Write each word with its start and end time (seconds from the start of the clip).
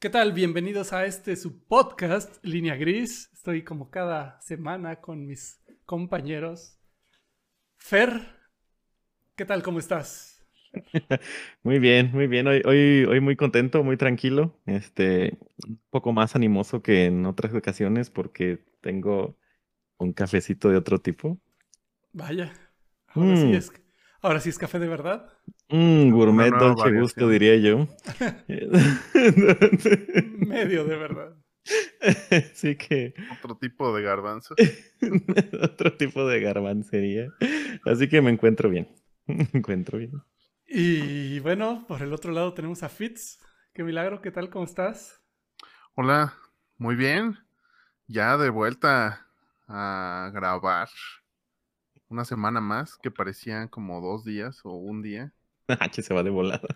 ¿Qué 0.00 0.08
tal? 0.08 0.32
Bienvenidos 0.32 0.92
a 0.92 1.04
este 1.04 1.36
su 1.36 1.62
podcast, 1.66 2.42
Línea 2.44 2.74
Gris. 2.76 3.30
Estoy 3.34 3.62
como 3.64 3.90
cada 3.90 4.40
semana 4.40 4.96
con 5.00 5.26
mis 5.26 5.60
compañeros. 5.84 6.78
Fer, 7.76 8.10
¿qué 9.36 9.44
tal? 9.44 9.62
¿Cómo 9.62 9.78
estás? 9.78 10.42
Muy 11.64 11.80
bien, 11.80 12.12
muy 12.12 12.28
bien. 12.28 12.46
Hoy, 12.46 12.62
hoy, 12.64 13.04
hoy 13.04 13.20
muy 13.20 13.34
contento, 13.34 13.82
muy 13.82 13.96
tranquilo. 13.96 14.56
Este, 14.66 15.36
un 15.66 15.80
poco 15.90 16.12
más 16.12 16.36
animoso 16.36 16.80
que 16.80 17.06
en 17.06 17.26
otras 17.26 17.52
ocasiones 17.54 18.08
porque 18.08 18.64
tengo 18.80 19.36
un 19.98 20.12
cafecito 20.12 20.70
de 20.70 20.76
otro 20.76 21.00
tipo. 21.00 21.40
Vaya. 22.12 22.52
Ahora 23.08 23.36
sí 23.36 23.46
Mm. 23.46 23.54
es. 23.54 23.72
Ahora 24.22 24.40
sí 24.40 24.50
es 24.50 24.58
café 24.58 24.78
de 24.78 24.88
verdad. 24.88 25.32
Mm, 25.68 26.10
gourmet 26.10 26.50
nueva 26.50 26.74
dolce 26.74 26.92
gusto, 26.92 27.28
diría 27.28 27.56
yo. 27.56 27.88
Medio 30.46 30.84
de 30.84 30.96
verdad. 30.96 31.36
Así 32.52 32.76
que 32.76 33.14
Otro 33.38 33.56
tipo 33.56 33.94
de 33.94 34.02
garbanzo. 34.02 34.54
otro 35.62 35.96
tipo 35.96 36.26
de 36.26 36.40
garbancería. 36.40 37.32
Así 37.84 38.08
que 38.08 38.20
me 38.20 38.30
encuentro 38.30 38.68
bien. 38.68 38.88
Me 39.26 39.48
encuentro 39.52 39.98
bien. 39.98 40.12
Y 40.66 41.40
bueno, 41.40 41.84
por 41.88 42.02
el 42.02 42.12
otro 42.12 42.32
lado 42.32 42.52
tenemos 42.52 42.82
a 42.82 42.88
Fitz. 42.88 43.40
Qué 43.72 43.82
milagro, 43.82 44.20
¿qué 44.20 44.30
tal? 44.30 44.50
¿Cómo 44.50 44.64
estás? 44.64 45.22
Hola, 45.94 46.34
muy 46.76 46.94
bien. 46.94 47.38
Ya 48.06 48.36
de 48.36 48.50
vuelta 48.50 49.26
a 49.68 50.30
grabar 50.34 50.88
una 52.10 52.24
semana 52.26 52.60
más, 52.60 52.98
que 52.98 53.10
parecían 53.10 53.68
como 53.68 54.00
dos 54.02 54.24
días 54.24 54.60
o 54.64 54.72
un 54.72 55.02
día. 55.02 55.32
H 55.68 56.02
se 56.02 56.14
va 56.14 56.22
de 56.22 56.30
volada. 56.30 56.68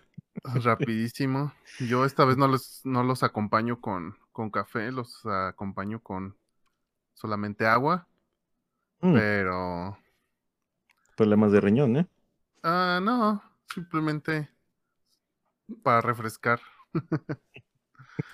Rapidísimo. 0.44 1.52
Yo 1.78 2.04
esta 2.04 2.24
vez 2.24 2.36
no 2.36 2.46
los, 2.48 2.80
no 2.84 3.02
los 3.02 3.22
acompaño 3.22 3.80
con, 3.80 4.16
con 4.32 4.50
café, 4.50 4.92
los 4.92 5.24
acompaño 5.26 6.00
con 6.02 6.36
solamente 7.14 7.66
agua, 7.66 8.08
Mm, 9.02 9.20
pero... 9.20 9.96
problemas 11.16 11.50
de 11.52 11.60
riñón, 11.60 11.96
¿eh? 11.96 12.06
Ah, 12.64 12.98
no, 13.00 13.40
simplemente 13.72 14.50
para 15.82 16.00
refrescar. 16.00 16.60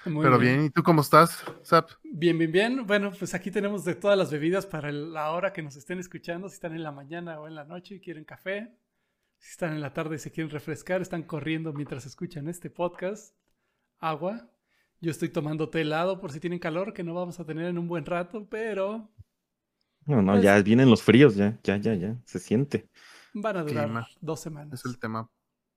Muy 0.05 0.23
pero 0.25 0.39
bien. 0.39 0.65
¿y 0.67 0.71
tú 0.71 0.83
cómo 0.83 1.01
estás, 1.03 1.45
Zap? 1.65 1.91
Bien, 2.05 2.37
bien, 2.39 2.53
bien. 2.53 2.87
Bueno, 2.87 3.13
pues 3.19 3.35
aquí 3.35 3.51
tenemos 3.51 3.85
de 3.85 3.95
todas 3.95 4.17
las 4.19 4.31
bebidas 4.31 4.67
para 4.67 4.89
el- 4.91 5.13
la 5.13 5.31
hora 5.33 5.53
que 5.53 5.63
nos 5.63 5.77
estén 5.77 5.99
escuchando. 5.99 6.49
Si 6.49 6.55
están 6.55 6.75
en 6.75 6.83
la 6.83 6.93
mañana 6.93 7.41
o 7.41 7.47
en 7.49 7.55
la 7.55 7.65
noche 7.65 7.97
y 7.97 8.01
quieren 8.01 8.25
café. 8.25 8.77
Si 9.39 9.51
están 9.53 9.73
en 9.73 9.81
la 9.81 9.93
tarde 9.95 10.17
y 10.17 10.19
se 10.19 10.31
quieren 10.31 10.51
refrescar, 10.51 11.01
están 11.01 11.23
corriendo 11.23 11.73
mientras 11.73 12.05
escuchan 12.07 12.49
este 12.49 12.69
podcast. 12.71 13.35
Agua. 13.99 14.51
Yo 15.01 15.11
estoy 15.11 15.31
tomando 15.31 15.71
té 15.71 15.81
helado 15.81 16.21
por 16.21 16.31
si 16.31 16.41
tienen 16.41 16.59
calor, 16.59 16.93
que 16.93 17.03
no 17.03 17.15
vamos 17.15 17.41
a 17.41 17.47
tener 17.47 17.65
en 17.67 17.79
un 17.79 17.89
buen 17.89 18.05
rato, 18.05 18.47
pero 18.51 19.11
No, 20.07 20.23
no, 20.23 20.33
Pues- 20.33 20.43
ya 20.45 20.61
vienen 20.63 20.89
los 20.91 21.03
fríos, 21.03 21.37
ya, 21.37 21.59
ya, 21.63 21.77
ya, 21.77 21.95
ya. 21.95 22.17
Se 22.25 22.39
siente. 22.39 22.89
van 23.35 23.57
a 23.59 23.63
durar 23.63 23.85
Clima. 23.85 24.09
dos 24.21 24.41
semanas. 24.41 24.81
Es 24.81 24.87
el 24.87 24.99
tema 24.99 25.31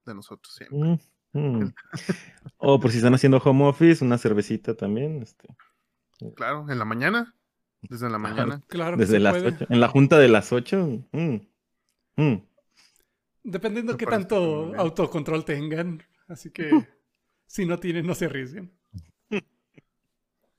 de 0.06 0.16
nosotros 0.16 0.56
siempre. 0.56 0.80
Mm, 0.80 0.98
mm. 1.34 1.74
O 2.58 2.80
por 2.80 2.92
si 2.92 2.98
están 2.98 3.14
haciendo 3.14 3.38
home 3.40 3.66
office, 3.66 4.04
una 4.04 4.18
cervecita 4.18 4.76
también. 4.76 5.22
Este, 5.22 5.48
Claro, 6.36 6.66
en 6.70 6.80
la 6.80 6.86
mañana. 6.86 7.36
Desde 7.82 8.10
la 8.10 8.18
mañana. 8.18 8.62
Claro 8.68 8.98
desde 8.98 9.20
las 9.20 9.38
puede. 9.38 9.48
ocho. 9.50 9.66
En 9.70 9.80
la 9.82 9.90
junta 9.90 10.18
de 10.18 10.30
las 10.30 10.54
8. 10.54 11.06
Dependiendo 13.44 13.94
Me 13.94 13.98
qué 13.98 14.06
parece 14.06 14.28
muy 14.28 14.28
tanto 14.28 14.74
autocontrol 14.76 15.44
tengan. 15.46 16.02
Así 16.28 16.52
que 16.52 16.70
si 17.48 17.66
no 17.66 17.80
tienen, 17.80 18.06
no 18.08 18.16
se 18.16 18.26
arriesguen. 18.26 18.72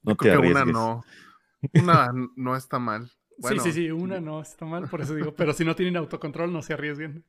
No 0.02 0.14
Yo 0.14 0.16
te 0.16 0.28
creo 0.28 0.40
que 0.42 0.48
una 0.48 0.60
arriesgues. 0.60 0.72
no. 0.72 1.04
Una 1.72 2.12
no 2.36 2.56
está 2.56 2.78
mal. 2.78 3.10
Bueno, 3.36 3.62
sí, 3.62 3.72
sí, 3.72 3.72
sí, 3.72 3.90
una 3.90 4.20
no 4.20 4.40
está 4.40 4.66
mal, 4.66 4.88
por 4.88 5.00
eso 5.00 5.14
digo. 5.14 5.34
Pero 5.34 5.52
si 5.54 5.64
no 5.64 5.74
tienen 5.74 5.96
autocontrol, 5.96 6.52
no 6.52 6.62
se 6.62 6.74
arriesguen. 6.74 7.24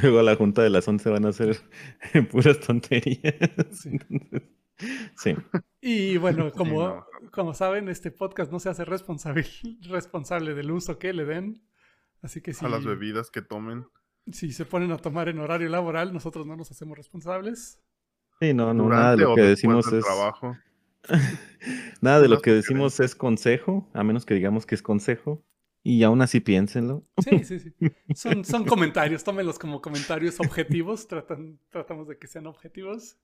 Luego 0.00 0.18
a 0.20 0.22
la 0.22 0.36
junta 0.36 0.62
de 0.62 0.70
las 0.70 0.88
11 0.88 1.10
van 1.10 1.26
a 1.26 1.28
hacer 1.30 1.56
puras 2.30 2.60
tonterías. 2.60 3.34
Sí. 3.72 3.90
Entonces, 3.90 4.42
sí. 5.16 5.36
Y 5.80 6.16
bueno, 6.16 6.50
Sí, 6.50 6.56
como, 6.56 6.88
no. 6.88 7.06
como 7.30 7.54
saben, 7.54 7.88
este 7.88 8.10
podcast 8.10 8.50
no 8.50 8.58
se 8.58 8.68
hace 8.70 8.84
responsable, 8.84 9.44
responsable 9.82 10.54
del 10.54 10.70
uso 10.70 10.98
que 10.98 11.12
le 11.12 11.24
den. 11.24 11.62
Así 12.22 12.40
que 12.40 12.54
si, 12.54 12.64
a 12.64 12.68
las 12.68 12.84
bebidas 12.84 13.30
que 13.30 13.42
tomen. 13.42 13.86
si 14.30 14.52
se 14.52 14.64
ponen 14.64 14.92
a 14.92 14.96
tomar 14.98 15.28
en 15.28 15.40
horario 15.40 15.68
laboral, 15.68 16.12
nosotros 16.12 16.46
no 16.46 16.56
nos 16.56 16.70
hacemos 16.70 16.96
responsables. 16.96 17.80
Sí, 18.40 18.54
no, 18.54 18.72
no, 18.74 18.88
nada 18.88 19.16
de 19.16 19.22
durante 19.24 19.24
lo 19.24 19.34
que 19.34 19.42
decimos 19.42 19.92
es. 19.92 20.04
trabajo. 20.04 20.56
Nada 22.00 22.20
de 22.20 22.28
lo 22.28 22.40
que 22.42 22.52
decimos 22.52 22.98
es 23.00 23.14
consejo, 23.14 23.88
a 23.92 24.02
menos 24.04 24.24
que 24.24 24.34
digamos 24.34 24.66
que 24.66 24.74
es 24.74 24.82
consejo. 24.82 25.44
Y 25.82 26.02
aún 26.04 26.22
así 26.22 26.40
piénsenlo. 26.40 27.04
Sí, 27.18 27.44
sí, 27.44 27.58
sí. 27.58 27.72
Son, 28.14 28.44
son 28.44 28.64
comentarios, 28.64 29.24
tómenlos 29.24 29.58
como 29.58 29.82
comentarios 29.82 30.38
objetivos. 30.38 31.08
Tratan, 31.08 31.58
tratamos 31.70 32.06
de 32.06 32.18
que 32.18 32.28
sean 32.28 32.46
objetivos. 32.46 33.16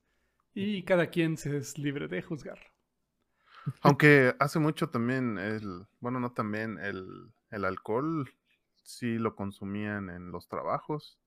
Y 0.55 0.83
cada 0.83 1.09
quien 1.09 1.37
se 1.37 1.57
es 1.57 1.79
libre 1.79 2.09
de 2.09 2.21
juzgar. 2.23 2.59
Aunque 3.83 4.35
hace 4.41 4.59
mucho 4.59 4.89
también 4.89 5.39
el, 5.39 5.87
bueno, 6.01 6.19
no 6.21 6.33
también, 6.33 6.79
el, 6.79 7.07
el 7.51 7.65
alcohol 7.65 8.29
sí 8.83 9.19
lo 9.19 9.37
consumían 9.37 10.11
en 10.11 10.33
los 10.33 10.49
trabajos. 10.49 11.19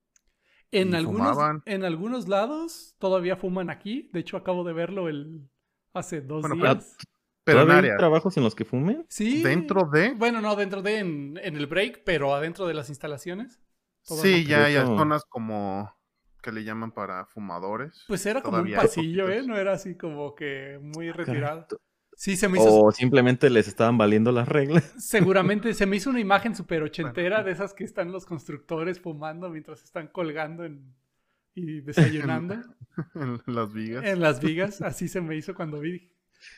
En 0.72 0.96
algunos, 0.96 1.30
fumaban. 1.30 1.64
en 1.66 1.84
algunos 1.84 2.28
lados 2.28 2.96
todavía 2.98 3.36
fuman 3.36 3.70
aquí. 3.70 4.10
De 4.14 4.22
hecho, 4.22 4.38
acabo 4.38 4.64
de 4.64 4.74
verlo 4.74 5.10
el, 5.10 5.50
hace 5.94 6.22
dos 6.22 6.42
Bueno, 6.42 6.56
días. 6.56 6.98
Pero 6.98 7.08
en 7.52 7.58
¿Todavía 7.58 7.74
hay 7.76 7.80
área, 7.90 7.98
trabajos 7.98 8.38
en 8.38 8.44
los 8.44 8.56
que 8.56 8.66
fumen? 8.66 9.06
Sí. 9.10 9.42
dentro 9.44 9.90
de, 9.92 10.12
Bueno, 10.14 10.42
no, 10.42 10.56
dentro 10.56 10.82
de 10.82 11.00
en, 11.00 11.40
en 11.44 11.56
el 11.58 11.68
break, 11.68 12.04
pero 12.06 12.34
adentro 12.36 12.68
de 12.68 12.74
las 12.74 12.90
instalaciones. 12.90 13.60
Sí, 14.04 14.46
ya 14.46 14.66
hay 14.66 14.76
Eso- 14.76 14.98
zonas 14.98 15.24
como 15.26 15.94
que 16.42 16.52
le 16.52 16.64
llaman 16.64 16.92
para 16.92 17.26
fumadores. 17.26 18.04
Pues 18.08 18.26
era 18.26 18.42
como 18.42 18.58
un 18.58 18.72
pasillo, 18.74 19.30
¿eh? 19.30 19.44
No 19.46 19.58
era 19.58 19.74
así 19.74 19.96
como 19.96 20.34
que 20.34 20.80
muy 20.82 21.12
retirado. 21.12 21.68
Sí, 22.16 22.36
se 22.36 22.50
me 22.50 22.58
hizo. 22.60 22.82
O 22.84 22.92
simplemente 22.92 23.50
les 23.50 23.68
estaban 23.68 23.98
valiendo 23.98 24.32
las 24.32 24.48
reglas. 24.48 24.84
Seguramente 24.98 25.74
se 25.76 25.86
me 25.86 25.98
hizo 25.98 26.10
una 26.10 26.20
imagen 26.20 26.56
súper 26.56 26.82
ochentera 26.84 27.44
de 27.44 27.52
esas 27.52 27.74
que 27.74 27.84
están 27.84 28.12
los 28.12 28.26
constructores 28.26 29.00
fumando 29.00 29.50
mientras 29.50 29.84
están 29.84 30.08
colgando 30.08 30.66
en- 30.66 30.94
y 31.54 31.82
desayunando 31.82 32.56
en 33.16 33.42
las 33.46 33.72
vigas. 33.74 34.06
en 34.06 34.20
las 34.22 34.40
vigas. 34.42 34.82
Así 34.82 35.08
se 35.08 35.22
me 35.22 35.36
hizo 35.36 35.54
cuando 35.54 35.80
vi. 35.80 36.12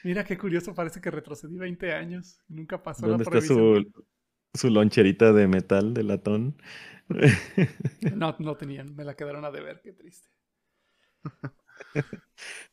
Mira 0.04 0.24
qué 0.24 0.38
curioso, 0.38 0.74
parece 0.76 1.02
que 1.02 1.12
retrocedí 1.12 1.58
20 1.58 1.94
años. 1.94 2.40
Nunca 2.48 2.82
pasó 2.84 3.08
la 3.08 3.18
¿Dónde 3.18 3.24
está 3.24 3.42
prohibición. 3.42 3.42
su, 3.42 3.92
su 4.54 4.70
loncherita 4.70 5.34
de 5.34 5.48
metal, 5.48 5.94
de 5.94 6.04
latón? 6.04 6.58
No, 8.22 8.36
no 8.40 8.56
tenían, 8.56 8.96
me 8.96 9.04
la 9.04 9.16
quedaron 9.16 9.46
a 9.46 9.52
deber, 9.52 9.82
qué 9.84 9.94
triste. 9.94 10.30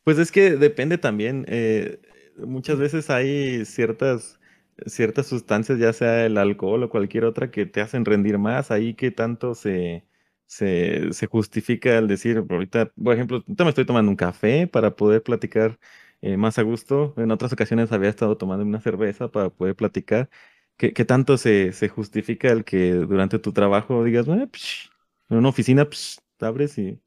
Pues 0.03 0.17
es 0.19 0.31
que 0.31 0.51
depende 0.57 0.97
también. 0.97 1.45
eh, 1.47 2.01
muchas 2.37 2.77
veces 2.79 3.09
hay 3.09 3.65
ciertas, 3.65 4.39
ciertas 4.85 5.27
sustancias, 5.27 5.79
ya 5.79 5.93
sea 5.93 6.25
el 6.25 6.37
alcohol 6.37 6.83
o 6.83 6.89
cualquier 6.89 7.25
otra, 7.25 7.51
que 7.51 7.65
te 7.65 7.81
hacen 7.81 8.05
rendir 8.05 8.37
más. 8.37 8.71
Ahí 8.71 8.93
que 8.95 9.11
tanto 9.11 9.55
se, 9.55 10.05
se, 10.45 11.13
se 11.13 11.27
justifica 11.27 11.97
el 11.97 12.07
decir, 12.07 12.43
ahorita, 12.49 12.91
por 12.93 13.13
ejemplo, 13.15 13.37
ahorita 13.37 13.63
me 13.63 13.69
estoy 13.69 13.85
tomando 13.85 14.09
un 14.11 14.17
café 14.17 14.67
para 14.67 14.95
poder 14.95 15.23
platicar 15.23 15.79
eh, 16.21 16.37
más 16.37 16.57
a 16.59 16.63
gusto. 16.63 17.13
En 17.17 17.31
otras 17.31 17.53
ocasiones 17.53 17.91
había 17.91 18.09
estado 18.09 18.37
tomando 18.37 18.63
una 18.65 18.81
cerveza 18.81 19.29
para 19.29 19.49
poder 19.49 19.75
platicar. 19.75 20.29
¿Qué, 20.77 20.93
qué 20.93 21.05
tanto 21.05 21.37
se, 21.37 21.73
se 21.73 21.89
justifica 21.89 22.49
el 22.49 22.63
que 22.63 22.93
durante 22.93 23.39
tu 23.39 23.53
trabajo 23.53 24.03
digas, 24.03 24.27
"Ah, 24.29 24.47
psh", 24.51 24.89
en 25.29 25.37
una 25.37 25.49
oficina, 25.49 25.85
psh, 25.89 26.19
te 26.37 26.45
abres 26.45 26.77
y 26.77 26.99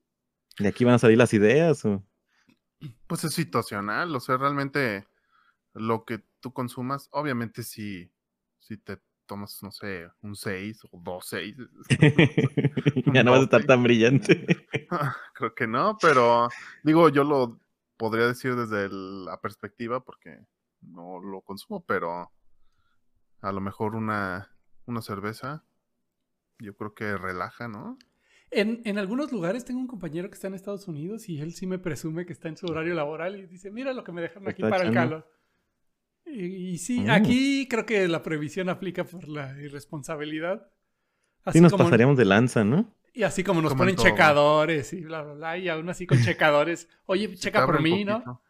de 0.59 0.69
aquí 0.69 0.85
van 0.85 0.95
a 0.95 0.99
salir 0.99 1.19
las 1.19 1.35
ideas? 1.35 1.85
O... 1.85 2.05
Pues 3.07 3.25
es 3.25 3.35
situacional, 3.35 4.15
o 4.15 4.21
sea, 4.21 4.37
realmente 4.37 5.07
lo 5.75 6.05
que 6.05 6.23
tú 6.41 6.53
consumas, 6.53 7.09
obviamente 7.13 7.63
si, 7.63 8.11
si 8.61 8.77
te 8.77 8.99
tomas, 9.27 9.63
no 9.63 9.71
sé, 9.71 10.09
un 10.23 10.37
6 10.37 10.81
o 10.91 11.01
dos 11.03 11.27
6, 11.29 11.57
ya 13.13 13.25
no 13.25 13.33
vas 13.33 13.41
a 13.41 13.45
estar 13.45 13.65
tan 13.65 13.83
brillante. 13.83 14.47
creo 15.35 15.55
que 15.55 15.67
no, 15.67 15.99
pero 16.01 16.49
digo, 16.83 17.09
yo 17.09 17.25
lo 17.25 17.59
podría 17.97 18.27
decir 18.27 18.55
desde 18.57 18.87
el- 18.87 19.25
la 19.25 19.41
perspectiva 19.41 20.05
porque 20.05 20.39
no 20.81 21.21
lo 21.21 21.41
consumo, 21.43 21.85
pero 21.85 22.31
a 23.41 23.53
lo 23.53 23.61
mejor 23.61 23.95
una, 23.95 24.51
una 24.87 25.03
cerveza, 25.03 25.65
yo 26.59 26.75
creo 26.77 26.95
que 26.95 27.17
relaja, 27.17 27.69
¿no? 27.69 27.99
En, 28.51 28.83
en 28.85 28.99
algunos 28.99 29.33
lugares 29.33 29.65
tengo 29.65 29.81
un 29.81 29.87
compañero 29.89 30.29
que 30.29 30.35
está 30.35 30.47
en 30.47 30.55
Estados 30.55 30.87
Unidos 30.87 31.29
y 31.29 31.41
él 31.41 31.55
sí 31.55 31.67
me 31.67 31.79
presume 31.79 32.25
que 32.27 32.33
está 32.33 32.49
en 32.49 32.57
su 32.57 32.67
horario 32.67 32.95
laboral 32.95 33.37
y 33.37 33.47
dice, 33.47 33.71
mira 33.71 33.93
lo 33.93 34.05
que 34.05 34.13
me 34.13 34.23
dejaron 34.23 34.49
aquí 34.49 34.63
para 34.63 34.85
el 34.85 34.93
calor. 34.95 35.31
Y, 36.27 36.45
y 36.73 36.79
sí, 36.79 37.01
Mm. 37.01 37.11
aquí 37.11 37.69
creo 37.69 37.85
que 37.85 38.07
la 38.09 38.23
prohibición 38.23 38.69
aplica 38.69 39.05
por 39.05 39.29
la 39.29 39.61
irresponsabilidad. 39.61 40.71
Sí 41.53 41.61
nos 41.61 41.73
como, 41.73 41.85
pasaríamos 41.85 42.17
de 42.17 42.25
lanza, 42.25 42.65
¿no? 42.65 42.95
Y 43.15 43.23
así 43.23 43.45
como 43.45 43.63
nos 43.63 43.71
Como 43.71 43.83
ponen 43.83 43.95
todo. 43.97 44.05
checadores 44.07 44.93
y 44.93 45.01
bla, 45.03 45.23
bla, 45.23 45.35
bla. 45.35 45.57
Y 45.59 45.69
aún 45.69 45.89
así 45.89 46.07
con 46.07 46.19
checadores. 46.23 46.89
Oye, 47.07 47.33
checa 47.37 47.65
por 47.65 47.81
mí, 47.81 48.05
¿no? 48.05 48.43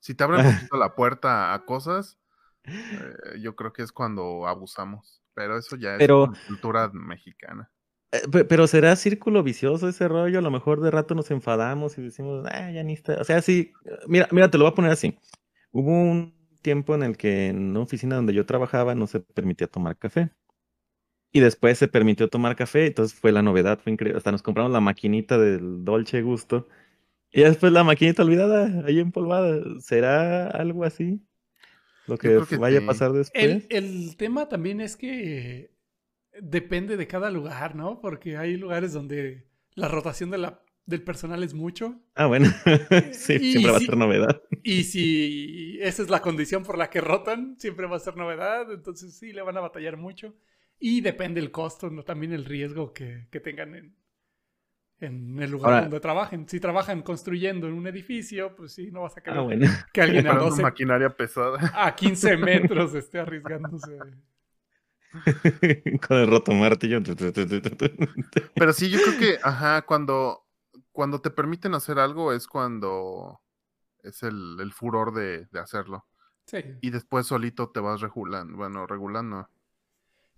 Si 0.00 0.14
te 0.14 0.24
abren 0.24 0.44
un 0.46 0.52
poquito 0.54 0.76
la 0.76 0.94
puerta 0.96 1.54
a 1.54 1.64
cosas, 1.64 2.18
eh, 2.64 3.38
yo 3.40 3.54
creo 3.56 3.72
que 3.72 3.82
es 3.82 3.92
cuando 3.92 4.46
abusamos. 4.46 5.22
Pero 5.34 5.56
eso 5.56 5.76
ya 5.76 5.92
es 5.92 5.98
Pero- 5.98 6.32
cultura 6.48 6.90
mexicana. 6.92 7.70
Eh, 8.10 8.22
pe- 8.30 8.44
Pero 8.44 8.66
será 8.66 8.96
círculo 8.96 9.42
vicioso 9.42 9.88
ese 9.88 10.08
rollo, 10.08 10.38
a 10.38 10.42
lo 10.42 10.50
mejor 10.50 10.80
de 10.80 10.90
rato 10.90 11.14
nos 11.14 11.30
enfadamos 11.30 11.96
y 11.98 12.02
decimos, 12.02 12.44
ah, 12.50 12.70
ya 12.72 12.82
ni 12.82 12.94
está. 12.94 13.20
O 13.20 13.24
sea, 13.24 13.40
sí, 13.42 13.72
mira, 14.06 14.26
mira, 14.32 14.50
te 14.50 14.56
lo 14.58 14.64
voy 14.64 14.72
a 14.72 14.74
poner 14.74 14.90
así. 14.90 15.18
Hubo 15.70 15.90
un 15.92 16.34
tiempo 16.62 16.94
en 16.94 17.02
el 17.02 17.16
que 17.16 17.48
en 17.48 17.70
una 17.70 17.80
oficina 17.80 18.16
donde 18.16 18.32
yo 18.34 18.46
trabajaba 18.46 18.94
no 18.94 19.06
se 19.06 19.20
permitía 19.20 19.66
tomar 19.68 19.96
café. 19.96 20.30
Y 21.30 21.40
después 21.40 21.78
se 21.78 21.88
permitió 21.88 22.28
tomar 22.28 22.56
café, 22.56 22.86
entonces 22.86 23.18
fue 23.18 23.32
la 23.32 23.42
novedad, 23.42 23.78
fue 23.78 23.92
increíble. 23.92 24.16
Hasta 24.16 24.32
nos 24.32 24.42
compramos 24.42 24.72
la 24.72 24.80
maquinita 24.80 25.38
del 25.38 25.84
Dolce 25.84 26.22
Gusto. 26.22 26.68
Y 27.30 27.42
después 27.42 27.72
la 27.72 27.84
maquinita 27.84 28.22
olvidada, 28.22 28.84
ahí 28.86 28.98
empolvada. 28.98 29.60
¿Será 29.80 30.48
algo 30.48 30.84
así? 30.84 31.20
Lo 32.06 32.16
que, 32.16 32.38
vaya 32.56 32.78
sí. 32.78 32.84
a 32.84 32.86
pasar 32.86 33.12
después. 33.12 33.44
El, 33.44 33.66
el 33.68 34.16
tema 34.16 34.48
también 34.48 34.80
es 34.80 34.96
que 34.96 35.70
depende 36.40 36.96
de 36.96 37.06
cada 37.06 37.30
lugar, 37.30 37.74
¿no? 37.74 38.00
Porque 38.00 38.36
hay 38.36 38.56
lugares 38.56 38.92
donde 38.92 39.46
la 39.74 39.88
rotación 39.88 40.30
de 40.30 40.38
la, 40.38 40.62
del 40.86 41.02
personal 41.02 41.42
es 41.42 41.52
mucho. 41.52 42.00
Ah, 42.14 42.26
bueno. 42.26 42.48
sí, 43.12 43.34
Y 43.34 43.52
siempre 43.52 43.72
va 43.72 43.76
a 43.76 43.80
ser 43.80 43.96
novedad. 43.96 44.42
Y 44.62 44.84
si 44.84 45.78
esa 45.82 46.02
es 46.02 46.08
la 46.08 46.22
condición 46.22 46.62
por 46.62 46.78
la 46.78 46.88
que 46.88 47.02
rotan, 47.02 47.56
siempre 47.58 47.86
va 47.86 47.96
a 47.96 48.00
ser 48.00 48.16
novedad. 48.16 48.72
Entonces 48.72 49.14
sí, 49.14 49.32
le 49.32 49.42
van 49.42 49.58
a 49.58 49.60
batallar 49.60 49.98
mucho. 49.98 50.34
Y 50.80 51.00
depende 51.00 51.40
el 51.40 51.50
costo, 51.50 51.90
¿no? 51.90 52.02
también 52.04 52.32
el 52.32 52.44
riesgo 52.44 52.92
que, 52.92 53.26
que 53.30 53.40
tengan 53.40 53.74
en, 53.74 53.96
en 55.00 55.42
el 55.42 55.50
lugar 55.50 55.72
Ahora- 55.72 55.82
donde 55.82 56.00
trabajen. 56.00 56.48
Si 56.48 56.60
trabajan 56.60 57.02
construyendo 57.02 57.66
en 57.66 57.74
un 57.74 57.86
edificio, 57.86 58.54
pues 58.54 58.74
sí, 58.74 58.90
no 58.92 59.02
vas 59.02 59.16
a 59.16 59.20
querer 59.22 59.38
Ah, 59.40 59.42
bueno. 59.42 59.66
que 59.92 60.02
alguien 60.02 60.26
a, 60.26 60.30
Comprando 60.30 60.50
12, 60.50 60.62
maquinaria 60.62 61.10
pesada. 61.10 61.72
a 61.74 61.94
15 61.94 62.36
metros 62.78 62.94
esté 62.94 63.18
arriesgándose. 63.18 63.98
Con 66.06 66.16
el 66.18 66.26
roto 66.28 66.52
martillo. 66.52 67.00
Pero 68.54 68.72
sí, 68.72 68.90
yo 68.90 68.98
creo 69.02 69.18
que, 69.18 69.38
ajá, 69.42 69.82
cuando, 69.82 70.46
cuando 70.92 71.20
te 71.20 71.30
permiten 71.30 71.74
hacer 71.74 71.98
algo 71.98 72.32
es 72.32 72.46
cuando 72.46 73.40
es 74.02 74.22
el, 74.22 74.58
el 74.60 74.72
furor 74.72 75.12
de, 75.14 75.46
de 75.46 75.60
hacerlo. 75.60 76.06
Sí. 76.46 76.58
Y 76.80 76.90
después 76.90 77.26
solito 77.26 77.70
te 77.70 77.80
vas 77.80 78.00
regulando, 78.00 78.56
bueno, 78.56 78.86
regulando. 78.86 79.48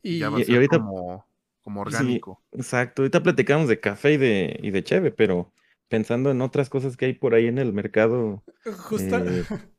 Y, 0.02 0.18
Ya 0.18 0.30
va 0.30 0.38
a 0.38 0.40
y 0.40 0.44
ser 0.44 0.54
ahorita- 0.56 0.78
como, 0.78 1.26
como 1.62 1.82
Sí, 1.84 1.88
orgánico. 1.94 2.42
Exacto. 2.52 3.02
Ahorita 3.02 3.22
platicamos 3.22 3.68
de 3.68 3.80
café 3.80 4.12
y 4.14 4.16
de, 4.16 4.58
y 4.62 4.70
de 4.70 4.82
cheve, 4.84 5.10
pero 5.10 5.52
pensando 5.88 6.30
en 6.30 6.40
otras 6.40 6.70
cosas 6.70 6.96
que 6.96 7.06
hay 7.06 7.12
por 7.14 7.34
ahí 7.34 7.46
en 7.46 7.58
el 7.58 7.72
mercado, 7.72 8.42
justa- 8.88 9.18
eh, 9.24 9.44
en 9.50 9.70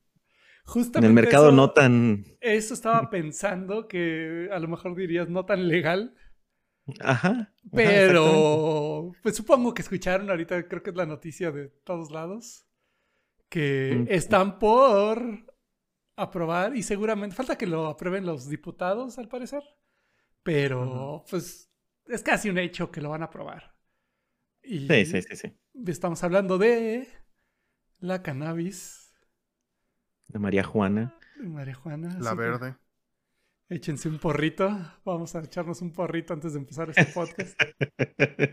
justamente 0.65 1.07
el 1.07 1.13
mercado 1.13 1.47
eso- 1.47 1.55
no 1.55 1.71
tan. 1.71 2.25
Eso 2.39 2.73
estaba 2.73 3.09
pensando 3.09 3.87
que 3.87 4.49
a 4.51 4.59
lo 4.59 4.67
mejor 4.67 4.95
dirías 4.95 5.29
no 5.29 5.45
tan 5.45 5.67
legal, 5.67 6.13
Ajá. 6.99 7.53
pero 7.71 9.13
pues 9.23 9.35
supongo 9.35 9.73
que 9.73 9.81
escucharon 9.81 10.29
ahorita, 10.29 10.67
creo 10.67 10.83
que 10.83 10.89
es 10.91 10.95
la 10.95 11.05
noticia 11.05 11.51
de 11.51 11.69
todos 11.83 12.11
lados, 12.11 12.65
que 13.49 14.05
Mm. 14.07 14.13
están 14.13 14.59
por 14.59 15.45
aprobar 16.15 16.75
y 16.75 16.83
seguramente 16.83 17.35
falta 17.35 17.57
que 17.57 17.67
lo 17.67 17.87
aprueben 17.87 18.25
los 18.25 18.47
diputados 18.49 19.17
al 19.17 19.27
parecer, 19.27 19.63
pero 20.43 21.23
pues 21.29 21.69
es 22.07 22.23
casi 22.23 22.49
un 22.49 22.57
hecho 22.57 22.91
que 22.91 23.01
lo 23.01 23.09
van 23.09 23.21
a 23.21 23.25
aprobar. 23.25 23.75
Y 24.63 24.87
Sí, 24.87 25.05
sí, 25.05 25.21
sí, 25.21 25.35
sí. 25.35 25.53
estamos 25.87 26.23
hablando 26.23 26.57
de 26.57 27.07
la 27.99 28.21
cannabis 28.21 29.13
De 30.27 30.39
María 30.39 30.63
Juana. 30.63 31.15
de 31.39 31.47
marihuana. 31.47 32.09
La 32.19 32.29
así 32.31 32.37
que- 32.37 32.43
verde. 32.43 32.75
Échense 33.69 34.09
un 34.09 34.19
porrito. 34.19 34.69
Vamos 35.05 35.33
a 35.33 35.39
echarnos 35.39 35.81
un 35.81 35.93
porrito 35.93 36.33
antes 36.33 36.51
de 36.53 36.59
empezar 36.59 36.89
este 36.89 37.05
podcast. 37.05 37.57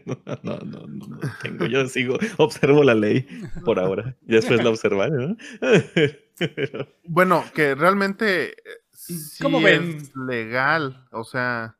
No, 0.06 0.20
no, 0.42 0.58
no, 0.60 0.86
no, 0.86 1.06
no 1.08 1.20
tengo. 1.42 1.66
Yo 1.66 1.86
sigo, 1.88 2.16
observo 2.38 2.84
la 2.84 2.94
ley 2.94 3.26
por 3.64 3.78
ahora. 3.80 4.16
Y 4.22 4.32
después 4.34 4.62
la 4.62 4.70
observaré, 4.70 5.10
¿no? 5.16 5.36
Pero- 6.38 6.88
Bueno, 7.04 7.44
que 7.54 7.74
realmente 7.74 8.54
sí 9.08 9.42
¿Cómo 9.42 9.60
ven? 9.60 9.96
es 9.96 10.14
legal, 10.16 11.06
o 11.10 11.24
sea, 11.24 11.76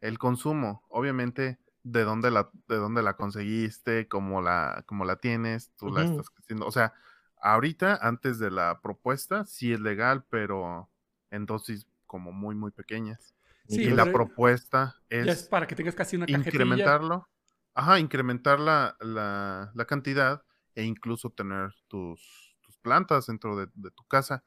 el 0.00 0.18
consumo, 0.18 0.84
obviamente, 0.88 1.58
de 1.82 2.04
dónde 2.04 2.30
la, 2.30 2.50
de 2.68 2.76
dónde 2.76 3.02
la 3.02 3.16
conseguiste, 3.16 4.08
cómo 4.08 4.42
la, 4.42 4.84
cómo 4.86 5.04
la 5.04 5.16
tienes, 5.16 5.70
tú 5.76 5.90
la 5.92 6.04
estás 6.04 6.28
haciendo. 6.38 6.66
O 6.66 6.72
sea, 6.72 6.92
ahorita, 7.40 7.98
antes 8.00 8.38
de 8.38 8.50
la 8.50 8.80
propuesta, 8.82 9.44
sí 9.44 9.72
es 9.72 9.80
legal, 9.80 10.24
pero 10.28 10.90
en 11.30 11.46
dosis 11.46 11.86
como 12.06 12.32
muy, 12.32 12.54
muy 12.54 12.70
pequeñas. 12.70 13.34
Sí, 13.68 13.82
y 13.82 13.90
la 13.90 14.10
propuesta 14.12 14.96
Ya 15.10 15.32
es 15.32 15.44
para 15.44 15.66
que 15.66 15.76
tengas 15.76 15.94
casi 15.94 16.16
una 16.16 16.26
incrementarlo. 16.28 17.28
Ajá, 17.72 18.00
incrementar 18.00 18.58
la, 18.58 18.96
la, 19.00 19.70
la 19.74 19.84
cantidad 19.84 20.42
e 20.74 20.82
incluso 20.82 21.30
tener 21.30 21.72
tus, 21.86 22.56
tus 22.62 22.76
plantas 22.78 23.26
dentro 23.26 23.56
de, 23.56 23.68
de 23.74 23.90
tu 23.92 24.04
casa. 24.04 24.42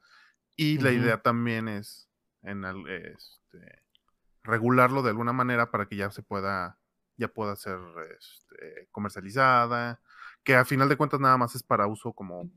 Y 0.56 0.78
la 0.78 0.92
idea 0.92 1.20
también 1.20 1.68
es 1.68 2.08
en 2.44 2.64
al- 2.64 2.88
este, 2.88 3.82
regularlo 4.42 5.02
de 5.02 5.10
alguna 5.10 5.32
manera 5.32 5.70
para 5.70 5.86
que 5.86 5.96
ya 5.96 6.10
se 6.10 6.22
pueda, 6.22 6.78
ya 7.16 7.28
pueda 7.28 7.56
ser 7.56 7.78
este, 8.18 8.88
comercializada, 8.90 10.00
que 10.42 10.54
a 10.56 10.64
final 10.64 10.88
de 10.88 10.96
cuentas 10.96 11.20
nada 11.20 11.36
más 11.38 11.54
es 11.54 11.62
para 11.62 11.86
uso 11.86 12.12
como 12.12 12.50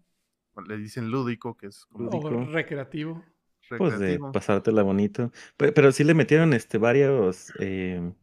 le 0.68 0.78
dicen 0.78 1.12
lúdico, 1.12 1.56
que 1.56 1.68
es 1.68 1.86
como 1.86 2.10
Lúdico. 2.10 2.30
O 2.30 2.46
recreativo. 2.46 3.24
Pues 3.70 4.00
de 4.00 4.20
pasártela 4.32 4.82
bonito. 4.82 5.32
Pe- 5.58 5.72
Pero, 5.72 5.92
sí 5.92 6.04
le 6.04 6.14
metieron 6.14 6.54
este 6.54 6.78
varios 6.78 7.54
eh, 7.60 8.14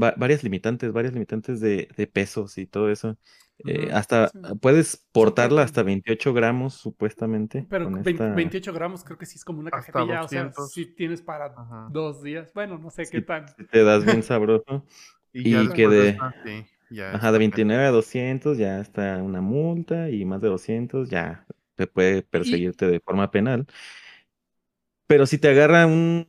va- 0.00 0.14
varias 0.16 0.44
limitantes, 0.44 0.92
varias 0.92 1.14
limitantes 1.14 1.60
de, 1.60 1.88
de 1.96 2.06
pesos 2.06 2.58
y 2.58 2.66
todo 2.66 2.90
eso. 2.90 3.16
Eh, 3.66 3.90
hasta 3.92 4.28
sí. 4.28 4.38
puedes 4.60 5.06
portarla 5.12 5.62
hasta 5.62 5.82
28 5.82 6.34
gramos, 6.34 6.74
supuestamente. 6.74 7.66
Pero 7.70 7.84
con 7.86 8.02
vein- 8.02 8.14
esta- 8.14 8.34
28 8.34 8.72
gramos 8.72 9.02
creo 9.02 9.16
que 9.18 9.26
sí 9.26 9.36
es 9.36 9.44
como 9.44 9.60
una 9.60 9.70
Hasta 9.70 9.92
cajetilla. 9.92 10.22
O 10.22 10.28
sea, 10.28 10.44
200. 10.44 10.72
si 10.72 10.86
tienes 10.86 11.22
para 11.22 11.46
Ajá. 11.46 11.88
dos 11.90 12.22
días. 12.22 12.52
Bueno, 12.54 12.78
no 12.78 12.90
sé 12.90 13.06
Sí, 13.06 13.12
qué 13.12 13.20
tan. 13.22 13.46
te 13.70 13.82
das 13.82 14.04
bien 14.04 14.22
sabroso. 14.22 14.84
Y, 15.32 15.68
que 15.70 15.88
de 15.88 16.16
ya 16.90 17.12
Ajá, 17.12 17.32
de 17.32 17.38
bien. 17.38 17.50
29 17.50 17.84
a 17.84 17.90
200 17.90 18.58
ya 18.58 18.80
está 18.80 19.22
una 19.22 19.40
multa 19.40 20.10
y 20.10 20.24
más 20.24 20.40
de 20.40 20.48
200 20.48 21.10
ya 21.10 21.46
te 21.74 21.86
puede 21.86 22.22
perseguirte 22.22 22.86
de 22.86 23.00
forma 23.00 23.30
penal. 23.30 23.66
Pero 25.06 25.26
si 25.26 25.38
te 25.38 25.48
agarra 25.48 25.86
un, 25.86 26.26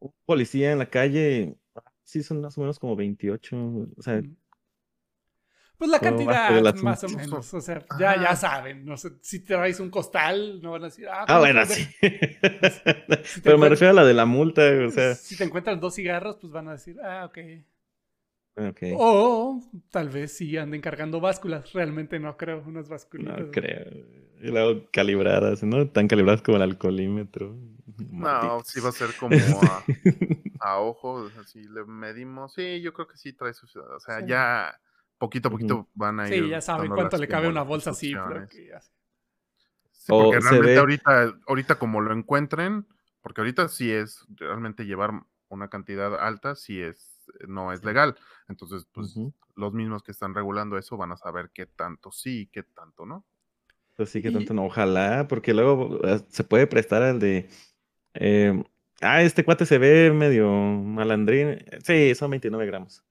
un 0.00 0.12
policía 0.24 0.72
en 0.72 0.78
la 0.78 0.90
calle, 0.90 1.56
sí 2.12 2.22
son 2.22 2.40
más 2.42 2.56
o 2.58 2.60
menos 2.60 2.78
como 2.78 2.94
28. 2.96 3.56
O 3.96 4.02
sea, 4.02 4.22
Pues 5.78 5.90
la 5.90 5.98
cantidad, 5.98 6.74
más 6.76 7.02
o 7.04 7.08
menos. 7.08 7.52
O 7.54 7.60
sea, 7.60 7.84
ya, 7.98 8.20
ya 8.20 8.36
saben. 8.36 8.84
No 8.84 8.96
sé, 8.96 9.12
si 9.20 9.40
traes 9.40 9.80
un 9.80 9.90
costal, 9.90 10.60
no 10.62 10.72
van 10.72 10.82
a 10.82 10.84
decir. 10.86 11.08
Ah, 11.08 11.24
ah, 11.26 11.38
¿cuánto 11.38 11.40
bueno, 11.40 11.66
sí. 11.66 11.88
Pero 13.42 13.58
me 13.58 13.68
refiero 13.68 13.90
a 13.90 13.94
la 13.94 14.04
de 14.04 14.14
la 14.14 14.26
multa, 14.26 14.62
o 14.86 14.90
sea, 14.90 15.14
Si 15.16 15.36
te 15.36 15.44
encuentran 15.44 15.80
dos 15.80 15.94
cigarros, 15.94 16.36
pues 16.36 16.52
van 16.52 16.68
a 16.68 16.72
decir, 16.72 16.98
ah, 17.02 17.24
ok. 17.26 17.38
ok, 18.56 18.82
O 18.98 19.60
tal 19.90 20.08
vez 20.10 20.36
sí 20.36 20.56
anden 20.56 20.80
cargando 20.80 21.20
básculas. 21.20 21.72
Realmente 21.72 22.18
no 22.20 22.36
creo, 22.36 22.62
unas 22.66 22.88
basculitas. 22.88 23.46
no 23.46 23.50
creo. 23.50 23.90
Y 24.40 24.48
luego 24.48 24.88
calibradas, 24.92 25.62
¿no? 25.62 25.88
Tan 25.88 26.08
calibradas 26.08 26.42
como 26.42 26.56
el 26.58 26.62
alcoholímetro. 26.62 27.56
No, 28.10 28.62
sí 28.64 28.80
va 28.80 28.88
a 28.90 28.92
ser 28.92 29.14
como 29.18 29.36
a, 29.62 29.84
a 30.62 30.78
ojo, 30.80 31.28
así 31.40 31.62
le 31.64 31.84
medimos. 31.84 32.54
Sí, 32.54 32.80
yo 32.80 32.92
creo 32.92 33.06
que 33.08 33.16
sí 33.16 33.32
trae 33.32 33.52
su 33.54 33.66
O 33.80 34.00
sea, 34.00 34.20
Sí. 34.20 34.26
ya 34.26 34.78
poquito 35.18 35.48
a 35.48 35.50
poquito 35.50 35.88
van 35.94 36.20
a 36.20 36.28
ir. 36.28 36.44
Sí, 36.44 36.48
ya 36.50 36.60
saben 36.60 36.90
cuánto 36.90 37.16
le 37.16 37.28
cabe 37.28 37.48
una 37.48 37.62
bolsa 37.62 37.90
así. 37.90 38.14
Sí, 39.92 40.10
O 40.12 40.22
porque 40.24 40.40
realmente 40.40 40.72
ve- 40.74 40.78
ahorita, 40.78 41.34
ahorita 41.46 41.78
como 41.78 42.00
lo 42.00 42.12
encuentren, 42.12 42.86
porque 43.20 43.40
ahorita 43.40 43.68
sí 43.68 43.90
es 43.90 44.24
realmente 44.34 44.84
llevar 44.84 45.12
una 45.48 45.68
cantidad 45.68 46.14
alta, 46.18 46.56
sí 46.56 46.80
es, 46.80 47.20
no 47.46 47.72
es 47.72 47.84
legal. 47.84 48.16
Entonces, 48.48 48.86
pues 48.92 49.16
los 49.54 49.72
mismos 49.72 50.02
que 50.02 50.10
están 50.10 50.34
regulando 50.34 50.76
eso 50.78 50.96
van 50.96 51.12
a 51.12 51.16
saber 51.16 51.50
qué 51.54 51.66
tanto 51.66 52.10
sí 52.10 52.40
y 52.42 52.46
qué 52.46 52.62
tanto 52.62 53.06
no. 53.06 53.24
Pues 53.96 54.08
sí, 54.10 54.22
que 54.22 54.30
Y- 54.30 54.32
tanto 54.32 54.54
no. 54.54 54.64
Ojalá, 54.64 55.26
porque 55.28 55.54
luego 55.54 56.00
eh, 56.04 56.20
se 56.28 56.42
puede 56.44 56.66
prestar 56.66 57.02
al 57.02 57.18
de. 57.20 57.48
eh, 58.14 58.64
ah, 59.02 59.22
este 59.22 59.44
cuate 59.44 59.66
se 59.66 59.78
ve 59.78 60.12
medio 60.12 60.50
malandrín. 60.50 61.58
Sí, 61.84 62.14
son 62.14 62.30
29 62.30 62.66
gramos. 62.66 63.04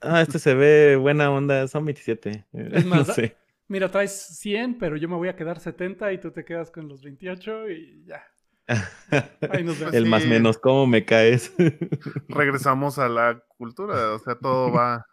Ah, 0.00 0.22
este 0.22 0.38
se 0.38 0.54
ve 0.54 0.96
buena 0.96 1.30
onda, 1.30 1.68
son 1.68 1.84
27. 1.84 2.46
Eh, 2.52 2.70
Es 2.72 2.84
más, 2.86 3.06
no 3.08 3.14
sé. 3.14 3.36
Mira, 3.68 3.90
traes 3.90 4.12
100, 4.38 4.78
pero 4.78 4.96
yo 4.96 5.08
me 5.08 5.16
voy 5.16 5.28
a 5.28 5.36
quedar 5.36 5.60
70 5.60 6.12
y 6.12 6.18
tú 6.18 6.30
te 6.30 6.44
quedas 6.44 6.70
con 6.70 6.88
los 6.88 7.02
28 7.02 7.70
y 7.70 8.04
ya. 8.04 8.22
Ahí 9.50 9.62
nos 9.64 9.78
vemos. 9.78 9.94
El 9.94 10.06
más 10.06 10.22
Sí. 10.22 10.28
menos, 10.28 10.58
¿cómo 10.58 10.86
me 10.86 11.04
caes? 11.04 11.52
Regresamos 12.28 12.98
a 12.98 13.08
la 13.08 13.42
cultura, 13.58 14.12
o 14.14 14.18
sea, 14.18 14.36
todo 14.38 14.72
va, 14.72 15.06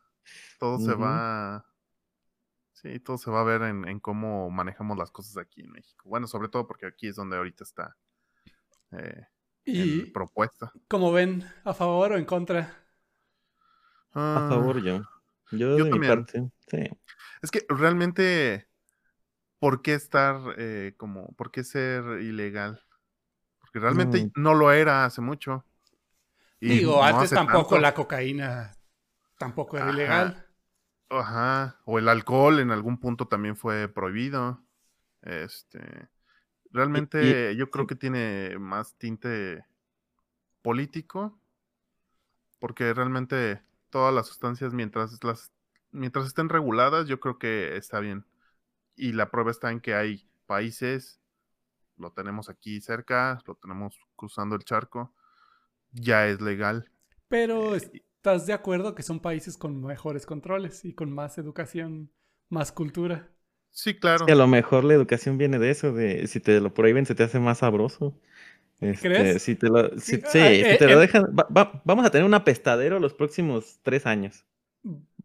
todo 0.60 0.79
se 0.79 0.93
va. 0.96 1.65
Sí, 2.74 3.00
todo 3.00 3.17
se 3.17 3.32
va 3.32 3.41
a 3.41 3.43
ver 3.46 3.62
en, 3.62 3.88
en 3.88 4.00
cómo 4.00 4.50
manejamos 4.50 4.98
las 4.98 5.10
cosas 5.12 5.38
aquí 5.38 5.62
en 5.62 5.72
México. 5.72 6.10
Bueno, 6.10 6.27
sobre 6.27 6.50
todo 6.50 6.67
porque 6.67 6.86
aquí 6.88 7.08
es 7.08 7.15
donde 7.15 7.38
ahorita 7.38 7.63
está 7.63 7.96
eh, 8.91 9.22
Y 9.65 10.01
en 10.01 10.13
propuesta. 10.13 10.72
como 10.88 11.12
ven, 11.12 11.43
a 11.63 11.74
favor 11.74 12.13
o 12.13 12.17
en 12.17 12.25
contra. 12.25 12.60
A 12.60 14.20
Ah, 14.20 14.48
favor 14.50 14.82
yo. 14.84 15.01
Yo, 15.51 15.77
yo 15.77 15.86
de 15.86 15.91
mi 15.91 16.00
parte, 16.08 16.50
sí. 16.67 16.77
Es 17.41 17.51
que 17.51 17.65
realmente, 17.70 18.67
¿por 19.60 19.82
qué 19.82 19.93
estar 19.93 20.38
eh, 20.58 20.93
como, 20.98 21.34
por 21.36 21.51
qué 21.51 21.63
ser 21.63 22.03
ilegal? 22.22 22.82
Porque 23.60 23.79
realmente 23.79 24.20
Mm. 24.20 24.32
no 24.36 24.53
lo 24.53 24.72
era 24.72 25.05
hace 25.05 25.22
mucho. 25.22 25.65
Y 26.62 26.70
Digo, 26.70 26.98
no 27.01 27.03
antes 27.03 27.32
tampoco 27.32 27.75
tanto. 27.75 27.82
la 27.82 27.93
cocaína 27.93 28.72
tampoco 29.38 29.77
era 29.77 29.89
Ajá. 29.89 29.93
ilegal. 29.93 30.46
Ajá. 31.10 31.82
O 31.86 32.00
el 32.00 32.10
alcohol 32.10 32.60
en 32.60 32.72
algún 32.72 33.00
punto 33.00 33.27
también 33.27 33.55
fue 33.55 33.88
prohibido. 33.88 34.63
Este. 35.22 36.10
Realmente 36.74 37.56
yo 37.56 37.72
creo 37.72 37.88
sí. 37.88 37.88
que 37.88 37.96
tiene 37.96 38.58
más 38.60 38.96
tinte 38.98 39.65
político. 40.63 41.38
Porque 42.60 42.94
realmente 42.94 43.62
todas 43.89 44.13
las 44.13 44.27
sustancias, 44.27 44.74
mientras 44.74 45.24
las 45.24 45.51
mientras 45.92 46.25
estén 46.25 46.50
reguladas, 46.50 47.08
yo 47.08 47.20
creo 47.20 47.38
que 47.38 47.77
está 47.77 48.00
bien. 48.00 48.25
Y 48.96 49.13
la 49.13 49.32
prueba 49.32 49.51
está 49.51 49.72
en 49.72 49.82
que 49.82 49.96
hay 49.96 50.27
países, 50.48 51.22
lo 51.98 52.12
tenemos 52.13 52.50
aquí 52.50 52.82
cerca, 52.82 53.39
lo 53.48 53.56
tenemos 53.56 54.00
cruzando 54.15 54.56
el 54.56 54.63
charco, 54.65 55.13
ya 55.92 56.27
es 56.27 56.42
legal. 56.42 56.89
Pero 57.27 57.75
Eh, 57.75 57.75
¿estás 57.75 58.46
de 58.46 58.53
acuerdo 58.53 58.96
que 58.96 59.03
son 59.03 59.20
países 59.20 59.58
con 59.58 59.84
mejores 59.84 60.25
controles 60.25 60.86
y 60.86 60.94
con 60.94 61.12
más 61.12 61.38
educación, 61.38 62.12
más 62.50 62.72
cultura? 62.72 63.30
Sí, 63.74 63.94
claro. 64.00 64.25
Sí, 64.25 64.32
a 64.32 64.36
lo 64.36 64.48
mejor 64.48 64.84
la 64.86 64.94
educación 64.94 65.38
viene 65.38 65.60
de 65.60 65.70
eso, 65.72 65.92
de 65.94 66.27
si 66.27 66.39
te 66.39 66.60
lo 66.62 66.74
prohíben 66.74 67.06
se 67.06 67.15
te 67.15 67.24
hace 67.24 67.39
más 67.39 67.60
sabroso. 67.60 68.18
Este, 68.82 69.08
¿Crees? 69.10 69.44
Si 69.44 69.56
te 69.56 69.70
lo, 69.70 70.00
si, 70.00 70.18
Sí, 70.18 70.22
sí, 70.25 70.39
ah, 70.39 70.63
si 70.63 70.63
eh, 70.63 70.77
te 70.77 70.88
lo 70.88 70.94
eh. 70.94 70.98
dejan, 71.01 71.24
va- 71.38 71.48
va- 71.56 71.82
vamos 71.86 72.06
a 72.06 72.12
tener 72.12 72.25
un 72.25 72.34
apestadero 72.36 73.00
los 73.00 73.13
próximos 73.13 73.80
tres 73.84 74.06
años. 74.08 74.46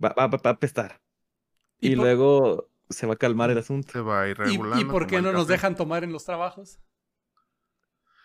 Va, 0.04 0.14
va- 0.18 0.26
va 0.28 0.40
a 0.44 0.50
apestar. 0.50 1.00
¿Y 1.80 1.92
Y, 1.92 1.96
por- 1.96 2.04
luego 2.04 2.70
se 2.90 3.06
va 3.06 3.14
a 3.14 3.16
calmar 3.16 3.50
el 3.50 3.58
asunto. 3.58 3.92
Se 3.92 4.00
va 4.00 4.22
a 4.22 4.28
ir 4.28 4.36
¿Y, 4.38 4.40
regulando. 4.40 4.80
y 4.80 4.84
por 4.84 5.06
qué 5.06 5.20
no 5.22 5.32
nos 5.32 5.48
dejan 5.48 5.76
tomar 5.76 6.04
en 6.04 6.12
los 6.12 6.24
trabajos? 6.24 6.78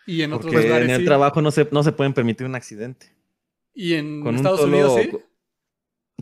Y 0.06 0.22
en 0.22 0.34
otros 0.34 0.54
Porque 0.54 0.68
lugares 0.68 0.86
en 0.90 0.96
el 0.96 1.02
sí. 1.02 1.06
trabajo 1.06 1.42
no 1.42 1.52
se, 1.52 1.68
no 1.72 1.84
se 1.84 1.92
pueden 1.92 2.14
permitir 2.14 2.46
un 2.48 2.56
accidente. 2.56 3.16
Y 3.74 3.94
en 3.94 4.22
Con 4.22 4.30
un 4.30 4.36
Estados 4.36 4.62
solo, 4.62 4.74
Unidos 4.74 4.94
sí. 5.02 5.10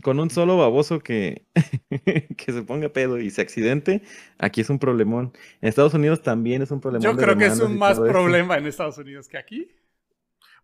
Con 0.02 0.18
un 0.20 0.30
solo 0.30 0.56
baboso 0.58 1.00
que, 1.00 1.46
que 2.36 2.52
se 2.52 2.62
ponga 2.62 2.92
pedo 2.92 3.18
y 3.20 3.30
se 3.30 3.42
accidente, 3.42 4.02
aquí 4.38 4.60
es 4.60 4.70
un 4.70 4.78
problemón. 4.78 5.32
En 5.60 5.68
Estados 5.68 5.94
Unidos 5.94 6.22
también 6.22 6.62
es 6.62 6.70
un 6.70 6.80
problemón. 6.80 7.16
Yo 7.16 7.16
creo 7.16 7.36
que 7.36 7.46
es 7.46 7.60
un 7.60 7.78
más 7.78 8.00
problema 8.00 8.56
en 8.58 8.66
Estados 8.66 8.98
Unidos 8.98 9.28
que 9.28 9.38
aquí. 9.38 9.68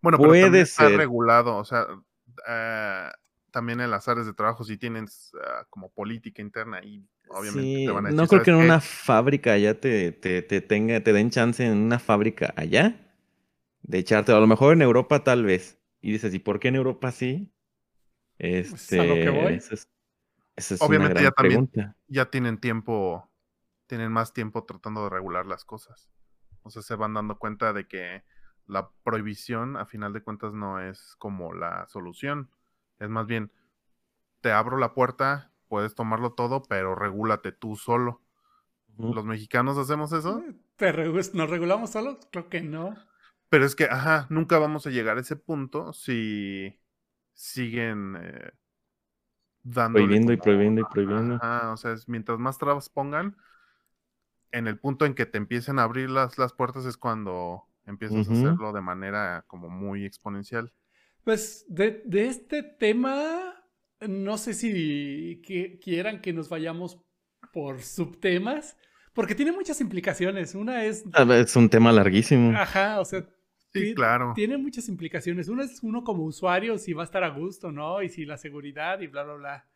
Bueno, 0.01 0.21
pero 0.21 0.37
Puede 0.37 0.39
también 0.39 0.65
está 0.65 0.89
ser. 0.89 0.89
regulado, 0.89 1.57
o 1.57 1.65
sea, 1.65 1.87
ah, 2.47 3.13
también 3.51 3.81
en 3.81 3.91
las 3.91 4.07
áreas 4.07 4.27
de 4.27 4.33
trabajo 4.33 4.63
si 4.63 4.77
tienen 4.77 5.07
ah, 5.43 5.65
como 5.69 5.91
política 5.91 6.41
interna 6.41 6.81
y 6.83 7.03
obviamente 7.29 7.81
Sí, 7.81 7.83
te 7.83 7.91
van 7.91 8.05
a 8.05 8.09
decir, 8.09 8.23
no 8.23 8.27
creo 8.27 8.41
que 8.41 8.49
en 8.51 8.55
"¿Sabes 8.55 8.75
qué? 8.75 8.75
una 8.75 8.81
fábrica 8.81 9.53
allá 9.53 9.79
te, 9.79 10.11
te, 10.11 10.41
te 10.41 10.61
tenga, 10.61 11.01
te 11.03 11.13
den 11.13 11.29
chance 11.29 11.63
en 11.65 11.77
una 11.77 11.99
fábrica 11.99 12.53
allá 12.57 12.95
de 13.83 13.99
echarte. 13.99 14.31
A 14.33 14.39
lo 14.39 14.47
mejor 14.47 14.73
en 14.73 14.81
Europa 14.83 15.23
tal 15.23 15.43
vez. 15.45 15.79
Y 16.01 16.11
dices, 16.13 16.33
¿y 16.33 16.39
por 16.39 16.59
qué 16.59 16.69
en 16.69 16.75
Europa 16.77 17.11
sí? 17.11 17.51
Pues, 18.39 18.91
a 18.93 19.03
lo 19.03 19.13
que 19.15 19.23
Este, 19.25 19.29
voy. 19.31 19.53
esa 19.55 19.73
es, 19.75 19.89
esa 20.55 20.73
es 20.75 20.81
Obviamente 20.81 21.19
una 21.19 21.23
ya 21.23 21.31
también- 21.31 21.67
pregunta. 21.67 21.97
ya 22.07 22.25
tienen 22.31 22.57
tiempo, 22.59 23.29
tienen 23.87 24.11
más 24.11 24.33
tiempo 24.33 24.63
tratando 24.63 25.03
de 25.03 25.09
regular 25.09 25.45
las 25.45 25.65
cosas. 25.65 26.09
O 26.63 26.69
sea, 26.69 26.81
se 26.81 26.95
van 26.95 27.13
dando 27.13 27.37
cuenta 27.37 27.73
de 27.73 27.87
que 27.87 28.23
la 28.65 28.89
prohibición, 29.03 29.77
a 29.77 29.85
final 29.85 30.13
de 30.13 30.21
cuentas, 30.23 30.53
no 30.53 30.79
es 30.79 31.15
como 31.17 31.53
la 31.53 31.85
solución. 31.87 32.49
Es 32.99 33.09
más 33.09 33.25
bien, 33.27 33.51
te 34.41 34.51
abro 34.51 34.77
la 34.77 34.93
puerta, 34.93 35.51
puedes 35.67 35.95
tomarlo 35.95 36.33
todo, 36.33 36.63
pero 36.63 36.95
regúlate 36.95 37.51
tú 37.51 37.75
solo. 37.75 38.21
¿Los 38.97 39.23
mexicanos 39.25 39.77
hacemos 39.77 40.11
eso? 40.11 40.43
¿Te 40.75 40.93
regu- 40.93 41.33
¿Nos 41.33 41.49
regulamos 41.49 41.91
solos? 41.91 42.17
Creo 42.31 42.49
que 42.49 42.61
no. 42.61 42.95
Pero 43.49 43.65
es 43.65 43.75
que, 43.75 43.85
ajá, 43.85 44.27
nunca 44.29 44.59
vamos 44.59 44.85
a 44.87 44.89
llegar 44.91 45.17
a 45.17 45.21
ese 45.21 45.35
punto 45.37 45.93
si 45.93 46.77
siguen 47.39 48.17
eh, 48.21 48.51
dándole 49.63 50.17
Prohibiendo 50.17 50.33
y 50.33 50.37
prohibiendo 50.37 50.81
y 50.81 50.85
prohibiendo. 50.85 51.41
Ajá, 51.41 51.73
o 51.73 51.77
sea, 51.77 51.93
es 51.93 52.07
mientras 52.07 52.39
más 52.39 52.57
trabas 52.57 52.89
pongan, 52.89 53.35
en 54.51 54.67
el 54.67 54.79
punto 54.79 55.05
en 55.05 55.15
que 55.15 55.25
te 55.25 55.37
empiecen 55.37 55.79
a 55.79 55.83
abrir 55.83 56.09
las, 56.09 56.37
las 56.37 56.53
puertas 56.53 56.85
es 56.85 56.97
cuando 56.97 57.67
empiezas 57.85 58.29
a 58.29 58.33
hacerlo 58.33 58.73
de 58.73 58.81
manera 58.81 59.43
como 59.47 59.69
muy 59.69 60.05
exponencial. 60.05 60.71
Pues 61.23 61.65
de, 61.67 62.01
de 62.05 62.27
este 62.27 62.63
tema, 62.63 63.53
no 64.01 64.37
sé 64.37 64.53
si 64.53 65.41
que- 65.45 65.79
quieran 65.79 66.21
que 66.21 66.33
nos 66.33 66.49
vayamos 66.49 66.99
por 67.53 67.81
subtemas, 67.81 68.77
porque 69.13 69.35
tiene 69.35 69.51
muchas 69.51 69.81
implicaciones. 69.81 70.55
Una 70.55 70.85
es, 70.85 71.05
A 71.13 71.23
ver, 71.23 71.41
Es 71.41 71.55
un 71.55 71.69
tema 71.69 71.91
larguísimo. 71.91 72.59
ajá, 72.61 72.99
o 72.99 73.05
sea, 73.05 73.27
Sí, 73.71 73.93
claro. 73.93 74.33
tiene 74.35 74.57
muchas 74.57 74.87
implicaciones. 74.89 75.47
Una 75.47 75.63
es 75.63 75.83
uno 75.83 76.03
como 76.03 76.23
usuario, 76.23 76.77
si 76.77 76.93
va 76.93 77.03
a 77.03 77.05
estar 77.05 77.23
a 77.23 77.29
gusto, 77.29 77.71
¿no? 77.71 78.01
Y 78.01 78.09
si 78.09 78.25
la 78.25 78.37
seguridad 78.37 78.99
y 79.01 79.07
bla, 79.07 79.23
bla, 79.23 79.33
bla. 79.35 79.69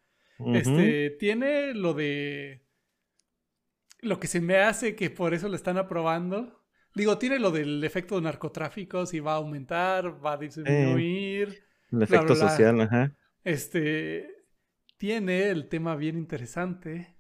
Este, 0.56 1.12
tiene 1.20 1.74
lo 1.74 1.94
de 1.94 2.66
lo 4.02 4.20
que 4.20 4.28
se 4.28 4.42
me 4.42 4.58
hace 4.58 4.96
que 4.96 5.10
por 5.10 5.34
eso 5.34 5.48
lo 5.48 5.56
están 5.56 5.78
aprobando. 5.78 6.62
Digo, 6.96 7.18
tiene 7.18 7.40
lo 7.40 7.52
del 7.52 7.84
efecto 7.84 8.16
de 8.16 8.22
narcotráfico, 8.24 9.06
si 9.06 9.20
va 9.20 9.34
a 9.34 9.38
aumentar, 9.38 10.24
va 10.24 10.34
a 10.34 10.38
disminuir. 10.38 11.64
El 11.92 12.02
efecto 12.02 12.36
bla. 12.36 12.50
social, 12.50 12.82
ajá. 12.82 13.16
Este, 13.44 14.28
tiene 14.98 15.50
el 15.50 15.70
tema 15.70 15.96
bien 15.96 16.18
interesante. 16.18 17.16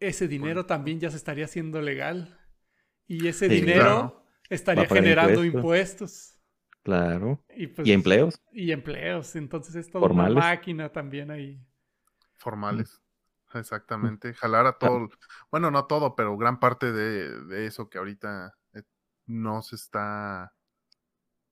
Ese 0.00 0.28
dinero 0.28 0.66
también 0.66 1.00
ya 1.00 1.10
se 1.10 1.16
estaría 1.16 1.46
haciendo 1.46 1.80
legal. 1.82 2.38
Y 3.06 3.26
ese 3.26 3.48
Sí, 3.48 3.56
dinero 3.56 3.80
claro. 3.80 4.24
Estaría 4.48 4.88
generando 4.88 5.44
impuestos. 5.44 5.44
impuestos. 5.44 6.34
Claro. 6.82 7.44
Y, 7.56 7.66
pues, 7.68 7.86
Y 7.86 7.92
empleos. 7.92 8.40
Y 8.52 8.72
empleos. 8.72 9.36
Entonces 9.36 9.74
es 9.76 9.90
toda 9.90 10.02
Formales. 10.06 10.32
una 10.36 10.46
máquina 10.50 10.90
también 10.92 11.30
ahí. 11.30 11.60
Formales. 12.36 13.02
Exactamente. 13.54 14.34
Jalar 14.34 14.66
a 14.66 14.78
todo. 14.78 15.08
Bueno, 15.50 15.70
no 15.70 15.86
todo, 15.86 16.14
pero 16.14 16.36
gran 16.36 16.60
parte 16.60 16.92
de, 16.92 17.44
de 17.44 17.66
eso 17.66 17.88
que 17.88 17.98
ahorita 17.98 18.54
eh, 18.74 18.82
no 19.26 19.62
se 19.62 19.76
está 19.76 20.54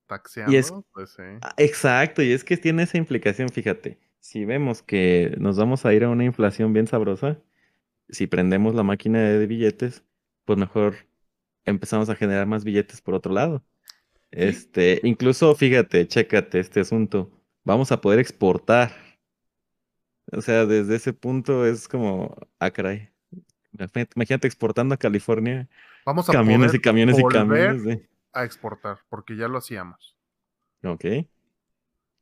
taxeando. 0.07 0.85
pues 0.93 1.11
sí. 1.11 1.23
Ah, 1.41 1.55
Exacto, 1.59 2.23
y 2.23 2.33
es 2.33 2.45
que 2.45 2.57
tiene 2.57 2.83
esa 2.85 2.99
implicación, 2.99 3.49
fíjate. 3.51 3.99
Si 4.21 4.45
vemos 4.45 4.83
que 4.83 5.35
nos 5.39 5.57
vamos 5.59 5.85
a 5.87 5.95
ir 5.95 6.05
a 6.05 6.09
una 6.11 6.25
inflación 6.25 6.73
bien 6.73 6.87
sabrosa, 6.87 7.39
si 8.09 8.27
prendemos 8.27 8.75
la 8.75 8.83
máquina 8.85 9.21
de 9.21 9.47
billetes, 9.47 10.05
pues 10.45 10.59
mejor 10.59 10.97
empezamos 11.67 12.09
a 12.09 12.17
generar 12.17 12.47
más 12.47 12.65
billetes 12.65 13.01
por 13.01 13.15
otro 13.15 13.33
lado. 13.33 13.63
Este, 14.31 15.01
incluso 15.05 15.55
fíjate, 15.55 16.07
chécate 16.09 16.61
este 16.61 16.81
asunto. 16.81 17.31
Vamos 17.65 17.93
a 17.93 18.01
poder 18.01 18.19
exportar. 18.19 18.93
O 20.33 20.41
sea, 20.41 20.67
desde 20.67 20.97
ese 20.97 21.13
punto 21.13 21.67
es 21.67 21.89
como, 21.89 22.35
ah, 22.59 22.71
caray. 22.71 23.11
Imagínate 24.15 24.47
exportando 24.47 24.95
a 24.95 24.99
California 24.99 25.69
Vamos 26.07 26.29
a 26.31 26.33
camiones 26.33 26.69
poder 26.69 26.77
y 26.77 26.83
camiones 26.83 27.19
y 27.19 27.23
camiones 27.25 27.85
de. 27.85 28.09
a 28.33 28.45
exportar, 28.45 29.01
porque 29.09 29.37
ya 29.37 29.49
lo 29.49 29.59
hacíamos. 29.59 30.17
Ok. 30.85 31.05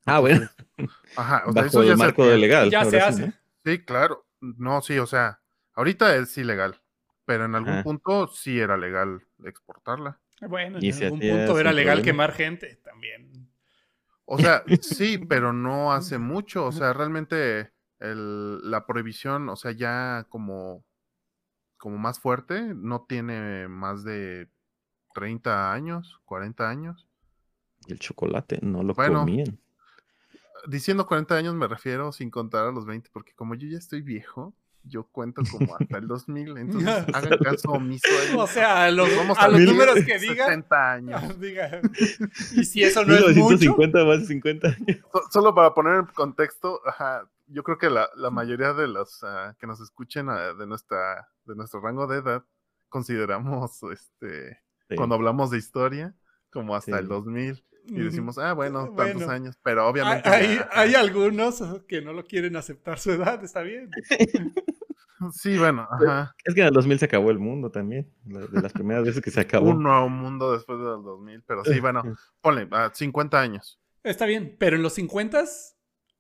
Ah, 0.07 0.21
bueno, 0.21 0.49
Ajá, 1.17 1.45
o 1.47 1.53
sea, 1.53 1.63
bajo 1.63 1.67
eso 1.67 1.85
ya 1.85 1.93
el 1.93 1.99
se 1.99 2.05
marco 2.05 2.27
de 2.27 2.39
legal. 2.39 2.71
Ya 2.71 2.85
se 2.85 2.91
sí, 2.93 2.97
hace. 2.97 3.27
¿no? 3.27 3.33
Sí, 3.65 3.79
claro. 3.85 4.27
No, 4.41 4.81
sí, 4.83 4.99
o 4.99 5.07
sea, 5.07 5.41
ahorita 5.75 6.17
es 6.17 6.37
ilegal, 6.37 6.81
pero 7.25 7.45
en 7.45 7.55
algún 7.55 7.83
punto 7.83 8.29
sí 8.29 8.59
era 8.61 8.77
legal 8.77 9.23
exportarla. 9.45 10.21
Bueno, 10.41 10.79
en 10.79 10.93
algún 11.05 11.21
punto 11.21 11.59
era 11.59 11.73
legal 11.73 11.99
problema. 11.99 12.03
quemar 12.05 12.33
gente 12.33 12.77
también. 12.85 13.49
O 14.27 14.39
sea, 14.39 14.63
sí, 14.81 15.19
pero 15.29 15.53
no 15.53 15.93
hace 15.93 16.19
mucho. 16.19 16.67
O 16.67 16.73
sea, 16.73 16.93
realmente 16.93 17.73
el- 18.01 18.71
la 18.71 18.87
prohibición, 18.87 19.49
o 19.49 19.57
sea, 19.57 19.73
ya 19.73 20.27
como, 20.29 20.85
como 21.77 21.99
más 21.99 22.19
fuerte, 22.21 22.75
no 22.75 23.05
tiene 23.09 23.69
más 23.69 24.05
de 24.05 24.51
30 25.15 25.73
años, 25.73 26.21
40 26.25 26.69
años. 26.69 27.07
Y 27.87 27.93
el 27.93 27.99
chocolate 27.99 28.59
no 28.63 28.83
lo 28.83 28.95
Bueno. 28.95 29.21
comían. 29.21 29.59
Diciendo 30.67 31.07
40 31.07 31.37
años 31.37 31.55
me 31.55 31.69
refiero 31.69 32.11
sin 32.13 32.31
contar 32.31 32.67
a 32.67 32.73
los 32.73 32.87
20, 32.87 33.11
porque 33.13 33.35
como 33.35 33.55
yo 33.55 33.69
ya 33.69 33.77
estoy 33.79 34.01
viejo, 34.01 34.55
yo 34.87 35.05
cuento 35.11 35.43
como 35.51 35.77
hasta 35.77 35.99
el 35.99 36.07
2000, 36.07 36.57
entonces 36.59 36.89
hagan 37.15 37.39
caso 37.39 37.71
omiso. 37.71 38.07
a 38.33 38.37
O 38.43 38.47
sea, 38.47 38.85
a 38.85 38.91
los, 38.91 39.09
Vamos 39.17 39.39
a 39.39 39.49
los 39.49 39.61
números 39.61 39.95
que 40.05 40.19
diga. 40.19 40.47
60 40.47 40.93
años. 40.93 41.41
diga. 41.41 41.81
Y 42.55 42.65
si 42.65 42.83
eso 42.83 43.05
no 43.05 43.15
es 43.15 43.21
mucho. 43.21 43.35
1950 43.35 44.05
más 44.05 44.21
de 44.21 44.27
50 44.27 44.69
años. 44.69 44.99
So- 45.13 45.23
Solo 45.31 45.55
para 45.55 45.73
poner 45.75 45.95
en 46.01 46.07
contexto, 46.07 46.81
ajá, 46.87 47.29
yo 47.47 47.63
creo 47.63 47.79
que 47.79 47.91
la, 47.91 48.09
la 48.17 48.31
mayoría 48.31 48.73
de 48.73 48.89
los 48.89 49.23
ah, 49.25 49.55
que 49.59 49.67
nos 49.67 49.81
escuchen 49.81 50.29
ah, 50.31 50.53
de 50.55 50.67
nuestra 50.67 51.29
de 51.45 51.55
nuestro 51.55 51.81
rango 51.81 52.07
de 52.07 52.19
edad 52.19 52.45
consideramos 52.89 53.81
este 53.93 54.59
Sí. 54.89 54.97
cuando 54.97 55.15
hablamos 55.15 55.51
de 55.51 55.57
historia 55.59 56.15
como 56.51 56.77
hasta 56.77 56.99
el 56.99 57.05
Sí. 57.07 57.09
2000 57.09 57.65
y 57.87 58.01
decimos, 58.01 58.39
ah, 58.39 58.55
bueno, 58.55 58.95
tantos 58.97 59.15
Bueno. 59.17 59.31
años, 59.31 59.59
pero 59.63 59.87
obviamente 59.87 60.27
Hay, 60.29 60.57
ya- 60.57 60.69
hay 60.73 60.95
algunos 60.95 61.63
que 61.87 62.01
no 62.01 62.13
lo 62.15 62.25
quieren 62.25 62.57
aceptar 62.57 62.99
su 62.99 63.11
edad, 63.13 63.43
está 63.45 63.61
bien. 63.63 63.91
sí, 65.33 65.59
bueno, 65.59 65.87
ajá. 65.91 66.35
Es 66.45 66.55
que 66.55 66.61
en 66.63 66.67
el 66.69 66.73
2000 66.73 66.99
se 66.99 67.05
acabó 67.07 67.31
el 67.31 67.39
mundo 67.39 67.71
también. 67.71 68.11
De 68.25 68.61
las 68.61 68.73
primeras 68.73 69.05
veces 69.05 69.23
que 69.23 69.31
se 69.31 69.41
acabó. 69.41 69.71
Un 69.71 69.83
nuevo 69.83 70.09
mundo 70.09 70.53
después 70.53 70.79
del 70.79 71.03
2000, 71.03 71.43
pero 71.47 71.65
sí, 71.65 71.81
bueno, 71.81 72.03
ponle, 72.41 72.69
a 72.71 72.91
50 72.93 73.41
años. 73.41 73.81
Está 74.03 74.27
bien, 74.27 74.57
pero 74.59 74.77
en 74.77 74.83
los 74.83 74.93
50 74.95 75.45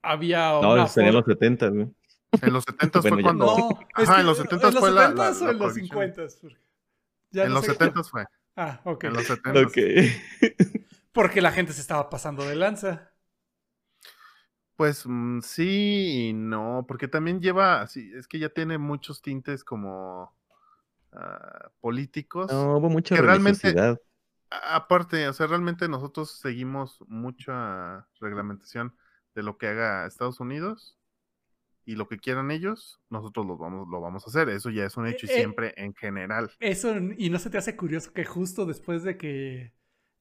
había 0.02 0.52
No, 0.60 0.72
una 0.74 0.86
serían 0.88 1.12
for- 1.14 1.26
los 1.28 1.34
70, 1.38 1.68
güey. 1.68 1.88
En 2.42 2.52
los 2.52 2.64
70 2.64 3.00
Bueno, 3.00 3.16
fue 3.16 3.22
cuando... 3.22 3.46
No, 3.46 3.68
es 3.96 4.08
Ajá, 4.08 4.14
que 4.16 4.20
en 4.22 4.26
los 4.26 4.36
70 4.38 4.68
¿en 4.68 4.74
los 4.74 4.80
fue 4.80 4.90
la- 4.90 5.10
70s 5.10 5.14
la- 5.14 5.14
o 5.14 5.44
la 5.44 5.50
en 5.50 5.58
los 5.58 5.72
prohibición. 5.72 6.12
50 6.14 6.22
Ya 7.30 7.42
en 7.44 7.48
no 7.50 7.54
los 7.56 7.64
sé. 7.64 7.72
70 7.72 8.02
fue. 8.04 8.24
Ah, 8.56 8.80
ok. 8.84 9.04
En 9.04 9.12
los 9.14 9.24
70 9.26 9.60
Ok. 9.60 9.76
Porque 11.12 11.40
la 11.40 11.52
gente 11.52 11.72
se 11.72 11.80
estaba 11.80 12.10
pasando 12.10 12.44
de 12.44 12.56
lanza. 12.56 13.12
Pues 14.76 15.04
mm, 15.06 15.40
sí 15.40 16.28
y 16.28 16.32
no, 16.32 16.84
porque 16.88 17.08
también 17.08 17.40
lleva, 17.40 17.86
sí, 17.86 18.10
es 18.14 18.26
que 18.26 18.38
ya 18.38 18.48
tiene 18.48 18.78
muchos 18.78 19.22
tintes 19.22 19.62
como 19.64 20.34
ah, 21.12 21.70
políticos. 21.80 22.50
No, 22.52 22.76
hubo 22.78 22.88
mucha 22.88 23.14
Que 23.14 23.22
realmente- 23.22 23.74
Aparte, 24.50 25.26
o 25.26 25.32
sea, 25.32 25.48
realmente 25.48 25.88
nosotros 25.88 26.38
seguimos 26.38 27.02
mucha 27.08 28.06
reglamentación 28.20 28.94
de 29.34 29.42
lo 29.42 29.58
que 29.58 29.66
haga 29.66 30.06
Estados 30.06 30.38
Unidos 30.38 30.96
y 31.84 31.96
lo 31.96 32.06
que 32.06 32.18
quieran 32.18 32.50
ellos, 32.52 33.00
nosotros 33.10 33.46
lo 33.46 33.56
vamos, 33.58 33.88
lo 33.88 34.00
vamos 34.00 34.24
a 34.24 34.30
hacer. 34.30 34.48
Eso 34.50 34.70
ya 34.70 34.84
es 34.84 34.96
un 34.96 35.06
hecho 35.08 35.26
y 35.26 35.30
Eh, 35.30 35.32
eh. 35.32 35.36
siempre 35.38 35.74
en 35.76 35.92
general. 35.94 36.52
Eso, 36.60 36.94
y 37.18 37.30
no 37.30 37.38
se 37.40 37.50
te 37.50 37.58
hace 37.58 37.76
curioso 37.76 38.12
que 38.12 38.24
justo 38.24 38.64
después 38.64 39.02
de 39.02 39.16
que 39.18 39.72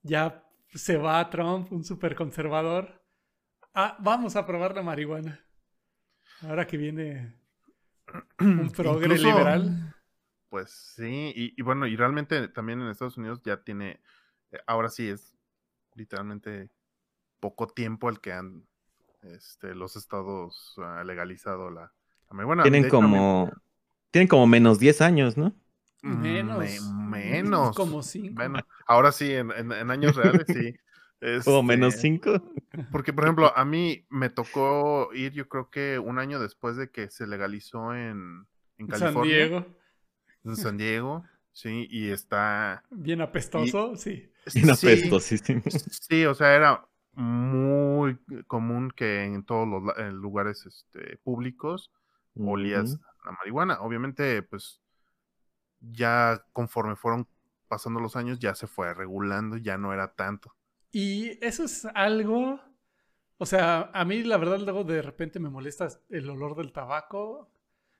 ya 0.01 0.43
se 0.73 0.97
va 0.97 1.29
Trump, 1.29 1.71
un 1.71 1.83
súper 1.83 2.15
conservador, 2.15 3.02
ah, 3.73 3.97
vamos 3.99 4.35
a 4.35 4.45
probar 4.45 4.75
la 4.75 4.81
marihuana. 4.81 5.39
Ahora 6.41 6.65
que 6.67 6.77
viene 6.77 7.35
un 8.39 8.71
progre 8.75 9.05
Incluso- 9.05 9.27
liberal. 9.27 9.89
Pues 10.49 10.69
sí, 10.95 11.33
y, 11.35 11.53
y 11.57 11.61
bueno, 11.63 11.87
y 11.87 11.95
realmente 11.95 12.47
también 12.47 12.79
en 12.79 12.87
Estados 12.89 13.17
Unidos 13.17 13.41
ya 13.43 13.63
tiene, 13.63 13.99
eh, 14.51 14.59
ahora 14.67 14.89
sí 14.89 15.09
es 15.09 15.35
literalmente 15.95 16.69
poco 17.39 17.65
tiempo 17.67 18.07
el 18.09 18.19
que 18.21 18.33
han 18.33 18.67
este, 19.23 19.73
los 19.73 19.95
estados 19.95 20.75
ah, 20.77 21.03
legalizado 21.03 21.71
la, 21.71 21.91
la 22.29 22.35
marihuana. 22.35 22.61
Tienen 22.63 22.85
hecho, 22.85 22.91
como. 22.97 23.51
Tienen 24.11 24.27
como 24.27 24.45
menos 24.45 24.77
10 24.77 25.01
años, 25.01 25.37
¿no? 25.37 25.55
Menos. 26.03 26.59
me- 26.59 26.79
menos. 27.19 27.75
Como 27.75 28.03
cinco. 28.03 28.35
Bueno, 28.35 28.59
ahora 28.85 29.11
sí, 29.11 29.31
en, 29.33 29.49
en- 29.53 29.71
en 29.71 29.89
años 29.89 30.15
reales 30.15 30.45
sí. 30.47 30.75
Menos 31.63 31.95
Este, 31.95 32.07
5. 32.07 32.43
Porque, 32.91 33.13
por 33.13 33.23
ejemplo, 33.23 33.55
a 33.55 33.65
mí 33.65 34.05
me 34.09 34.29
tocó 34.29 35.09
ir, 35.13 35.31
yo 35.33 35.47
creo 35.47 35.69
que 35.69 35.99
un 35.99 36.19
año 36.19 36.39
después 36.39 36.75
de 36.75 36.91
que 36.91 37.09
se 37.09 37.27
legalizó 37.27 37.93
en, 37.95 38.45
en 38.77 38.89
San 38.89 38.99
California. 38.99 39.35
Diego, 39.35 39.65
En 40.43 40.55
San 40.55 40.77
Diego, 40.77 41.23
sí, 41.51 41.87
y 41.89 42.09
está... 42.09 42.83
bien 42.91 43.21
apestoso, 43.21 43.95
sí. 43.95 44.29
Bien 44.53 44.75
sí, 44.75 44.87
apestosísimo. 44.87 45.61
Sí, 45.69 46.25
o 46.25 46.33
sea, 46.33 46.55
era 46.55 46.85
muy 47.13 48.17
común 48.47 48.91
que 48.91 49.23
en 49.23 49.43
todos 49.43 49.67
los 49.67 49.97
en 49.97 50.15
lugares 50.15 50.65
este, 50.65 51.17
públicos 51.17 51.91
olías 52.35 52.99
la 53.23 53.31
marihuana. 53.31 53.79
Obviamente, 53.81 54.41
pues 54.43 54.81
ya 55.79 56.43
conforme 56.51 56.95
fueron 56.95 57.27
pasando 57.67 57.99
los 57.99 58.15
años, 58.15 58.39
ya 58.39 58.55
se 58.55 58.67
fue 58.67 58.93
regulando, 58.93 59.57
ya 59.57 59.77
no 59.77 59.93
era 59.93 60.13
tanto. 60.13 60.53
Y 60.93 61.43
eso 61.45 61.65
es 61.65 61.85
algo, 61.95 62.61
o 63.39 63.45
sea, 63.47 63.91
a 63.93 64.05
mí 64.05 64.23
la 64.23 64.37
verdad 64.37 64.59
luego 64.59 64.83
de 64.85 65.01
repente 65.01 65.39
me 65.39 65.49
molesta 65.49 65.89
el 66.09 66.29
olor 66.29 66.55
del 66.55 66.73
tabaco. 66.73 67.51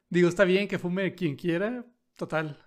Digo, 0.09 0.29
está 0.29 0.45
bien 0.45 0.67
que 0.67 0.79
fume 0.79 1.15
quien 1.15 1.35
quiera, 1.37 1.85
total. 2.17 2.59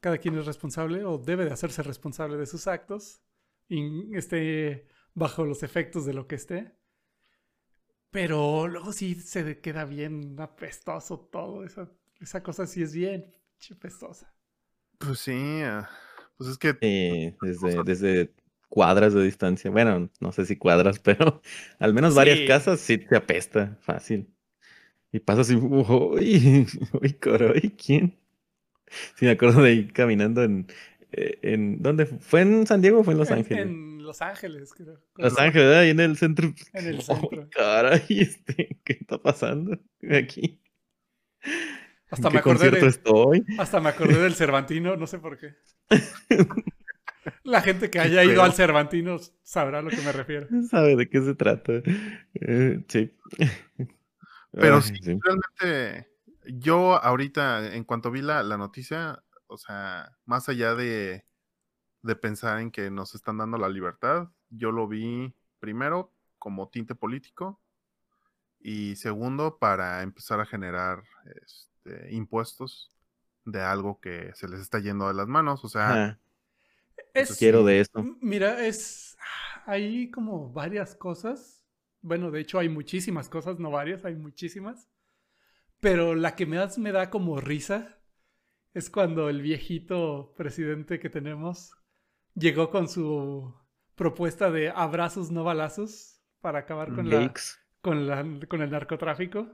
Cada 0.00 0.18
quien 0.18 0.38
es 0.38 0.46
responsable 0.46 1.04
o 1.04 1.18
debe 1.18 1.46
de 1.46 1.52
hacerse 1.52 1.82
responsable 1.84 2.36
de 2.38 2.46
sus 2.46 2.68
actos 2.68 3.22
y 3.68 4.16
esté 4.16 4.88
bajo 5.14 5.44
los 5.46 5.62
efectos 5.64 6.06
de 6.06 6.14
lo 6.14 6.28
que 6.28 6.36
esté. 6.36 6.74
Pero 8.10 8.66
luego 8.68 8.92
sí 8.92 9.14
se 9.14 9.60
queda 9.60 9.84
bien 9.84 10.38
apestoso 10.40 11.20
todo. 11.20 11.64
Esa, 11.64 11.90
esa 12.20 12.42
cosa 12.42 12.66
sí 12.66 12.82
es 12.82 12.92
bien 12.94 13.32
apestosa. 13.70 14.32
Pues 14.98 15.20
sí, 15.20 15.32
ah, 15.62 15.88
pues 16.36 16.50
es 16.50 16.58
que 16.58 16.78
Eh, 16.80 17.36
desde, 17.40 17.82
desde 17.82 18.34
cuadras 18.68 19.14
de 19.14 19.22
distancia. 19.24 19.70
Bueno, 19.70 20.10
no 20.20 20.32
sé 20.32 20.46
si 20.46 20.56
cuadras, 20.56 20.98
pero 21.00 21.42
al 21.78 21.94
menos 21.94 22.14
varias 22.14 22.40
Sí. 22.40 22.42
casas 22.42 22.80
sí 22.80 22.98
te 22.98 23.16
apesta 23.16 23.78
fácil. 23.82 24.28
Y 25.12 25.20
pasas 25.20 25.50
y, 25.50 25.56
uy, 25.56 26.66
uy, 27.02 27.14
coroy, 27.14 27.70
¿quién? 27.76 28.18
Sí, 29.16 29.24
me 29.26 29.32
acuerdo 29.32 29.62
de 29.62 29.74
ir 29.74 29.92
caminando 29.92 30.42
en, 30.44 30.66
eh, 31.12 31.38
en, 31.42 31.82
¿dónde? 31.82 32.06
fu- 32.06 32.18
¿Fue 32.20 32.42
en 32.42 32.66
San 32.66 32.80
Diego 32.82 33.00
o 33.00 33.04
fue 33.04 33.14
en 33.14 33.18
Los 33.20 33.30
Ángeles? 33.32 33.72
En, 33.72 34.02
Los 34.02 34.22
Ángeles, 34.22 34.72
creo. 34.72 35.00
Los 35.16 35.38
Ángeles, 35.38 35.74
ahí 35.76 35.90
en 35.90 36.00
el 36.00 36.16
centro. 36.16 36.52
En 36.72 36.86
el 36.86 37.00
Uy, 37.08 37.08
centro. 37.08 37.50
caray, 37.50 38.02
este, 38.08 38.78
¿qué 38.84 38.92
está 38.94 39.18
pasando 39.20 39.78
aquí? 40.10 40.60
Hasta 42.10 42.28
¿En 42.28 42.30
me 42.30 42.38
qué 42.38 42.40
acordé 42.40 42.70
concierto 42.70 42.86
de, 42.86 42.88
estoy? 42.88 43.46
Hasta 43.56 43.80
me 43.80 43.90
acordé 43.90 44.18
del 44.20 44.34
Cervantino, 44.36 44.96
no 44.96 45.06
sé 45.06 45.18
por 45.20 45.38
qué. 45.38 45.56
La 47.42 47.60
gente 47.60 47.90
que 47.90 47.98
haya 48.00 48.24
ido 48.24 48.42
al 48.42 48.52
Cervantino 48.52 49.18
sabrá 49.42 49.78
a 49.78 49.82
lo 49.82 49.90
que 49.90 50.00
me 50.02 50.12
refiero. 50.12 50.48
¿Sabe 50.70 50.96
de 50.96 51.08
qué 51.08 51.22
se 51.22 51.34
trata? 51.34 51.72
Eh, 52.34 52.84
sí. 52.88 53.14
Pero 54.52 54.76
Ay, 54.76 54.82
sí, 54.82 54.94
sí. 55.02 55.18
realmente, 55.22 56.08
yo 56.46 57.02
ahorita, 57.02 57.74
en 57.74 57.84
cuanto 57.84 58.10
vi 58.10 58.22
la, 58.22 58.42
la 58.42 58.56
noticia, 58.56 59.22
o 59.48 59.58
sea, 59.58 60.16
más 60.24 60.48
allá 60.48 60.74
de, 60.74 61.26
de 62.02 62.16
pensar 62.16 62.60
en 62.60 62.70
que 62.70 62.90
nos 62.90 63.14
están 63.14 63.38
dando 63.38 63.58
la 63.58 63.68
libertad, 63.68 64.28
yo 64.48 64.72
lo 64.72 64.88
vi 64.88 65.34
primero 65.58 66.12
como 66.38 66.68
tinte 66.68 66.94
político 66.94 67.60
y 68.60 68.96
segundo 68.96 69.58
para 69.58 70.02
empezar 70.02 70.40
a 70.40 70.46
generar 70.46 71.02
este, 71.44 72.14
impuestos 72.14 72.90
de 73.44 73.62
algo 73.62 74.00
que 74.00 74.32
se 74.34 74.48
les 74.48 74.60
está 74.60 74.78
yendo 74.78 75.08
de 75.08 75.14
las 75.14 75.28
manos. 75.28 75.64
O 75.64 75.68
sea, 75.68 76.18
Es, 77.20 77.36
quiero 77.38 77.64
de 77.64 77.80
eso. 77.80 77.98
m- 77.98 78.16
Mira, 78.20 78.66
es. 78.66 79.16
Hay 79.66 80.10
como 80.10 80.52
varias 80.52 80.94
cosas. 80.94 81.64
Bueno, 82.02 82.30
de 82.30 82.40
hecho, 82.40 82.58
hay 82.58 82.68
muchísimas 82.68 83.28
cosas, 83.28 83.58
no 83.58 83.70
varias, 83.70 84.04
hay 84.04 84.14
muchísimas. 84.14 84.88
Pero 85.80 86.14
la 86.14 86.34
que 86.36 86.46
más 86.46 86.78
me 86.78 86.92
da 86.92 87.10
como 87.10 87.40
risa 87.40 87.98
es 88.74 88.90
cuando 88.90 89.28
el 89.28 89.42
viejito 89.42 90.34
presidente 90.36 90.98
que 91.00 91.10
tenemos 91.10 91.72
llegó 92.34 92.70
con 92.70 92.88
su 92.88 93.54
propuesta 93.94 94.50
de 94.50 94.70
abrazos 94.70 95.30
no 95.30 95.42
balazos 95.44 96.20
para 96.40 96.60
acabar 96.60 96.94
con 96.94 97.08
la, 97.10 97.32
con, 97.80 98.06
la, 98.06 98.24
con 98.48 98.62
el 98.62 98.70
narcotráfico. 98.70 99.48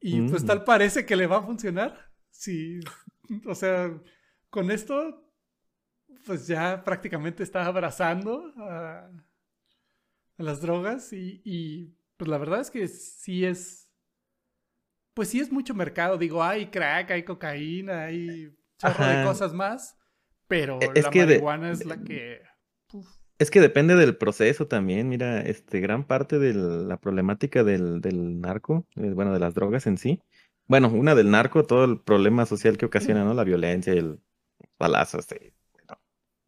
Y 0.00 0.22
pues 0.22 0.44
Mm. 0.44 0.46
tal 0.46 0.64
parece 0.64 1.04
que 1.04 1.16
le 1.16 1.26
va 1.26 1.38
a 1.38 1.42
funcionar. 1.42 2.10
Sí, 2.30 2.80
o 3.46 3.54
sea, 3.54 3.90
con 4.48 4.70
esto, 4.70 5.29
pues 6.26 6.46
ya 6.46 6.82
prácticamente 6.84 7.42
está 7.42 7.66
abrazando 7.66 8.52
a, 8.58 9.10
a 10.38 10.42
las 10.42 10.60
drogas 10.60 11.12
y, 11.12 11.40
y, 11.44 11.94
pues 12.16 12.28
la 12.28 12.38
verdad 12.38 12.60
es 12.60 12.70
que 12.70 12.88
sí 12.88 13.44
es, 13.44 13.88
pues 15.14 15.28
sí 15.28 15.40
es 15.40 15.50
mucho 15.52 15.74
mercado. 15.74 16.18
Digo, 16.18 16.42
hay 16.42 16.66
crack, 16.70 17.10
hay 17.10 17.24
cocaína, 17.24 18.04
hay 18.04 18.54
chorro 18.78 19.06
de 19.06 19.20
cosas 19.20 19.52
más, 19.52 19.96
pero 20.46 20.78
E- 20.86 20.92
es 20.94 21.04
la 21.04 21.10
que 21.10 21.26
de- 21.26 21.34
marihuana 21.38 21.70
es 21.70 21.84
la 21.84 22.02
que... 22.02 22.42
uf, 22.92 23.08
Es 23.38 23.50
que 23.50 23.60
depende 23.60 23.94
del 23.96 24.16
proceso 24.16 24.66
también. 24.68 25.08
Mira, 25.08 25.40
este, 25.42 25.80
gran 25.80 26.06
parte 26.06 26.38
de 26.38 26.52
la 26.54 26.98
problemática 26.98 27.64
del, 27.64 28.00
del 28.00 28.40
narco, 28.40 28.86
eh, 28.96 29.10
bueno, 29.14 29.32
de 29.32 29.40
las 29.40 29.54
drogas 29.54 29.86
en 29.86 29.96
sí. 29.98 30.20
Bueno, 30.66 30.88
una 30.90 31.14
del 31.14 31.30
narco, 31.30 31.64
todo 31.66 31.84
el 31.84 32.00
problema 32.00 32.46
social 32.46 32.76
que 32.78 32.86
ocasiona, 32.86 33.24
¿no? 33.24 33.34
La 33.34 33.44
violencia 33.44 33.94
y 33.94 33.98
el 33.98 34.20
balazo, 34.78 35.18
este, 35.18 35.54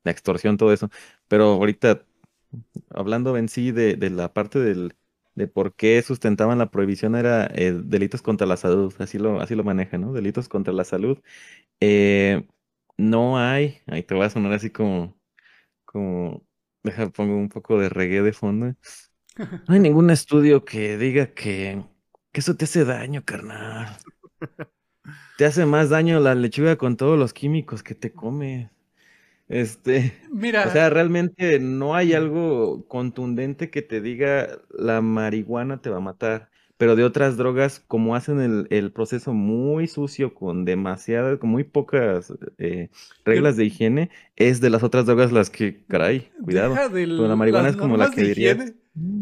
la 0.05 0.11
extorsión, 0.13 0.57
todo 0.57 0.73
eso. 0.73 0.91
Pero 1.29 1.45
ahorita, 1.55 2.05
hablando 2.91 3.37
en 3.37 3.49
sí 3.49 3.73
de, 3.73 3.97
de 3.97 4.11
la 4.11 4.33
parte 4.33 4.59
del, 4.61 4.97
de 5.35 5.49
por 5.49 5.75
qué 5.75 6.03
sustentaban 6.03 6.59
la 6.59 6.71
prohibición, 6.71 7.17
era 7.17 7.47
eh, 7.55 7.73
delitos 7.85 8.23
contra 8.23 8.47
la 8.47 8.57
salud, 8.57 8.95
así 8.99 9.19
lo, 9.19 9.41
así 9.41 9.55
lo 9.55 9.65
manejan, 9.65 10.03
¿no? 10.03 10.13
Delitos 10.13 10.49
contra 10.49 10.73
la 10.75 10.85
salud. 10.85 11.19
Eh, 11.81 12.47
no 12.99 13.39
hay, 13.39 13.81
ahí 13.89 14.03
te 14.05 14.15
voy 14.15 14.27
a 14.27 14.31
sonar 14.31 14.53
así 14.55 14.71
como, 14.71 15.19
como, 15.87 16.45
deja, 16.85 17.11
pongo 17.11 17.37
un 17.37 17.49
poco 17.51 17.79
de 17.81 17.89
reggae 17.91 18.23
de 18.23 18.33
fondo. 18.35 18.75
No 19.69 19.75
hay 19.75 19.81
ningún 19.81 20.11
estudio 20.11 20.65
que 20.65 20.97
diga 20.99 21.35
que 21.35 21.85
Que 22.33 22.41
eso 22.41 22.57
te 22.57 22.65
hace 22.65 22.85
daño, 22.85 23.25
carnal. 23.25 23.97
te 25.37 25.45
hace 25.45 25.67
más 25.67 25.91
daño 25.91 26.21
la 26.21 26.35
lechuga 26.35 26.77
con 26.77 26.97
todos 26.97 27.19
los 27.19 27.35
químicos 27.35 27.83
que 27.83 27.95
te 27.95 28.13
comes. 28.15 28.71
Este, 29.53 30.15
Mira, 30.31 30.67
o 30.67 30.71
sea, 30.71 30.89
realmente 30.89 31.59
no 31.61 31.95
hay 31.95 32.15
algo 32.15 32.87
contundente 32.89 33.71
que 33.71 33.83
te 33.83 34.01
diga 34.01 34.49
la 34.71 35.03
marihuana 35.03 35.83
te 35.83 35.91
va 35.91 35.99
a 35.99 36.01
matar. 36.01 36.51
Pero 36.79 36.97
de 36.97 37.05
otras 37.05 37.37
drogas, 37.37 37.79
como 37.87 38.17
hacen 38.17 38.41
el, 38.41 38.67
el 38.71 38.91
proceso 38.91 39.33
muy 39.35 39.87
sucio, 39.87 40.35
con 40.35 40.65
demasiadas, 40.65 41.39
con 41.39 41.51
muy 41.51 41.63
pocas 41.63 42.33
eh, 42.59 42.89
reglas 43.25 43.57
de 43.57 43.67
higiene, 43.67 44.11
es 44.35 44.61
de 44.61 44.71
las 44.71 44.83
otras 44.83 45.07
drogas 45.07 45.31
las 45.31 45.49
que, 45.49 45.85
caray, 45.87 46.33
cuidado. 46.43 46.75
Pero 46.91 47.29
la 47.29 47.37
marihuana 47.37 47.69
es 47.69 47.77
como 47.77 47.97
la 47.97 48.11
que 48.11 48.23
dirías. 48.23 48.57
higiene. 48.57 48.75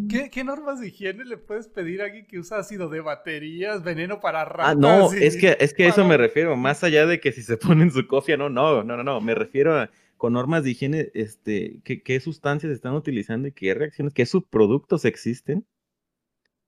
¿Qué, 0.08 0.30
qué 0.30 0.42
normas 0.42 0.80
de 0.80 0.88
higiene 0.88 1.24
le 1.24 1.36
puedes 1.36 1.68
pedir 1.68 2.00
a 2.00 2.06
alguien 2.06 2.26
que 2.26 2.38
usa 2.38 2.58
ácido 2.58 2.88
de 2.88 3.00
baterías, 3.00 3.82
veneno 3.84 4.20
para 4.20 4.44
ratas? 4.44 4.72
Ah, 4.72 4.74
no, 4.74 5.14
y 5.14 5.22
es 5.24 5.36
que, 5.36 5.56
es 5.60 5.74
que 5.74 5.84
a 5.84 5.88
eso 5.88 6.04
me 6.04 6.16
refiero, 6.16 6.56
más 6.56 6.82
allá 6.82 7.04
de 7.04 7.20
que 7.20 7.30
si 7.30 7.42
se 7.42 7.56
ponen 7.58 7.90
su 7.90 8.06
cofia, 8.06 8.36
no, 8.36 8.48
no, 8.48 8.82
no, 8.82 8.96
no, 8.96 9.04
no, 9.04 9.20
me 9.20 9.34
refiero 9.34 9.78
a 9.78 9.90
con 10.20 10.34
normas 10.34 10.62
de 10.64 10.72
higiene, 10.72 11.10
este, 11.14 11.80
qué, 11.82 12.02
qué 12.02 12.20
sustancias 12.20 12.70
están 12.70 12.92
utilizando 12.92 13.48
y 13.48 13.52
qué 13.52 13.72
reacciones, 13.72 14.12
qué 14.12 14.26
subproductos 14.26 15.06
existen, 15.06 15.66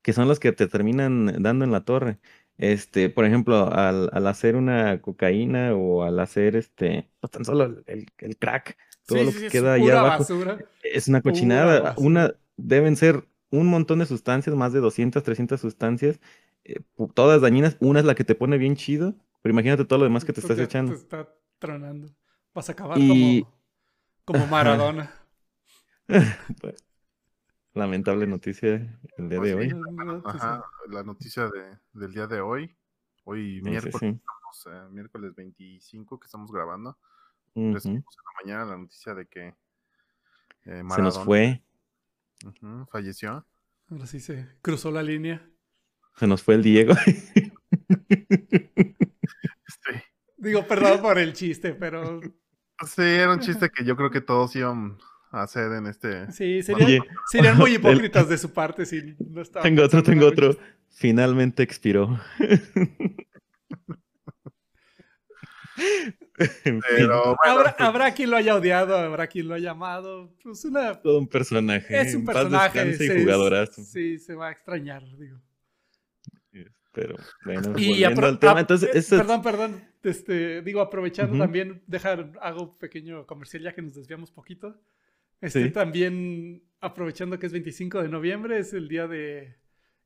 que 0.01 0.15
son 0.15 0.27
los 0.27 0.41
que 0.41 0.53
te 0.53 0.69
terminan 0.69 1.43
dando 1.43 1.67
en 1.67 1.71
la 1.71 1.85
torre. 1.85 2.19
Este, 2.57 3.11
por 3.11 3.27
ejemplo, 3.27 3.71
al, 3.71 4.09
al 4.15 4.27
hacer 4.27 4.57
una 4.57 5.03
cocaína 5.03 5.75
o 5.75 6.03
al 6.03 6.19
hacer 6.21 6.57
este, 6.57 7.11
tan 7.31 7.45
solo 7.45 7.83
el, 7.87 8.07
crack, 8.39 8.79
todo 9.05 9.19
Sí, 9.19 9.27
lo 9.27 9.35
que 9.35 9.41
sí, 9.41 9.49
queda 9.51 9.75
allá 9.75 9.97
abajo, 9.97 10.21
basura. 10.21 10.65
es 10.83 11.09
una 11.09 11.21
cochinada. 11.21 11.93
Una, 11.99 12.35
deben 12.57 12.97
ser 12.97 13.29
un 13.51 13.67
montón 13.67 13.99
de 13.99 14.07
sustancias, 14.07 14.57
más 14.57 14.73
de 14.73 14.81
200, 14.81 15.23
300 15.23 15.61
sustancias, 15.61 16.21
eh, 16.65 16.81
todas 17.13 17.43
dañinas. 17.43 17.77
Una 17.81 18.01
es 18.01 18.07
la 18.07 18.15
que 18.15 18.25
te 18.25 18.35
pone 18.35 18.57
bien 18.57 18.77
chido, 18.77 19.15
pero 19.43 19.53
imagínate 19.53 19.85
todo 19.85 19.99
lo 19.99 20.07
demás 20.07 20.25
que 20.25 20.33
te 20.33 20.41
estás 20.41 20.59
echando. 20.59 20.93
Te 20.93 20.99
está 20.99 21.29
tronando. 21.59 22.09
Vas 22.55 22.69
a 22.69 22.73
acabar 22.73 22.99
Y- 22.99 23.43
como, 24.25 24.27
como 24.41 24.47
Maradona. 24.49 25.13
Lamentable 27.75 28.27
noticia 28.27 28.75
el 29.17 29.29
día 29.31 29.39
de 29.39 29.39
Pues 29.39 29.55
hoy. 29.55 29.71
sí. 29.71 29.77
Ajá, 30.27 30.63
la 30.91 31.03
noticia 31.03 31.49
de, 31.49 31.79
del 31.95 32.13
día 32.13 32.27
de 32.27 32.41
hoy. 32.41 32.77
Hoy 33.25 33.61
Sí, 33.61 33.65
sí, 33.65 33.71
miércoles, 33.71 33.97
sí. 34.01 34.07
estamos, 34.09 34.67
eh, 34.67 34.89
miércoles 34.93 35.35
25 35.35 36.21
que 36.21 36.27
estamos 36.27 36.53
grabando. 36.53 36.99
Recibimos 37.55 38.17
en 38.19 38.25
la 38.25 38.33
mañana 38.45 38.65
la 38.73 38.77
noticia 38.79 39.15
de 39.15 39.27
que 39.27 39.49
eh, 39.49 39.55
Se 40.65 40.83
nos 40.83 40.85
Maradona, 40.85 41.25
fue, 41.25 41.63
falleció. 42.91 43.47
Ahora 43.89 44.07
sí 44.07 44.21
se 44.21 44.49
cruzó 44.61 44.91
la 44.91 45.03
línea. 45.03 45.49
se 46.17 46.27
nos 46.27 46.43
fue 46.43 46.57
el 46.57 46.63
Diego. 46.63 46.95
Digo, 50.37 50.67
perdón 50.67 51.01
por 51.01 51.19
el 51.19 51.33
chiste, 51.33 51.73
pero 51.75 52.21
Sí, 52.87 53.03
era 53.03 53.33
un 53.33 53.41
chiste 53.41 53.71
que 53.75 53.85
yo 53.85 53.97
creo 53.97 54.11
que 54.11 54.21
todos 54.21 54.55
iban 54.57 54.99
a 55.31 55.43
hacer 55.43 55.73
en 55.73 55.87
este. 55.87 56.31
sí, 56.33 56.63
serían, 56.63 56.87
Oye, 56.87 57.01
serían 57.31 57.57
muy 57.57 57.71
el- 57.75 57.77
hipócritas 57.77 58.29
de 58.29 58.39
su 58.39 58.53
parte 58.53 58.85
si 58.87 59.17
no 59.19 59.41
estaban 59.43 59.63
Tengo 59.65 59.85
otro, 59.85 60.03
tengo 60.03 60.27
otro. 60.27 60.57
Finalmente 60.91 61.63
expiró. 61.63 62.21
Pero 66.37 66.81
bueno, 66.97 67.37
Habrá, 67.45 67.77
pues, 67.77 67.89
habrá 67.89 68.15
quien 68.15 68.31
lo 68.31 68.37
haya 68.37 68.55
odiado, 68.57 68.97
habrá 68.97 69.27
quien 69.27 69.49
lo 69.49 69.55
haya 69.55 69.73
amado. 69.73 70.35
Pues 70.43 70.65
una, 70.65 71.01
todo 71.01 71.19
un 71.19 71.29
personaje. 71.29 72.01
es 72.01 72.15
un 72.15 72.25
personaje. 72.25 72.85
descanse 72.85 73.19
y 73.19 73.23
jugadorazo. 73.23 73.83
Sí, 73.83 74.19
se 74.19 74.35
va 74.35 74.49
a 74.49 74.53
extrañar, 74.53 75.03
digo. 75.19 75.39
Pero 76.93 77.17
bueno, 77.45 77.73
Y 77.79 77.89
volviendo 77.89 78.27
al 78.27 78.39
tema, 78.39 78.61
entonces, 78.61 79.13
eh, 79.13 79.17
perdón, 79.17 79.43
perdón. 79.43 79.85
Este, 80.03 80.63
digo, 80.63 80.81
aprovechando 80.81 81.39
también, 81.39 81.83
dejar, 81.87 82.33
hago 82.41 82.63
un 82.65 82.79
pequeño 82.79 83.27
comercial 83.27 83.63
ya 83.63 83.75
que 83.75 83.83
nos 83.83 83.95
desviamos 83.95 84.31
poquito. 84.31 84.81
Este, 85.41 85.65
Sí. 85.65 85.71
también, 85.71 86.63
aprovechando 86.81 87.39
que 87.39 87.47
es 87.47 87.53
25 87.53 88.03
de 88.03 88.09
noviembre, 88.09 88.59
es 88.59 88.73
el 88.75 88.89
día 88.89 89.07
de 89.09 89.57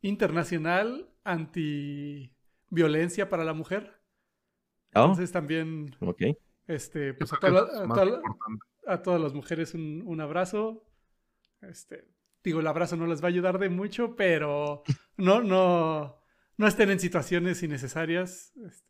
internacional 0.02 1.08
anti 1.24 2.32
violencia 2.70 3.28
para 3.28 3.44
la 3.44 3.52
mujer. 3.52 3.92
Oh, 4.94 5.00
Entonces 5.00 5.32
también, 5.32 5.94
ok. 6.00 6.22
este, 6.68 7.14
pues 7.14 7.32
a, 7.32 7.36
toda 7.38 7.66
toda 7.88 8.20
a 8.86 9.02
todas 9.02 9.20
las 9.20 9.34
mujeres 9.34 9.74
un, 9.74 10.02
un 10.06 10.20
abrazo. 10.20 10.84
Este, 11.60 12.06
digo, 12.44 12.60
el 12.60 12.66
abrazo 12.66 12.96
no 12.96 13.06
les 13.06 13.20
va 13.20 13.26
a 13.26 13.28
ayudar 13.30 13.58
de 13.58 13.68
mucho, 13.68 14.14
pero 14.16 14.82
no, 15.16 15.42
no, 15.42 16.18
no 16.58 16.66
estén 16.66 16.90
en 16.90 17.00
situaciones 17.00 17.62
innecesarias. 17.62 18.52
Este, 18.66 18.88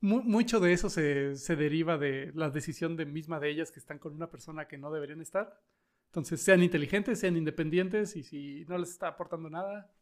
mu- 0.00 0.22
mucho 0.22 0.60
de 0.60 0.72
eso 0.72 0.90
se, 0.90 1.36
se 1.36 1.56
deriva 1.56 1.98
de 1.98 2.32
la 2.34 2.50
decisión 2.50 2.96
de 2.96 3.06
misma 3.06 3.40
de 3.40 3.50
ellas 3.50 3.70
que 3.72 3.80
están 3.80 3.98
con 3.98 4.14
una 4.14 4.30
persona 4.30 4.68
que 4.68 4.78
no 4.78 4.90
deberían 4.92 5.20
estar. 5.20 5.60
Entonces, 6.06 6.40
sean 6.42 6.62
inteligentes, 6.62 7.20
sean 7.20 7.36
independientes 7.36 8.16
y 8.16 8.22
si 8.24 8.64
no 8.68 8.78
les 8.78 8.90
está 8.90 9.08
aportando 9.08 9.50
nada, 9.50 9.92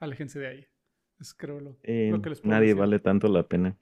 aléjense 0.00 0.38
de 0.38 0.46
ahí. 0.48 0.66
Es 1.20 1.34
creo 1.34 1.60
lo, 1.60 1.76
Eh, 1.82 2.10
lo 2.10 2.20
que 2.22 2.30
les 2.30 2.40
puedo 2.40 2.50
nadie 2.50 2.68
decir. 2.68 2.80
vale 2.80 2.98
tanto 2.98 3.28
la 3.28 3.46
pena. 3.48 3.76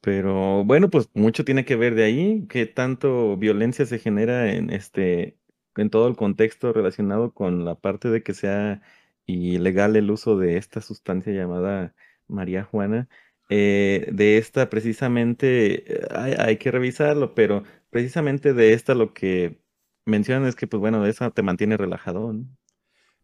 Pero 0.00 0.64
bueno, 0.64 0.90
pues 0.90 1.08
mucho 1.14 1.44
tiene 1.44 1.64
que 1.64 1.76
ver 1.76 1.94
de 1.94 2.04
ahí, 2.04 2.46
qué 2.48 2.66
tanto 2.66 3.36
violencia 3.36 3.86
se 3.86 3.98
genera 4.00 4.52
en 4.52 4.70
este, 4.70 5.38
en 5.76 5.90
todo 5.90 6.08
el 6.08 6.16
contexto 6.16 6.72
relacionado 6.72 7.32
con 7.34 7.64
la 7.64 7.76
parte 7.76 8.08
de 8.10 8.22
que 8.22 8.34
sea 8.34 8.82
ilegal 9.26 9.96
el 9.96 10.10
uso 10.10 10.38
de 10.38 10.56
esta 10.56 10.80
sustancia 10.80 11.32
llamada 11.32 11.94
María 12.28 12.64
Juana. 12.64 13.08
Eh, 13.48 14.08
de 14.12 14.38
esta 14.38 14.70
precisamente 14.70 16.04
eh, 16.04 16.08
hay, 16.10 16.34
hay 16.38 16.56
que 16.56 16.70
revisarlo, 16.70 17.34
pero 17.34 17.64
precisamente 17.90 18.54
de 18.54 18.72
esta 18.72 18.94
lo 18.94 19.12
que 19.12 19.60
mencionan 20.06 20.48
es 20.48 20.56
que, 20.56 20.66
pues 20.66 20.80
bueno, 20.80 21.04
esa 21.06 21.30
te 21.30 21.42
mantiene 21.42 21.76
relajado, 21.76 22.32
¿no? 22.32 22.46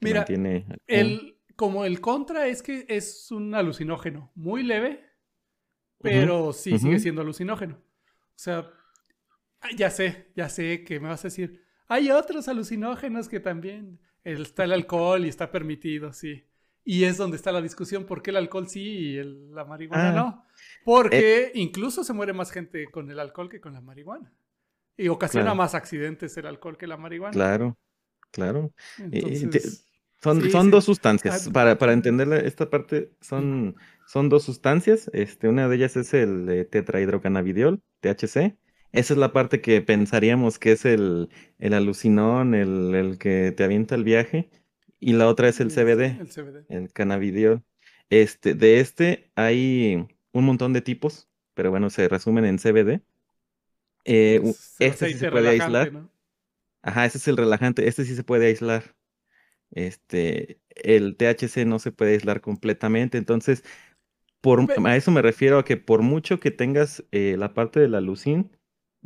Te 0.00 0.06
Mira, 0.06 0.20
mantiene. 0.20 0.66
El, 0.87 1.38
como 1.56 1.84
el 1.84 2.00
contra 2.00 2.46
es 2.46 2.62
que 2.62 2.84
es 2.88 3.30
un 3.30 3.54
alucinógeno 3.54 4.30
muy 4.34 4.62
leve, 4.62 5.04
pero 6.00 6.52
sí 6.52 6.78
sigue 6.78 7.00
siendo 7.00 7.22
alucinógeno. 7.22 7.74
O 7.76 8.40
sea, 8.40 8.70
ah, 9.61 9.68
ya 9.76 9.90
sé, 9.90 10.30
ya 10.37 10.48
sé 10.48 10.84
que 10.84 11.00
me 11.00 11.08
vas 11.08 11.24
a 11.24 11.28
decir, 11.28 11.64
hay 11.88 12.11
otros 12.11 12.48
alucinógenos 12.48 13.28
que 13.28 13.40
también 13.40 14.00
está 14.24 14.64
el 14.64 14.72
alcohol 14.72 15.24
y 15.24 15.28
está 15.28 15.50
permitido, 15.50 16.12
sí. 16.12 16.44
Y 16.85 17.04
es 17.04 17.16
donde 17.18 17.37
está 17.37 17.52
la 17.52 17.61
discusión, 17.61 18.04
¿por 18.07 18.22
qué 18.22 18.31
el 18.31 18.37
alcohol 18.38 18.68
sí 18.68 18.81
y 18.83 19.16
el- 19.18 19.54
la 19.54 19.64
marihuana 19.64 20.11
Ah. 20.11 20.12
no? 20.12 20.44
Porque 20.85 21.50
incluso 21.54 22.02
se 22.04 22.12
muere 22.12 22.33
más 22.33 22.50
gente 22.50 22.87
con 22.90 23.11
el 23.11 23.18
alcohol 23.20 23.48
que 23.48 23.61
con 23.61 23.72
la 23.74 23.81
marihuana. 23.81 24.33
Y 24.96 25.09
ocasiona 25.09 25.44
Claro. 25.46 25.57
más 25.57 25.74
accidentes 25.74 26.37
el 26.38 26.46
alcohol 26.46 26.76
que 26.78 26.87
la 26.87 26.96
marihuana. 26.96 27.33
Claro, 27.33 27.76
claro. 28.31 28.72
Y- 28.98 29.18
y 29.18 29.20
te- 29.20 29.44
Entonces, 29.44 29.85
Son, 30.20 30.42
Sí, 30.42 30.50
son 30.50 30.64
sí. 30.64 30.70
dos 30.72 30.85
sustancias. 30.85 31.46
Ah, 31.46 31.50
Para, 31.52 31.78
para 31.78 31.92
entender 31.92 32.44
esta 32.44 32.68
parte, 32.68 33.12
son, 33.20 33.76
son 34.09 34.28
dos 34.28 34.42
sustancias. 34.42 35.09
Este, 35.12 35.46
una 35.48 35.68
de 35.68 35.76
ellas 35.76 35.96
es 35.96 36.12
el 36.12 36.48
eh, 36.48 36.64
tetrahidrocannabidiol, 36.64 37.81
THC. 38.00 38.57
Esa 38.92 39.14
es 39.14 39.18
la 39.18 39.33
parte 39.33 39.61
que 39.61 39.83
pensaríamos 39.83 40.59
que 40.59 40.72
es 40.72 40.85
el, 40.85 41.29
el 41.59 41.74
alucinón, 41.74 42.55
el, 42.55 42.94
el 42.94 43.18
que 43.18 43.53
te 43.53 43.64
avienta 43.64 43.94
el 43.94 44.05
viaje. 44.05 44.51
Y 45.01 45.12
la 45.12 45.29
otra 45.29 45.48
es 45.48 45.61
el 45.61 45.70
CBD, 45.70 46.20
El 46.20 46.29
CBD. 46.29 46.66
el 46.68 46.92
cannabidiol. 46.92 47.62
Este, 48.11 48.55
de 48.55 48.81
este 48.81 49.31
hay 49.37 50.07
un 50.33 50.44
montón 50.44 50.72
de 50.72 50.81
tipos, 50.83 51.29
pero 51.55 51.70
bueno, 51.70 51.90
se 51.90 52.09
resumen 52.09 52.44
en 52.46 52.59
CBD. 52.59 53.03
Eh, 54.05 54.40
Es 54.42 54.77
el 54.81 54.88
este 54.88 55.07
sí 55.09 55.18
se 55.18 55.29
puede 55.29 55.51
relajante, 55.51 55.64
aislar. 55.64 55.92
¿no? 55.92 56.11
Ajá, 56.83 57.07
ese 57.07 57.18
es 57.18 57.29
el 57.29 57.37
relajante. 57.37 57.88
Este 57.88 58.05
sí 58.05 58.16
se 58.16 58.24
puede 58.24 58.46
aislar. 58.46 58.96
Este, 59.70 60.61
el 60.70 61.16
THC 61.16 61.66
no 61.66 61.79
se 61.79 61.92
puede 61.92 62.12
aislar 62.14 62.40
completamente. 62.40 63.18
Entonces, 63.18 63.64
por, 64.40 64.66
a 64.87 64.96
eso 64.96 65.11
me 65.12 65.22
refiero 65.22 65.59
a 65.59 65.64
que 65.64 65.77
por 65.79 66.03
mucho 66.03 66.40
que 66.40 66.51
tengas 66.53 67.05
eh, 67.12 67.37
la 67.38 67.55
parte 67.55 67.81
de 67.81 67.88
la 67.88 68.01
lucín, 68.03 68.53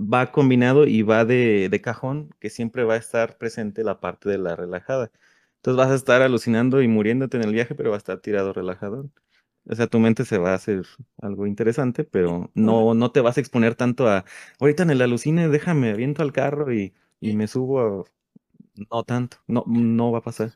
va 0.02 0.32
combinado 0.32 0.86
y 0.86 1.02
va 1.02 1.24
de, 1.24 1.68
de 1.70 1.80
cajón, 1.80 2.30
que 2.40 2.50
siempre 2.50 2.84
va 2.84 2.94
a 2.94 2.98
estar 2.98 3.38
presente 3.38 3.84
la 3.84 4.00
parte 4.00 4.28
de 4.28 4.38
la 4.38 4.56
relajada. 4.56 5.10
Entonces 5.56 5.78
vas 5.78 5.90
a 5.90 5.94
estar 5.94 6.22
alucinando 6.22 6.82
y 6.82 6.88
muriéndote 6.88 7.36
en 7.36 7.44
el 7.44 7.52
viaje, 7.52 7.74
pero 7.74 7.90
va 7.90 7.96
a 7.96 7.98
estar 7.98 8.18
tirado 8.18 8.52
relajado. 8.52 9.08
O 9.68 9.74
sea, 9.76 9.86
tu 9.86 10.00
mente 10.00 10.24
se 10.24 10.38
va 10.38 10.50
a 10.50 10.54
hacer 10.56 10.84
algo 11.18 11.46
interesante, 11.46 12.04
pero 12.04 12.50
no, 12.54 12.94
no 12.94 13.12
te 13.12 13.20
vas 13.20 13.36
a 13.36 13.40
exponer 13.40 13.76
tanto 13.76 14.08
a, 14.08 14.24
ahorita 14.58 14.82
en 14.82 14.90
el 14.90 15.02
alucine, 15.02 15.48
déjame, 15.48 15.90
aviento 15.90 16.22
al 16.22 16.32
carro 16.32 16.72
y, 16.72 16.94
y 17.20 17.36
me 17.36 17.46
subo 17.46 17.80
a... 17.80 18.04
No 18.90 19.04
tanto, 19.04 19.36
no, 19.46 19.64
no 19.66 20.10
va 20.10 20.18
a 20.18 20.22
pasar. 20.22 20.52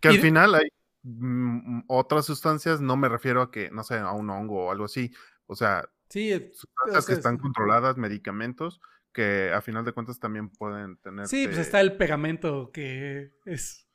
Que 0.00 0.08
al 0.08 0.18
final 0.18 0.56
hay 0.56 0.68
mm, 1.04 1.82
otras 1.86 2.26
sustancias, 2.26 2.80
no 2.80 2.96
me 2.96 3.08
refiero 3.08 3.42
a 3.42 3.50
que, 3.50 3.70
no 3.70 3.84
sé, 3.84 3.96
a 3.96 4.12
un 4.12 4.28
hongo 4.28 4.66
o 4.66 4.70
algo 4.72 4.84
así. 4.86 5.12
O 5.46 5.54
sea, 5.54 5.88
Sí, 6.10 6.32
eh, 6.32 6.50
sustancias 6.52 7.06
que 7.06 7.12
están 7.14 7.36
es- 7.36 7.40
controladas, 7.42 7.96
medicamentos, 7.96 8.80
que 9.12 9.52
a 9.52 9.62
final 9.62 9.84
de 9.84 9.92
cuentas 9.92 10.18
también 10.20 10.50
pueden 10.50 10.96
tener. 10.98 11.26
sí, 11.28 11.46
pues 11.46 11.58
está 11.58 11.80
el 11.80 11.96
pegamento 11.96 12.70
que 12.72 13.30
es 13.46 13.86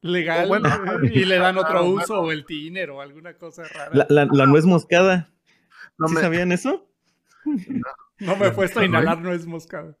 legal 0.00 0.48
bueno, 0.48 0.68
y 1.12 1.24
le 1.24 1.36
dan 1.38 1.58
otro 1.58 1.70
claro, 1.70 1.86
uso 1.90 2.20
o 2.20 2.32
el 2.32 2.46
tiner 2.46 2.90
o 2.90 3.00
alguna 3.00 3.36
cosa 3.36 3.64
rara. 3.64 3.90
La, 3.92 4.06
la- 4.08 4.28
la 4.32 4.46
nuez 4.46 4.64
moscada. 4.64 5.30
No 5.98 6.08
¿Sí 6.08 6.14
me- 6.14 6.20
sabían 6.22 6.50
eso? 6.52 6.90
no 8.20 8.36
me 8.36 8.46
he 8.46 8.50
puesto 8.52 8.78
a 8.80 8.82
¿No? 8.82 8.88
inhalar 8.88 9.20
nuez 9.20 9.46
moscada. 9.46 9.96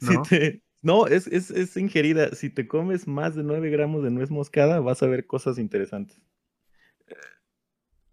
Si 0.00 0.14
¿No? 0.14 0.22
te- 0.22 0.62
no, 0.82 1.06
es, 1.06 1.26
es, 1.28 1.50
es 1.50 1.76
ingerida. 1.76 2.34
Si 2.34 2.50
te 2.50 2.66
comes 2.66 3.06
más 3.06 3.34
de 3.36 3.42
9 3.44 3.70
gramos 3.70 4.02
de 4.02 4.10
nuez 4.10 4.30
moscada, 4.30 4.80
vas 4.80 5.02
a 5.02 5.06
ver 5.06 5.26
cosas 5.26 5.58
interesantes. 5.58 6.20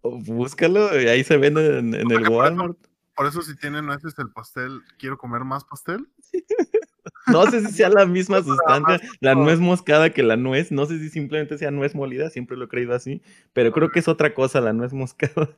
Búscalo, 0.02 1.00
y 1.00 1.06
ahí 1.08 1.24
se 1.24 1.36
vende 1.36 1.78
en, 1.78 1.94
en 1.94 2.00
el 2.00 2.02
Porque 2.08 2.24
por 2.24 2.24
eso- 2.24 2.54
Walmart. 2.54 2.78
Por 3.16 3.26
eso 3.26 3.42
si 3.42 3.54
tiene 3.54 3.82
nueces 3.82 4.14
el 4.18 4.30
pastel, 4.30 4.80
quiero 4.98 5.18
comer 5.18 5.44
más 5.44 5.64
pastel. 5.64 6.08
No 7.26 7.46
sé 7.50 7.60
si 7.64 7.72
sea 7.72 7.88
la 7.88 8.06
misma 8.06 8.42
sustancia, 8.42 9.00
la 9.20 9.34
nuez 9.34 9.58
moscada 9.60 10.10
que 10.10 10.22
la 10.22 10.36
nuez. 10.36 10.72
No 10.72 10.86
sé 10.86 10.98
si 10.98 11.08
simplemente 11.10 11.58
sea 11.58 11.70
nuez 11.70 11.94
molida, 11.94 12.28
siempre 12.28 12.56
lo 12.56 12.64
he 12.64 12.68
creído 12.68 12.94
así. 12.94 13.22
Pero 13.52 13.72
creo 13.72 13.90
que 13.90 14.00
es 14.00 14.08
otra 14.08 14.34
cosa 14.34 14.60
la 14.60 14.72
nuez 14.72 14.92
moscada. 14.92 15.48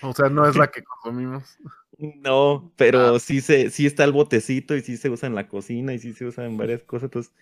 O 0.00 0.12
sea, 0.12 0.28
no 0.28 0.46
es 0.48 0.56
la 0.56 0.70
que 0.70 0.82
consumimos. 1.02 1.56
No, 1.98 2.72
pero 2.76 3.18
sí, 3.18 3.40
se, 3.40 3.70
sí 3.70 3.86
está 3.86 4.04
el 4.04 4.12
botecito 4.12 4.74
y 4.76 4.80
sí 4.82 4.96
se 4.96 5.08
usa 5.10 5.26
en 5.28 5.34
la 5.34 5.46
cocina 5.46 5.94
y 5.94 5.98
sí 5.98 6.12
se 6.14 6.24
usa 6.26 6.44
en 6.46 6.56
varias 6.56 6.82
cosas. 6.82 7.04
Entonces, 7.04 7.32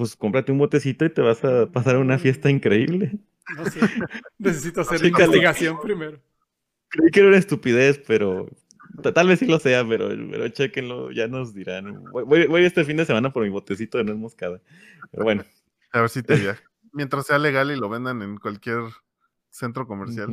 pues 0.00 0.16
cómprate 0.16 0.50
un 0.50 0.56
botecito 0.56 1.04
y 1.04 1.10
te 1.10 1.20
vas 1.20 1.44
a 1.44 1.70
pasar 1.70 1.98
una 1.98 2.18
fiesta 2.18 2.48
increíble. 2.48 3.18
No 3.54 3.66
sé. 3.66 3.80
Necesito 4.38 4.80
hacer 4.80 5.04
investigación 5.04 5.78
primero. 5.82 6.18
Creí 6.88 7.10
que 7.10 7.20
era 7.20 7.28
una 7.28 7.36
estupidez, 7.36 7.98
pero 8.06 8.48
ta- 9.02 9.12
tal 9.12 9.28
vez 9.28 9.40
sí 9.40 9.46
lo 9.46 9.58
sea, 9.58 9.86
pero, 9.86 10.08
pero 10.08 10.48
chéquenlo, 10.48 11.12
ya 11.12 11.28
nos 11.28 11.52
dirán. 11.52 12.02
Voy, 12.12 12.24
voy- 12.24 12.46
voy 12.46 12.64
este 12.64 12.82
fin 12.86 12.96
de 12.96 13.04
semana 13.04 13.30
por 13.30 13.42
mi 13.42 13.50
botecito 13.50 13.98
de 13.98 14.04
nuez 14.04 14.16
moscada. 14.16 14.62
Pero 15.10 15.24
bueno. 15.24 15.44
A 15.92 16.00
ver 16.00 16.08
si 16.08 16.22
te 16.22 16.36
viaja. 16.36 16.62
Mientras 16.94 17.26
sea 17.26 17.38
legal 17.38 17.70
y 17.70 17.76
lo 17.76 17.90
vendan 17.90 18.22
en 18.22 18.38
cualquier 18.38 18.80
centro 19.50 19.86
comercial. 19.86 20.28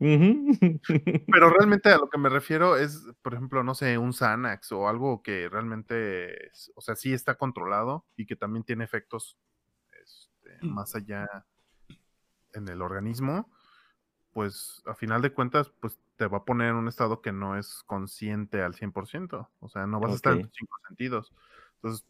Pero 1.26 1.50
realmente 1.50 1.90
a 1.90 1.98
lo 1.98 2.08
que 2.08 2.18
me 2.18 2.28
refiero 2.28 2.76
es, 2.76 3.04
por 3.22 3.34
ejemplo, 3.34 3.62
no 3.62 3.74
sé, 3.74 3.98
un 3.98 4.12
Xanax 4.12 4.72
o 4.72 4.88
algo 4.88 5.22
que 5.22 5.48
realmente, 5.48 6.46
es- 6.48 6.72
o 6.74 6.80
sea, 6.80 6.96
sí 6.96 7.12
está 7.12 7.34
controlado 7.36 8.06
y 8.16 8.26
que 8.26 8.36
también 8.36 8.64
tiene 8.64 8.84
efectos 8.84 9.36
este, 10.02 10.58
Mm. 10.64 10.74
más 10.74 10.94
allá 10.94 11.26
en 12.54 12.68
el 12.68 12.80
organismo, 12.82 13.50
pues 14.32 14.82
a 14.86 14.94
final 14.94 15.20
de 15.22 15.32
cuentas, 15.32 15.70
pues 15.80 15.98
te 16.16 16.26
va 16.26 16.38
a 16.38 16.44
poner 16.44 16.70
en 16.70 16.76
un 16.76 16.88
estado 16.88 17.20
que 17.20 17.32
no 17.32 17.56
es 17.58 17.82
consciente 17.86 18.62
al 18.62 18.74
100%. 18.74 19.50
O 19.60 19.68
sea, 19.68 19.86
no 19.86 20.00
vas 20.00 20.12
a 20.12 20.14
estar 20.16 20.32
en 20.32 20.42
tus 20.42 20.52
cinco 20.56 20.76
sentidos. 20.86 21.32
Entonces, 21.76 22.06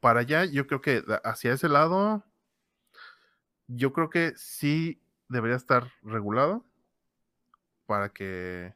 para 0.00 0.20
allá, 0.20 0.44
yo 0.44 0.66
creo 0.66 0.80
que 0.80 1.02
hacia 1.24 1.52
ese 1.52 1.68
lado, 1.68 2.24
yo 3.68 3.92
creo 3.92 4.10
que 4.10 4.32
sí 4.36 5.01
debería 5.32 5.56
estar 5.56 5.90
regulado 6.02 6.64
para 7.86 8.08
que 8.10 8.74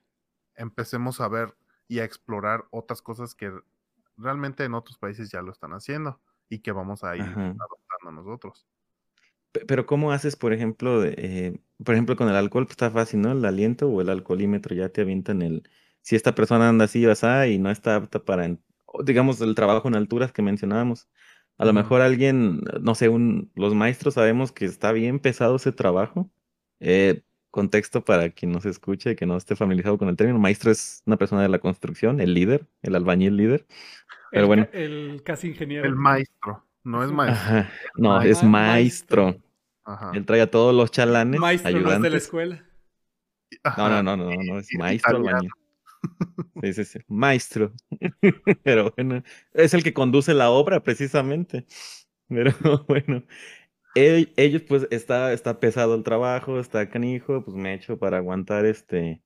empecemos 0.57 1.21
a 1.21 1.29
ver 1.29 1.57
y 1.89 2.01
a 2.01 2.05
explorar 2.05 2.67
otras 2.71 3.03
cosas 3.03 3.35
que 3.35 3.53
realmente 4.17 4.65
en 4.65 4.75
otros 4.75 4.99
países 4.99 5.31
ya 5.31 5.43
lo 5.43 5.53
están 5.53 5.73
haciendo 5.73 6.21
y 6.49 6.61
que 6.61 6.73
vamos 6.73 7.05
a 7.05 7.17
ir 7.17 7.23
Ajá. 7.23 7.55
adoptando 7.59 8.23
nosotros. 8.23 8.67
Pe- 9.53 9.65
Pero 9.67 9.87
¿cómo 9.87 10.13
haces, 10.13 10.37
por 10.37 10.53
ejemplo, 10.53 11.05
eh, 11.05 11.61
por 11.85 11.95
ejemplo, 11.95 12.17
con 12.17 12.29
el 12.29 12.37
alcohol? 12.37 12.65
Pues 12.67 12.73
está 12.75 12.91
fácil, 12.91 13.21
¿no? 13.23 13.33
El 13.33 13.45
aliento 13.45 13.89
o 13.89 14.01
el 14.01 14.09
alcoholímetro 14.11 14.75
ya 14.75 14.89
te 14.89 15.03
avientan 15.03 15.43
el, 15.43 15.69
si 16.03 16.17
esta 16.17 16.35
persona 16.35 16.69
anda 16.69 16.85
así 16.87 17.05
o 17.07 17.13
asá 17.13 17.47
y 17.49 17.59
no 17.59 17.71
está 17.71 17.97
apta 17.97 18.25
para, 18.25 18.57
digamos, 19.05 19.41
el 19.41 19.55
trabajo 19.55 19.89
en 19.89 19.97
alturas 19.97 20.33
que 20.33 20.43
mencionábamos. 20.43 21.09
A 21.59 21.65
lo 21.65 21.73
mejor 21.73 22.03
alguien, 22.03 22.61
no 22.81 22.95
sé, 22.95 23.09
un, 23.09 23.51
los 23.55 23.75
maestros 23.75 24.15
sabemos 24.15 24.53
que 24.53 24.67
está 24.67 24.93
bien 24.93 25.21
pesado 25.21 25.57
ese 25.57 25.73
trabajo. 25.73 26.31
Eh, 26.81 27.23
contexto 27.51 28.05
para 28.05 28.29
quien 28.31 28.53
nos 28.53 28.67
escuche 28.67 29.13
y 29.13 29.17
que 29.17 29.25
no 29.27 29.37
esté 29.37 29.57
familiarizado 29.57 29.97
con 29.99 30.09
el 30.09 30.17
término. 30.17 30.39
Maestro 30.39 30.71
es 30.71 31.03
una 31.07 31.17
persona 31.17 31.43
de 31.43 31.49
la 31.49 31.59
construcción, 31.59 32.21
el 32.21 32.35
líder, 32.35 32.67
el 32.83 32.95
albañil 32.95 33.37
líder. 33.37 33.67
Pero 34.31 34.43
el, 34.43 34.47
bueno. 34.47 34.69
ca- 34.71 34.79
el 34.79 35.23
casi 35.25 35.49
ingeniero. 35.49 35.87
El 35.87 35.95
maestro, 35.97 36.67
no 36.85 37.03
es 37.03 37.11
maestro. 37.11 37.43
Ajá. 37.59 37.71
No, 37.97 38.09
Ma- 38.11 38.27
es 38.27 38.43
Ma- 38.43 38.49
maestro. 38.51 39.37
Ajá. 39.85 40.11
Él 40.15 40.27
trae 40.27 40.41
a 40.43 40.51
todos 40.51 40.75
los 40.75 40.91
chalanes, 40.91 41.41
Maestro 41.41 41.71
no 41.71 41.79
es 41.79 41.85
de 41.85 41.91
la 41.91 41.95
ayudantes. 41.97 42.23
escuela. 42.25 42.65
No, 43.65 43.71
Ajá. 43.71 44.03
no, 44.03 44.17
no, 44.17 44.17
no, 44.17 44.43
no, 44.43 44.59
es 44.59 44.69
maestro 44.77 45.17
albañil. 45.19 45.51
Sí, 46.63 46.73
sí, 46.75 46.85
sí, 46.85 46.99
maestro. 47.09 47.73
Pero 48.65 48.93
bueno, 48.97 49.23
es 49.55 49.73
el 49.75 49.83
que 49.83 49.95
conduce 49.95 50.35
la 50.35 50.51
obra 50.51 50.83
precisamente. 50.83 51.65
Pero 52.29 52.51
bueno, 52.89 53.23
ellos 54.37 54.63
pues 54.69 54.87
está, 54.91 55.33
está 55.33 55.61
pesado 55.61 55.95
el 55.95 56.03
trabajo, 56.05 56.61
está 56.61 56.89
canijo, 56.91 57.45
pues 57.45 57.57
me 57.57 57.75
echo 57.75 57.99
para 57.99 58.19
aguantar 58.19 58.67
este 58.67 59.23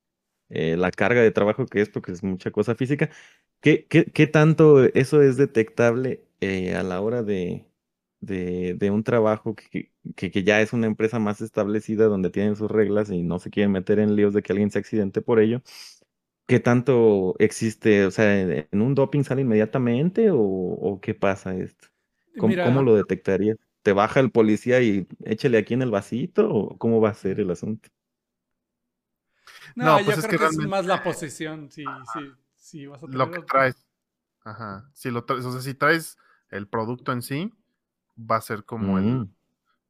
eh, 0.49 0.77
la 0.77 0.91
carga 0.91 1.21
de 1.21 1.31
trabajo 1.31 1.65
que 1.65 1.81
es 1.81 1.89
porque 1.89 2.11
es 2.13 2.23
mucha 2.23 2.51
cosa 2.51 2.75
física. 2.75 3.09
¿Qué, 3.61 3.87
qué, 3.87 4.05
qué 4.05 4.27
tanto 4.27 4.83
eso 4.85 5.21
es 5.21 5.37
detectable 5.37 6.25
eh, 6.41 6.75
a 6.75 6.83
la 6.83 7.01
hora 7.01 7.23
de, 7.23 7.65
de, 8.21 8.75
de 8.75 8.91
un 8.91 9.03
trabajo 9.03 9.55
que, 9.55 9.91
que, 10.15 10.31
que 10.31 10.43
ya 10.43 10.61
es 10.61 10.73
una 10.73 10.87
empresa 10.87 11.19
más 11.19 11.41
establecida 11.41 12.05
donde 12.05 12.29
tienen 12.31 12.55
sus 12.55 12.71
reglas 12.71 13.09
y 13.11 13.23
no 13.23 13.39
se 13.39 13.49
quieren 13.51 13.71
meter 13.71 13.99
en 13.99 14.15
líos 14.15 14.33
de 14.33 14.41
que 14.43 14.53
alguien 14.53 14.71
se 14.71 14.79
accidente 14.79 15.21
por 15.21 15.39
ello? 15.39 15.61
¿Qué 16.47 16.59
tanto 16.59 17.35
existe? 17.39 18.05
O 18.05 18.11
sea, 18.11 18.39
¿en 18.41 18.81
un 18.81 18.95
doping 18.95 19.23
sale 19.23 19.41
inmediatamente 19.43 20.31
o, 20.31 20.39
o 20.39 20.99
qué 21.01 21.13
pasa 21.15 21.55
esto? 21.57 21.87
¿Cómo, 22.37 22.57
Mira, 22.57 22.59
cómo 22.59 22.83
lo 22.83 22.95
detectarías? 22.95 23.57
¿Te 23.83 23.93
baja 23.93 24.19
el 24.19 24.31
policía 24.31 24.81
y 24.81 25.07
échale 25.25 25.57
aquí 25.57 25.73
en 25.73 25.81
el 25.81 25.91
vasito 25.91 26.49
o 26.53 26.77
cómo 26.77 27.01
va 27.01 27.09
a 27.09 27.13
ser 27.13 27.39
el 27.39 27.49
asunto? 27.51 27.89
no, 29.75 29.85
No, 29.85 29.99
yo 29.99 30.05
pues 30.05 30.17
es 30.19 30.27
creo 30.27 30.39
que 30.39 30.45
que 30.57 30.63
es 30.63 30.67
más 30.69 30.85
la 30.85 31.01
posesión. 31.03 31.71
Sí, 31.71 31.83
sí, 32.13 32.19
sí, 32.55 32.85
vas 32.87 33.01
a 33.03 33.07
Lo 33.07 33.11
tener 33.11 33.29
que 33.31 33.37
otro- 33.39 33.45
traes. 33.45 33.87
Ajá. 34.43 34.89
Si 34.93 35.09
lo 35.11 35.23
traes, 35.23 35.45
o 35.45 35.51
sea, 35.51 35.61
si 35.61 35.73
traes 35.73 36.17
el 36.49 36.67
producto 36.67 37.11
en 37.11 37.21
sí, 37.21 37.51
va 38.19 38.37
a 38.37 38.41
ser 38.41 38.65
como 38.65 38.97
el, 38.97 39.05
Mm, 39.05 39.33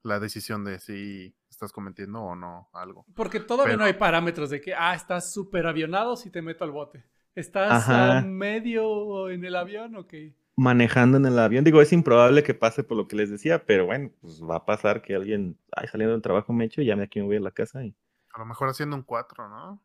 la 0.04 0.20
decisión 0.20 0.64
de 0.64 0.80
si 0.80 1.34
estás 1.50 1.72
cometiendo 1.72 2.22
o 2.22 2.36
no 2.36 2.70
algo. 2.74 3.06
Porque 3.16 3.40
todavía 3.40 3.74
Pero- 3.74 3.80
no 3.80 3.86
hay 3.86 3.94
parámetros 3.94 4.50
de 4.50 4.62
que, 4.62 4.74
ah, 4.74 4.94
estás 4.96 5.32
súper 5.34 5.68
avionado 5.68 6.16
si 6.16 6.30
te 6.30 6.42
meto 6.42 6.64
al 6.64 6.72
bote. 6.72 7.04
¿Estás 7.34 7.88
a 7.88 8.22
medio 8.22 9.30
en 9.30 9.46
el 9.46 9.56
avión 9.56 9.96
o 9.96 10.06
qué? 10.06 10.36
Manejando 10.62 11.18
en 11.18 11.26
el 11.26 11.40
avión, 11.40 11.64
digo, 11.64 11.82
es 11.82 11.92
improbable 11.92 12.44
que 12.44 12.54
pase 12.54 12.84
por 12.84 12.96
lo 12.96 13.08
que 13.08 13.16
les 13.16 13.32
decía, 13.32 13.66
pero 13.66 13.88
bueno, 13.88 14.12
pues 14.22 14.44
va 14.44 14.58
a 14.58 14.66
pasar 14.66 15.02
que 15.02 15.16
alguien, 15.16 15.58
ay, 15.76 15.88
saliendo 15.88 16.14
del 16.14 16.22
trabajo 16.22 16.54
me 16.54 16.66
echo 16.66 16.84
y 16.84 16.86
ya 16.86 16.96
me 16.96 17.06
aquí 17.06 17.20
me 17.20 17.26
voy 17.26 17.38
a 17.38 17.40
la 17.40 17.50
casa 17.50 17.84
y 17.84 17.96
A 18.36 18.40
lo 18.40 18.46
mejor 18.46 18.70
haciendo 18.70 18.96
un 18.96 19.02
4, 19.02 19.50
¿no? 19.50 19.82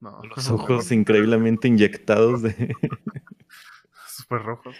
No. 0.00 0.22
los 0.36 0.50
ojos 0.50 0.90
increíblemente 0.90 1.68
inyectados 1.68 2.40
de... 2.40 2.74
súper 4.08 4.42
rojos. 4.42 4.74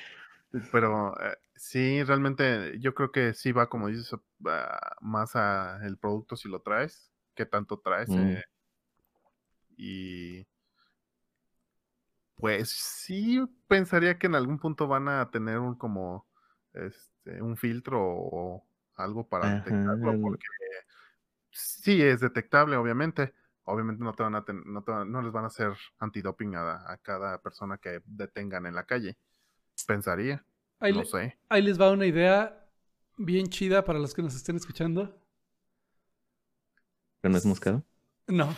Pero 0.72 1.14
eh, 1.20 1.36
sí, 1.54 2.02
realmente 2.02 2.78
yo 2.80 2.94
creo 2.94 3.12
que 3.12 3.34
sí 3.34 3.52
va, 3.52 3.68
como 3.68 3.88
dices, 3.88 4.16
más 5.02 5.36
a 5.36 5.80
el 5.84 5.98
producto 5.98 6.34
si 6.34 6.48
lo 6.48 6.62
traes, 6.62 7.12
qué 7.34 7.44
tanto 7.44 7.78
traes. 7.78 8.08
Mm. 8.08 8.28
eh, 8.28 8.44
y 9.76 10.46
pues 12.36 12.70
sí 12.70 13.40
pensaría 13.68 14.18
que 14.18 14.26
en 14.26 14.34
algún 14.34 14.58
punto 14.58 14.86
van 14.88 15.08
a 15.08 15.30
tener 15.30 15.58
un 15.58 15.76
como 15.76 16.26
este 16.74 17.40
un 17.42 17.56
filtro 17.56 18.00
o 18.02 18.66
algo 18.96 19.28
para 19.28 19.50
Ajá, 19.50 19.50
detectarlo, 19.50 20.18
el- 20.18 20.20
porque 20.20 20.46
sí 21.50 22.02
es 22.02 22.20
detectable, 22.20 22.76
obviamente. 22.76 23.34
Obviamente 23.64 24.04
no 24.04 24.12
te 24.14 24.22
van 24.22 24.34
a 24.34 24.44
ten- 24.44 24.62
no, 24.66 24.82
te 24.82 24.90
van- 24.92 25.10
no 25.10 25.22
les 25.22 25.32
van 25.32 25.44
a 25.44 25.46
hacer 25.48 25.72
antidoping 25.98 26.54
a, 26.56 26.90
a 26.92 26.98
cada 26.98 27.40
persona 27.40 27.78
que 27.78 28.00
detengan 28.06 28.66
en 28.66 28.74
la 28.74 28.84
calle. 28.86 29.16
Pensaría, 29.86 30.44
Ahí, 30.80 30.92
no 30.92 30.98
le- 30.98 31.04
sé. 31.04 31.38
ahí 31.48 31.62
les 31.62 31.80
va 31.80 31.90
una 31.92 32.06
idea 32.06 32.68
bien 33.16 33.48
chida 33.48 33.84
para 33.84 33.98
los 33.98 34.14
que 34.14 34.22
nos 34.22 34.34
estén 34.36 34.56
escuchando. 34.56 35.20
¿Pero 37.20 37.32
no 37.32 37.38
es 37.38 37.46
moscado? 37.46 37.84
No. 38.28 38.54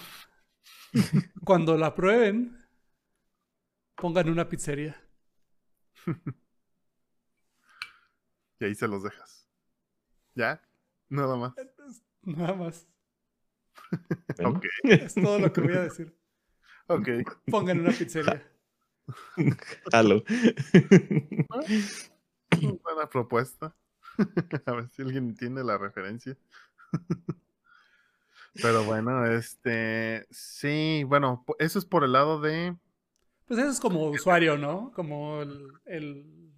Cuando 1.44 1.76
la 1.76 1.94
prueben, 1.94 2.55
pongan 3.96 4.28
una 4.28 4.48
pizzería. 4.48 4.96
Y 8.58 8.64
ahí 8.64 8.74
se 8.74 8.88
los 8.88 9.02
dejas. 9.02 9.46
¿Ya? 10.34 10.62
Nada 11.10 11.36
más. 11.36 11.52
Nada 12.22 12.54
más. 12.54 12.88
Bueno, 14.38 14.58
Ok, 14.58 14.64
Es 14.84 15.14
todo 15.14 15.38
lo 15.38 15.52
que 15.52 15.60
voy 15.60 15.74
a 15.74 15.82
decir. 15.82 16.16
ok. 16.86 17.08
Pongan 17.50 17.80
una 17.80 17.90
pizzería. 17.90 18.50
Jalo. 19.92 20.24
Buena 22.82 23.10
propuesta. 23.10 23.76
A 24.64 24.72
ver 24.72 24.88
si 24.88 25.02
alguien 25.02 25.28
entiende 25.28 25.62
la 25.62 25.76
referencia. 25.76 26.36
Pero 28.54 28.84
bueno, 28.84 29.26
este. 29.26 30.26
Sí, 30.30 31.04
bueno, 31.06 31.44
eso 31.58 31.78
es 31.78 31.84
por 31.84 32.04
el 32.04 32.12
lado 32.12 32.40
de. 32.40 32.74
Pues 33.46 33.60
eso 33.60 33.70
es 33.70 33.80
como 33.80 34.08
usuario, 34.08 34.58
¿no? 34.58 34.92
Como 34.92 35.40
el, 35.42 35.68
el- 35.84 36.52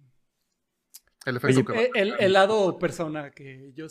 El 1.25 1.37
efecto 1.37 1.73
Oye, 1.73 1.91
que 1.93 1.99
Eh, 1.99 2.15
El, 2.19 2.33
lado 2.33 2.79
persona 2.79 3.31
que 3.31 3.71
yo 3.73 3.85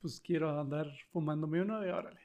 pues 0.00 0.20
quiero 0.20 0.58
andar 0.58 0.86
fumándome 1.12 1.60
uno 1.60 1.80
de 1.80 1.92
órale. 1.92 2.20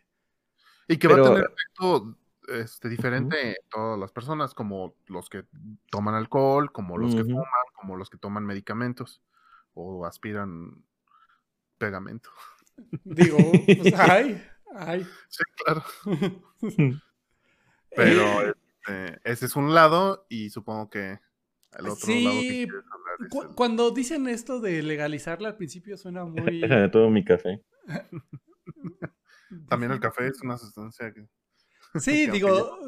Y 0.87 0.97
que 0.97 1.07
va 1.07 1.15
a 1.15 1.21
tener 1.23 1.43
efecto 1.45 2.17
este, 2.47 2.89
diferente 2.89 3.49
en 3.49 3.55
todas 3.69 3.99
las 3.99 4.11
personas, 4.11 4.53
como 4.53 4.95
los 5.07 5.29
que 5.29 5.45
toman 5.89 6.15
alcohol, 6.15 6.71
como 6.71 6.97
los 6.97 7.15
que 7.15 7.23
fuman, 7.23 7.45
como 7.75 7.95
los 7.95 8.09
que 8.09 8.17
toman 8.17 8.45
medicamentos 8.45 9.21
o 9.73 10.05
aspiran 10.05 10.83
pegamento. 11.77 12.29
Digo, 13.03 13.37
pues 13.65 13.93
ay, 13.97 14.41
ay. 14.75 15.07
Sí, 15.29 15.43
claro. 15.55 15.83
Pero 17.95 18.53
este, 18.87 19.19
ese 19.31 19.45
es 19.45 19.55
un 19.55 19.73
lado 19.73 20.25
y 20.29 20.49
supongo 20.49 20.89
que 20.89 21.19
el 21.77 21.87
otro 21.87 22.07
lado 22.13 22.39
que 22.41 22.67
hablar 22.69 23.29
Cu- 23.29 23.41
el- 23.43 23.55
Cuando 23.55 23.91
dicen 23.91 24.27
esto 24.27 24.59
de 24.59 24.81
legalizarla 24.83 25.49
al 25.49 25.57
principio 25.57 25.97
suena 25.97 26.23
muy... 26.25 26.61
Déjame 26.61 26.89
todo 26.89 27.09
mi 27.09 27.23
café. 27.23 27.63
También 29.69 29.91
el 29.91 29.99
café 29.99 30.27
es 30.27 30.41
una 30.41 30.57
sustancia 30.57 31.13
que... 31.13 31.27
Sí, 31.99 32.25
que 32.25 32.31
digo, 32.31 32.79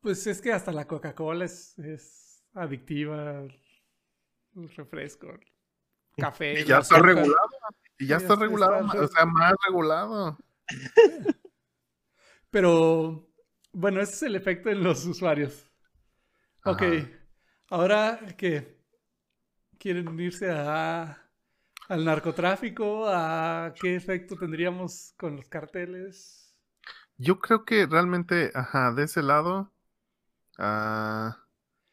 pues 0.00 0.26
es 0.26 0.40
que 0.40 0.50
hasta 0.52 0.72
la 0.72 0.86
Coca-Cola 0.86 1.44
es, 1.44 1.78
es 1.78 2.42
adictiva, 2.54 3.40
el 3.42 4.68
refresco, 4.76 5.26
el 5.28 5.40
café. 6.16 6.60
Y 6.60 6.64
ya 6.64 6.78
está 6.78 6.94
azúcar. 6.96 7.04
regulado. 7.16 7.48
Y 7.98 8.06
ya 8.06 8.16
está 8.16 8.32
está- 8.32 8.44
regulado, 8.46 8.86
está- 8.86 9.02
o 9.04 9.08
sea, 9.08 9.26
más 9.26 9.52
regulado. 9.66 10.38
Pero 12.50 13.29
bueno, 13.72 14.00
ese 14.00 14.14
es 14.14 14.22
el 14.24 14.36
efecto 14.36 14.70
en 14.70 14.82
los 14.82 15.04
usuarios. 15.06 15.70
Ok, 16.64 16.82
ahora 17.68 18.20
que 18.36 18.80
quieren 19.78 20.18
irse 20.20 20.50
a, 20.50 21.18
al 21.88 22.04
narcotráfico, 22.04 23.06
¿a 23.08 23.72
qué 23.80 23.96
efecto 23.96 24.36
tendríamos 24.36 25.14
con 25.16 25.36
los 25.36 25.48
carteles? 25.48 26.54
Yo 27.16 27.38
creo 27.38 27.64
que 27.64 27.86
realmente, 27.86 28.50
ajá, 28.54 28.92
de 28.92 29.04
ese 29.04 29.22
lado, 29.22 29.72
ah, 30.58 31.38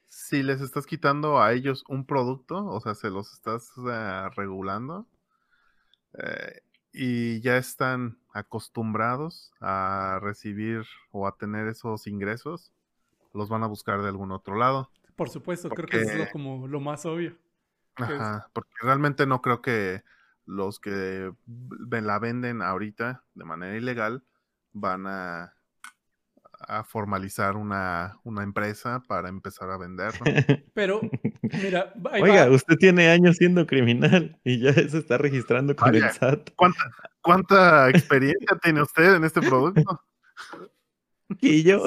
si 0.07 0.43
les 0.43 0.61
estás 0.61 0.85
quitando 0.85 1.41
a 1.41 1.53
ellos 1.53 1.83
un 1.87 2.05
producto, 2.05 2.65
o 2.65 2.79
sea, 2.81 2.95
se 2.95 3.09
los 3.09 3.33
estás 3.33 3.71
regulando, 4.35 5.07
eh, 6.13 6.61
y 6.97 7.39
ya 7.41 7.57
están 7.57 8.17
acostumbrados 8.33 9.51
a 9.61 10.19
recibir 10.21 10.83
o 11.11 11.27
a 11.27 11.35
tener 11.37 11.67
esos 11.67 12.07
ingresos, 12.07 12.71
los 13.33 13.49
van 13.49 13.63
a 13.63 13.67
buscar 13.67 14.01
de 14.01 14.07
algún 14.09 14.31
otro 14.31 14.55
lado. 14.57 14.89
Por 15.15 15.29
supuesto, 15.29 15.69
creo 15.69 15.87
que 15.87 16.01
eso 16.01 16.11
es 16.13 16.17
lo- 16.19 16.31
como 16.31 16.67
lo 16.67 16.79
más 16.79 17.05
obvio. 17.05 17.37
es- 17.99 18.09
Ajá, 18.09 18.49
porque 18.53 18.69
realmente 18.81 19.25
no 19.25 19.41
creo 19.41 19.61
que 19.61 20.03
los 20.45 20.79
que 20.79 21.33
la 21.89 22.19
venden 22.19 22.61
ahorita 22.61 23.23
de 23.33 23.43
manera 23.43 23.75
ilegal 23.75 24.23
van 24.73 25.07
a, 25.07 25.55
a 26.59 26.83
formalizar 26.83 27.55
una, 27.55 28.19
una 28.23 28.43
empresa 28.43 29.03
para 29.07 29.29
empezar 29.29 29.69
a 29.69 29.77
venderlo. 29.77 30.25
Pero, 30.73 31.01
mira, 31.41 31.93
ahí 32.11 32.21
Oiga, 32.21 32.47
va. 32.47 32.55
usted 32.55 32.75
tiene 32.77 33.09
años 33.09 33.37
siendo 33.37 33.65
criminal 33.67 34.39
y 34.43 34.59
ya 34.59 34.73
se 34.73 34.97
está 34.97 35.17
registrando 35.17 35.75
con 35.75 35.91
Vaya. 35.91 36.07
el 36.07 36.13
SAT. 36.13 36.49
¿Cuánta, 36.55 36.83
cuánta 37.21 37.89
experiencia 37.89 38.57
tiene 38.61 38.81
usted 38.81 39.15
en 39.15 39.23
este 39.23 39.41
producto? 39.41 40.01
Y 41.41 41.63
yo. 41.63 41.83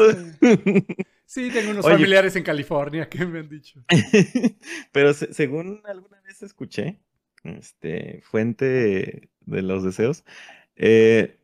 Sí, 1.25 1.51
tengo 1.53 1.71
unos 1.71 1.85
Oye. 1.87 1.95
familiares 1.95 2.37
en 2.37 2.43
California 2.43 3.09
que 3.09 3.25
me 3.25 3.39
han 3.39 3.49
dicho. 3.49 3.83
Pero 4.93 5.15
se- 5.15 5.33
según 5.33 5.81
alguna 5.85 6.21
vez 6.23 6.43
escuché, 6.43 7.01
este, 7.45 8.21
fuente 8.23 9.31
de 9.41 9.63
los 9.63 9.83
deseos, 9.85 10.25
eh, 10.77 11.39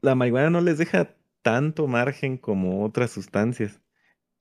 la 0.00 0.14
marihuana 0.14 0.50
no 0.50 0.60
les 0.60 0.78
deja 0.78 1.14
tanto 1.48 1.86
margen 1.86 2.36
como 2.36 2.84
otras 2.84 3.10
sustancias. 3.10 3.80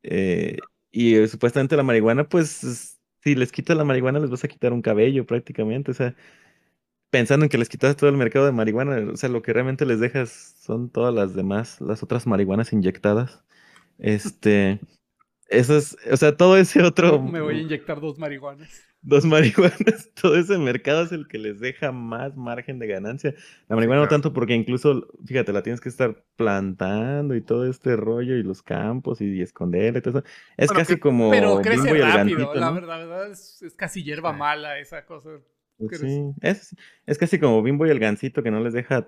Eh, 0.03 0.57
y 0.91 1.15
eh, 1.15 1.27
supuestamente 1.29 1.77
la 1.77 1.83
marihuana, 1.83 2.27
pues, 2.27 2.97
si 3.23 3.35
les 3.35 3.53
quitas 3.53 3.77
la 3.77 3.85
marihuana, 3.85 4.19
les 4.19 4.29
vas 4.29 4.43
a 4.43 4.49
quitar 4.49 4.73
un 4.73 4.81
cabello 4.81 5.25
prácticamente. 5.25 5.91
O 5.91 5.93
sea, 5.93 6.15
pensando 7.09 7.45
en 7.45 7.49
que 7.49 7.57
les 7.57 7.69
quitas 7.69 7.95
todo 7.95 8.09
el 8.09 8.17
mercado 8.17 8.45
de 8.45 8.51
marihuana, 8.51 9.09
o 9.13 9.15
sea, 9.15 9.29
lo 9.29 9.41
que 9.41 9.53
realmente 9.53 9.85
les 9.85 10.01
dejas 10.01 10.57
son 10.59 10.89
todas 10.89 11.15
las 11.15 11.33
demás, 11.33 11.79
las 11.79 12.03
otras 12.03 12.27
marihuanas 12.27 12.73
inyectadas. 12.73 13.41
Este, 13.99 14.81
eso 15.47 15.77
es, 15.77 15.97
o 16.11 16.17
sea, 16.17 16.35
todo 16.35 16.57
ese 16.57 16.83
otro, 16.83 17.21
Me 17.23 17.39
voy 17.39 17.55
a 17.55 17.61
inyectar 17.61 18.01
dos 18.01 18.19
marihuanas. 18.19 18.85
Dos 19.01 19.25
marihuanas, 19.25 20.09
todo 20.21 20.35
ese 20.35 20.57
mercado 20.57 21.03
es 21.03 21.11
el 21.11 21.27
que 21.27 21.37
les 21.37 21.59
deja 21.59 21.91
más 21.91 22.35
margen 22.35 22.79
de 22.79 22.87
ganancia. 22.87 23.33
La 23.67 23.75
marihuana 23.75 24.01
no 24.01 24.07
claro. 24.07 24.21
tanto 24.21 24.33
porque 24.33 24.53
incluso, 24.53 25.07
fíjate, 25.25 25.53
la 25.53 25.63
tienes 25.63 25.79
que 25.81 25.89
estar 25.89 26.23
plantando 26.35 27.35
y 27.35 27.41
todo 27.41 27.67
este 27.69 27.95
rollo 27.95 28.35
y 28.35 28.43
los 28.43 28.61
campos 28.61 29.21
y, 29.21 29.41
esconderla 29.41 29.99
y 29.99 30.01
todo 30.01 30.19
eso. 30.19 30.27
Es 30.57 30.67
Bueno, 30.67 30.79
casi 30.79 30.93
que- 30.95 30.99
como 30.99 31.29
Pero 31.29 31.61
crece 31.61 31.89
y 31.97 32.01
rápido. 32.01 32.53
La, 32.53 32.67
¿no? 32.67 32.73
verdad, 32.75 32.87
la 32.89 32.97
verdad 32.97 33.31
es, 33.31 33.61
es 33.61 33.75
casi 33.75 34.03
hierba 34.03 34.33
Sí. 34.33 34.39
mala 34.39 34.79
esa 34.79 35.05
cosa. 35.05 35.29
Pues 35.77 35.99
sí, 35.99 36.23
es, 36.41 36.75
es 37.05 37.17
casi 37.19 37.39
como 37.39 37.61
Bimbo 37.61 37.85
y 37.85 37.91
el 37.91 37.99
Gansito 37.99 38.41
que 38.41 38.49
no 38.51 38.59
les 38.61 38.73
deja 38.73 39.07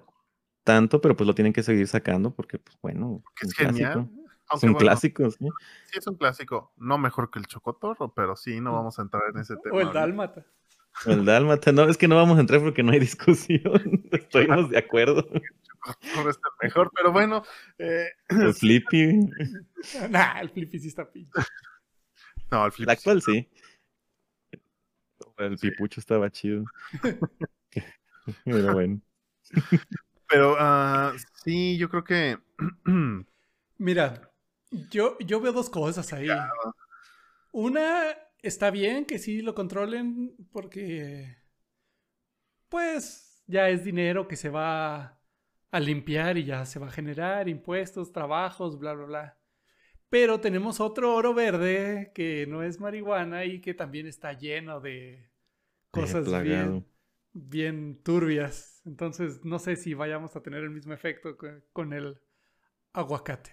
tanto, 0.63 1.02
pero 1.02 1.15
pues 1.15 1.25
lo 1.28 1.34
tienen 1.34 1.52
que 1.52 1.63
seguir 1.63 1.88
sacando 1.88 2.36
porque, 2.36 2.60
pues 2.60 2.78
bueno, 2.82 3.23
es 3.41 3.54
genial. 3.56 3.93
clásico. 3.93 4.10
Es 4.50 4.54
Aunque 4.54 4.66
un 4.68 4.74
bueno, 4.74 4.86
clásico, 4.88 5.30
sí. 5.30 5.48
sí 5.92 6.00
es 6.00 6.08
un 6.08 6.16
clásico, 6.16 6.74
no 6.78 6.98
mejor 6.98 7.30
que 7.30 7.38
el 7.40 7.46
chocotorro, 7.46 8.14
pero 8.14 8.36
sí, 8.36 8.60
no 8.60 8.74
vamos 8.74 8.98
a 8.98 9.04
entrar 9.04 9.24
en 9.34 9.42
ese 9.42 9.56
tema. 9.58 9.76
O 9.76 9.82
el 9.82 9.94
dálmata. 9.94 10.44
El 11.06 11.24
dálmata, 11.24 11.72
no, 11.72 11.84
es 11.84 11.98
que 11.98 12.08
no 12.08 12.16
vamos 12.16 12.38
a 12.38 12.42
entrar 12.42 12.60
porque 12.62 12.82
no 12.82 12.92
hay 12.92 13.00
discusión. 13.00 14.04
Estamos 14.12 14.70
de 14.70 14.78
acuerdo. 14.80 15.22
Chocotorro 15.24 16.30
es 16.32 16.38
el 16.38 16.68
mejor, 16.68 16.92
pero 16.96 17.12
bueno, 17.12 17.44
eh, 17.78 18.10
El 18.30 18.54
Flippy, 18.54 19.20
Nah, 20.10 20.40
el 20.42 20.50
flippy 20.50 20.80
sí 20.80 20.88
está 20.88 21.10
pinche. 21.10 21.32
no, 22.52 22.66
el 22.66 22.72
flip 22.72 22.90
el 22.90 22.94
actual 22.94 23.22
sí. 23.22 23.48
El 25.38 25.58
pipucho 25.58 26.00
estaba 26.00 26.30
chido. 26.30 26.66
Pero 28.44 28.74
bueno. 28.74 29.00
Pero 30.28 30.56
ah, 30.60 31.14
sí, 31.44 31.78
yo 31.78 31.88
creo 31.90 32.04
que 32.04 32.38
Mira, 33.80 34.29
yo, 34.71 35.17
yo 35.19 35.39
veo 35.41 35.51
dos 35.53 35.69
cosas 35.69 36.13
ahí. 36.13 36.53
Una, 37.51 38.15
está 38.41 38.71
bien 38.71 39.05
que 39.05 39.19
sí 39.19 39.41
lo 39.41 39.53
controlen 39.55 40.36
porque, 40.51 41.38
pues, 42.69 43.43
ya 43.47 43.69
es 43.69 43.84
dinero 43.84 44.27
que 44.27 44.36
se 44.36 44.49
va 44.49 45.19
a 45.71 45.79
limpiar 45.79 46.38
y 46.38 46.45
ya 46.45 46.65
se 46.65 46.79
va 46.79 46.88
a 46.88 46.91
generar 46.91 47.47
impuestos, 47.49 48.12
trabajos, 48.12 48.79
bla, 48.79 48.93
bla, 48.93 49.05
bla. 49.05 49.39
Pero 50.10 50.41
tenemos 50.41 50.79
otro 50.82 51.15
oro 51.15 51.34
verde 51.34 52.12
que 52.15 52.47
no 52.47 52.63
es 52.63 52.79
marihuana 52.79 53.45
y 53.45 53.62
que 53.62 53.73
también 53.75 54.08
está 54.08 54.34
lleno 54.34 54.82
de 54.82 55.32
cosas 55.91 56.39
bien, 56.39 56.88
bien 57.34 58.01
turbias. 58.03 58.82
Entonces, 58.86 59.45
no 59.45 59.60
sé 59.60 59.77
si 59.77 59.93
vayamos 59.95 60.36
a 60.36 60.43
tener 60.43 60.63
el 60.63 60.71
mismo 60.71 60.93
efecto 60.93 61.38
co- 61.38 61.47
con 61.73 61.93
el 61.93 62.21
aguacate. 62.93 63.51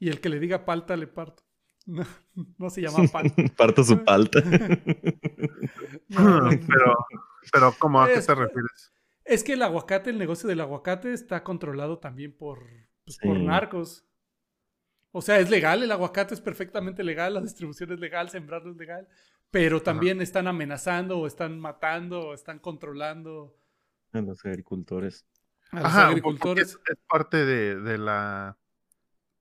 Y 0.00 0.08
el 0.08 0.20
que 0.20 0.28
le 0.28 0.40
diga 0.40 0.64
palta, 0.64 0.96
le 0.96 1.06
parto. 1.06 1.44
No, 1.86 2.04
no 2.58 2.70
se 2.70 2.82
llama 2.82 3.06
palta. 3.12 3.34
Parto 3.56 3.84
su 3.84 4.02
palta. 4.04 4.40
No, 6.08 6.24
no, 6.24 6.40
no. 6.40 6.50
pero, 6.66 6.96
pero 7.52 7.72
¿cómo 7.78 8.02
a 8.02 8.08
qué 8.08 8.14
Es- 8.14 8.26
te 8.26 8.34
refieres? 8.34 8.92
Es 9.24 9.44
que 9.44 9.52
el 9.52 9.62
aguacate, 9.62 10.10
el 10.10 10.18
negocio 10.18 10.48
del 10.48 10.60
aguacate 10.60 11.12
está 11.12 11.44
controlado 11.44 11.98
también 11.98 12.36
por, 12.36 12.66
pues, 13.04 13.16
por 13.18 13.38
narcos. 13.38 14.04
O 15.12 15.22
sea, 15.22 15.38
es 15.38 15.50
legal, 15.50 15.82
el 15.84 15.92
aguacate 15.92 16.34
es 16.34 16.40
perfectamente 16.40 17.04
legal, 17.04 17.34
la 17.34 17.40
distribución 17.40 17.92
es 17.92 18.00
legal, 18.00 18.28
sembrarlo 18.30 18.72
es 18.72 18.76
legal, 18.76 19.06
pero 19.50 19.82
también 19.82 20.20
están 20.20 20.48
amenazando 20.48 21.18
o 21.18 21.26
están 21.28 21.60
matando 21.60 22.28
o 22.28 22.34
están 22.34 22.58
controlando 22.58 23.56
A 24.12 24.20
los 24.20 24.44
agricultores. 24.44 25.26
a 25.70 25.76
los 25.76 25.84
Ajá, 25.86 26.08
agricultores. 26.08 26.70
Es, 26.70 26.78
es 26.90 26.98
parte 27.08 27.44
de, 27.44 27.76
de 27.80 27.98
la, 27.98 28.56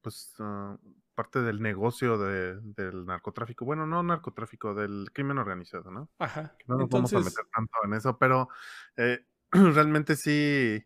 pues, 0.02 0.36
ah, 0.40 0.78
parte 1.16 1.42
del 1.42 1.62
negocio 1.62 2.18
de- 2.18 2.60
del 2.62 3.06
narcotráfico. 3.06 3.66
Bueno, 3.66 3.86
no 3.86 4.02
narcotráfico, 4.04 4.74
del 4.74 5.10
crimen 5.14 5.38
organizado, 5.38 5.92
¿no? 5.92 6.10
Ajá. 6.20 6.56
No 6.68 6.78
nos 6.78 6.90
vamos 6.90 7.14
a 7.14 7.20
meter 7.20 7.46
tanto 7.54 7.74
en 7.84 7.94
eso, 7.94 8.18
pero 8.18 8.50
eh, 8.96 9.26
realmente 9.52 10.16
sí, 10.16 10.84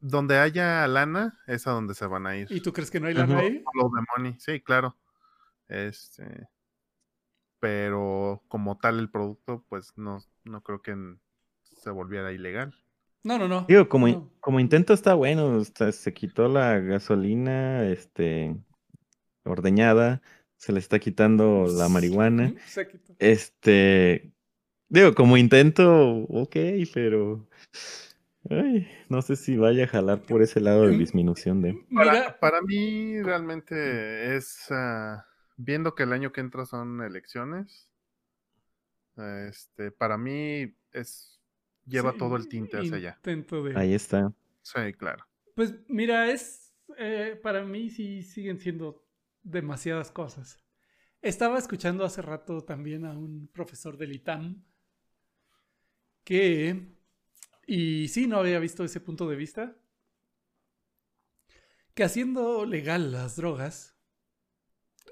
donde 0.00 0.38
haya 0.38 0.86
lana, 0.88 1.38
es 1.46 1.66
a 1.66 1.72
donde 1.72 1.94
se 1.94 2.06
van 2.06 2.26
a 2.26 2.36
ir. 2.36 2.46
¿y 2.50 2.60
tú 2.60 2.72
crees 2.72 2.90
que 2.90 3.00
no 3.00 3.06
hay 3.06 3.14
lana 3.14 3.38
ahí? 3.38 3.62
Follow 3.64 3.90
the 3.94 4.04
money, 4.16 4.36
sí, 4.38 4.60
claro. 4.60 4.96
Este, 5.68 6.48
pero 7.60 8.42
como 8.48 8.78
tal 8.78 8.98
el 8.98 9.10
producto, 9.10 9.64
pues 9.68 9.92
no, 9.96 10.18
no 10.44 10.62
creo 10.62 10.82
que 10.82 10.96
se 11.62 11.90
volviera 11.90 12.32
ilegal. 12.32 12.74
No, 13.22 13.38
no, 13.38 13.48
no. 13.48 13.66
Digo, 13.68 13.88
como, 13.88 14.08
in- 14.08 14.30
como 14.40 14.60
intento 14.60 14.92
está 14.92 15.14
bueno, 15.14 15.56
o 15.58 15.64
sea, 15.64 15.92
se 15.92 16.12
quitó 16.14 16.48
la 16.48 16.78
gasolina, 16.78 17.86
este, 17.88 18.56
ordeñada, 19.44 20.22
se 20.56 20.72
le 20.72 20.78
está 20.78 20.98
quitando 20.98 21.66
la 21.66 21.88
marihuana. 21.88 22.54
Se 22.66 22.86
quitó. 22.88 23.14
Este, 23.18 24.32
Digo, 24.88 25.14
como 25.14 25.36
intento, 25.36 26.24
ok, 26.28 26.56
pero. 26.92 27.46
Ay, 28.48 28.88
no 29.08 29.22
sé 29.22 29.36
si 29.36 29.56
vaya 29.56 29.84
a 29.84 29.86
jalar 29.88 30.20
por 30.22 30.42
ese 30.42 30.60
lado 30.60 30.86
de 30.86 30.96
disminución 30.98 31.62
de. 31.62 31.74
Para, 31.94 32.12
Mira, 32.12 32.40
para 32.40 32.62
mí 32.62 33.22
realmente 33.22 34.34
es, 34.36 34.66
ah, 34.70 35.26
viendo 35.56 35.94
que 35.94 36.02
el 36.04 36.12
año 36.12 36.32
que 36.32 36.40
entra 36.40 36.64
son 36.66 37.02
elecciones, 37.02 37.88
este, 39.16 39.90
para 39.92 40.16
mí 40.18 40.74
es, 40.92 41.39
lleva 41.86 42.12
sí, 42.12 42.18
todo 42.18 42.36
el 42.36 42.48
tinte 42.48 42.78
hacia 42.78 42.96
allá. 42.96 43.20
De. 43.22 43.72
Ahí 43.76 43.94
está. 43.94 44.32
Sí, 44.62 44.92
claro. 44.96 45.26
Pues 45.54 45.74
mira, 45.88 46.30
es 46.30 46.70
eh, 46.98 47.38
para 47.42 47.64
mí 47.64 47.90
sí 47.90 48.22
siguen 48.22 48.58
siendo 48.58 49.06
demasiadas 49.42 50.10
cosas. 50.10 50.58
Estaba 51.22 51.58
escuchando 51.58 52.04
hace 52.04 52.22
rato 52.22 52.62
también 52.64 53.04
a 53.04 53.16
un 53.16 53.48
profesor 53.48 53.96
del 53.96 54.12
ITAM 54.12 54.64
que, 56.24 56.94
y 57.66 58.08
sí, 58.08 58.26
no 58.26 58.38
había 58.38 58.58
visto 58.58 58.84
ese 58.84 59.00
punto 59.00 59.28
de 59.28 59.36
vista, 59.36 59.76
que 61.94 62.04
haciendo 62.04 62.64
legal 62.64 63.12
las 63.12 63.36
drogas, 63.36 63.96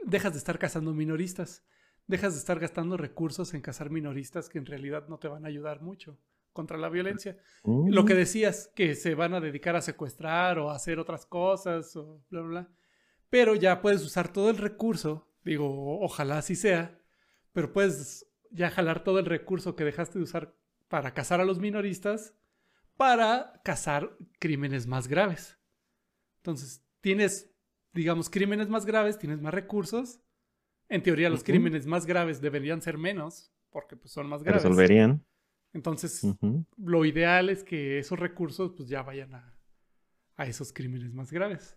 dejas 0.05 0.33
de 0.33 0.39
estar 0.39 0.59
cazando 0.59 0.95
minoristas, 0.95 1.67
dejas 2.07 2.35
de 2.35 2.39
estar 2.39 2.59
gastando 2.59 2.97
recursos 2.97 3.53
en 3.53 3.61
cazar 3.61 3.91
minoristas 3.91 4.49
que 4.49 4.59
en 4.59 4.67
realidad 4.67 5.09
no 5.09 5.19
te 5.19 5.29
van 5.29 5.45
a 5.45 5.49
ayudar 5.49 5.83
mucho 5.83 6.19
contra 6.59 6.77
la 6.77 6.89
violencia. 6.89 7.37
Lo 7.63 8.05
que 8.05 8.15
Mm, 8.15 8.17
decías, 8.17 8.73
que 8.75 8.97
se 8.97 9.15
van 9.15 9.33
a 9.33 9.41
dedicar 9.41 9.77
a 9.77 9.81
secuestrar 9.81 10.59
o 10.59 10.71
a 10.71 10.75
hacer 10.75 10.99
otras 10.99 11.25
cosas, 11.25 11.95
o 11.95 12.21
bla, 12.31 12.41
bla, 12.41 12.49
bla. 12.51 12.69
Pero 13.31 13.55
ya 13.55 13.81
puedes 13.81 14.03
usar 14.05 14.33
todo 14.33 14.51
el 14.51 14.57
recurso, 14.57 15.29
digo, 15.45 16.01
ojalá 16.01 16.39
así 16.39 16.57
sea, 16.57 17.01
pero 17.53 17.73
puedes 17.73 18.27
ya 18.51 18.71
jalar 18.71 19.05
todo 19.05 19.21
el 19.21 19.27
recurso 19.27 19.77
que 19.77 19.85
dejaste 19.85 20.19
de 20.19 20.25
usar 20.25 20.57
para 20.89 21.15
cazar 21.15 21.41
a 21.41 21.45
los 21.45 21.61
minoristas 21.61 22.35
para 22.97 23.61
cazar 23.63 24.17
crímenes 24.41 24.89
más 24.89 25.07
graves. 25.07 25.57
Entonces, 26.39 26.83
tienes, 27.01 27.55
digamos, 27.93 28.29
crímenes 28.29 28.69
más 28.69 28.85
graves, 28.85 29.17
tienes 29.19 29.41
más 29.41 29.55
recursos. 29.55 30.21
En 30.89 31.05
teoría, 31.05 31.31
los 31.31 31.45
crímenes 31.45 31.87
más 31.87 32.07
graves 32.07 32.41
deberían 32.41 32.83
ser 32.83 32.99
menos, 32.99 33.53
porque 33.71 33.95
pues, 33.97 34.11
son 34.13 34.29
más 34.29 34.43
graves. 34.43 34.65
resolverían. 34.65 35.25
Entonces, 35.73 36.27
lo 36.77 37.05
ideal 37.05 37.51
es 37.51 37.63
que 37.65 37.99
esos 37.99 38.19
recursos 38.19 38.73
pues 38.77 38.89
ya 38.89 39.03
vayan 39.03 39.35
a, 39.35 39.55
a 40.37 40.47
esos 40.47 40.73
crímenes 40.73 41.13
más 41.13 41.31
graves. 41.31 41.77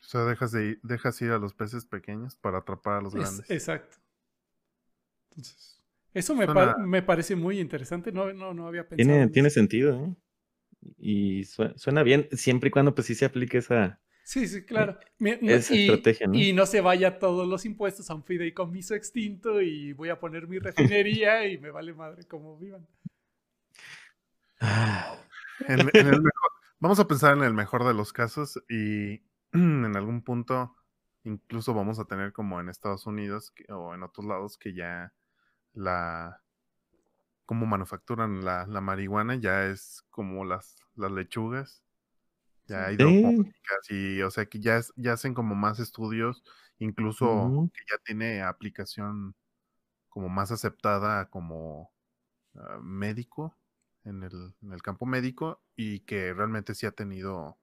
O 0.00 0.04
sea, 0.04 0.24
dejas, 0.24 0.52
de 0.52 0.66
ir, 0.66 0.80
dejas 0.82 1.20
ir 1.22 1.30
a 1.30 1.38
los 1.38 1.54
peces 1.54 1.86
pequeños 1.86 2.36
para 2.36 2.58
atrapar 2.58 2.98
a 2.98 3.00
los 3.00 3.14
Es- 3.14 3.20
grandes. 3.20 3.50
exacto. 3.50 3.96
Entonces, 5.30 5.82
eso 6.14 6.34
me, 6.34 6.46
pa- 6.46 6.76
me 6.78 7.02
parece 7.02 7.36
muy 7.36 7.58
interesante. 7.58 8.12
No, 8.12 8.32
no, 8.32 8.52
no 8.52 8.66
había 8.66 8.86
pensado. 8.88 8.96
Tiene, 8.96 9.22
en 9.22 9.32
tiene 9.32 9.48
eso. 9.48 9.54
sentido, 9.60 10.04
¿eh? 10.04 10.14
Y 10.98 11.44
sue- 11.44 11.72
suena 11.76 12.02
bien, 12.02 12.28
siempre 12.32 12.68
y 12.68 12.70
cuando 12.70 12.94
pues 12.94 13.06
sí 13.06 13.14
se 13.14 13.24
aplique 13.24 13.58
esa, 13.58 14.00
Sí, 14.24 14.46
sí, 14.46 14.64
claro. 14.64 14.98
No- 15.18 15.30
esa 15.46 15.74
y, 15.74 15.90
estrategia, 15.90 16.26
¿no? 16.26 16.34
y 16.34 16.52
no 16.52 16.66
se 16.66 16.80
vaya 16.80 17.18
todos 17.18 17.46
los 17.48 17.64
impuestos 17.64 18.10
a 18.10 18.14
un 18.14 18.24
fideicomiso 18.24 18.94
extinto 18.94 19.60
y 19.60 19.92
voy 19.92 20.10
a 20.10 20.20
poner 20.20 20.46
mi 20.48 20.58
refinería 20.58 21.46
y 21.46 21.58
me 21.58 21.70
vale 21.70 21.92
madre 21.94 22.24
como 22.24 22.56
vivan. 22.58 22.86
En- 25.68 25.80
en 25.92 26.06
el 26.06 26.22
mejor- 26.22 26.52
vamos 26.80 26.98
a 27.00 27.06
pensar 27.08 27.36
en 27.36 27.44
el 27.44 27.54
mejor 27.54 27.84
de 27.84 27.94
los 27.94 28.12
casos 28.12 28.62
y 28.68 29.22
en 29.52 29.96
algún 29.96 30.22
punto 30.22 30.76
incluso 31.24 31.72
vamos 31.74 31.98
a 31.98 32.04
tener 32.04 32.32
como 32.32 32.60
en 32.60 32.68
Estados 32.68 33.06
Unidos 33.06 33.50
que- 33.52 33.70
o 33.72 33.94
en 33.94 34.02
otros 34.02 34.26
lados 34.26 34.58
que 34.58 34.74
ya 34.74 35.12
la 35.74 36.42
como 37.46 37.66
manufacturan 37.66 38.44
la, 38.44 38.66
la 38.66 38.80
marihuana 38.80 39.34
ya 39.36 39.66
es 39.66 40.04
como 40.10 40.44
las, 40.44 40.76
las 40.94 41.10
lechugas. 41.12 41.82
Ya 42.66 42.88
Sí. 42.88 42.94
hidropónicas 42.94 43.90
y 43.90 44.22
o 44.22 44.30
sea 44.30 44.46
que 44.46 44.60
ya 44.60 44.76
es- 44.78 44.92
ya 44.96 45.12
hacen 45.14 45.34
como 45.34 45.54
más 45.54 45.80
estudios 45.80 46.42
incluso 46.78 47.26
que 47.74 47.82
ya 47.90 47.98
tiene 48.04 48.42
aplicación 48.42 49.34
como 50.08 50.28
más 50.28 50.50
aceptada 50.52 51.28
como 51.28 51.92
ah, 52.56 52.78
médico 52.82 53.56
en 54.04 54.22
el, 54.22 54.54
en 54.62 54.72
el 54.72 54.82
campo 54.82 55.06
médico 55.06 55.62
y 55.76 56.00
que 56.00 56.32
realmente 56.34 56.74
sí 56.74 56.86
ha 56.86 56.92
tenido 56.92 57.58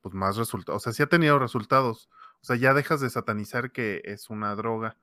pues 0.00 0.14
más 0.14 0.36
resultados, 0.36 0.82
o 0.82 0.84
sea, 0.84 0.92
sí 0.92 1.02
ha 1.02 1.06
tenido 1.06 1.38
resultados. 1.38 2.10
O 2.42 2.44
sea, 2.44 2.56
ya 2.56 2.74
dejas 2.74 3.00
de 3.00 3.08
satanizar 3.08 3.72
que 3.72 4.02
es 4.04 4.28
una 4.28 4.54
droga 4.54 4.98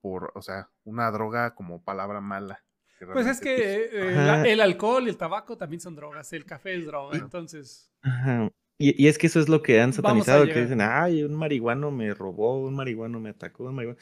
por, 0.00 0.32
o 0.34 0.42
sea, 0.42 0.70
una 0.82 1.08
droga 1.12 1.54
como 1.54 1.82
palabra 1.84 2.20
mala. 2.20 2.64
que 2.98 3.06
Pues 3.06 3.26
es 3.28 3.40
que 3.40 3.90
eh, 3.92 4.12
la- 4.16 4.42
el 4.44 4.60
alcohol 4.60 5.06
y 5.06 5.10
el 5.10 5.16
tabaco 5.16 5.56
también 5.56 5.80
son 5.80 5.94
drogas. 5.94 6.32
El 6.32 6.44
café 6.46 6.74
es 6.76 6.84
droga. 6.86 7.16
Y- 7.16 7.20
Entonces, 7.20 7.92
Ajá. 8.02 8.50
Y, 8.76 9.00
y 9.04 9.06
es 9.06 9.18
que 9.18 9.28
eso 9.28 9.38
es 9.38 9.48
lo 9.48 9.62
que 9.62 9.80
han 9.80 9.92
satanizado, 9.92 10.46
que 10.46 10.62
dicen, 10.62 10.80
ay, 10.80 11.22
un 11.22 11.36
marihuano 11.36 11.92
me 11.92 12.12
robó, 12.12 12.58
un 12.66 12.74
marihuano 12.74 13.20
me 13.20 13.30
atacó, 13.30 13.64
un 13.66 13.74
marihuano. 13.76 14.00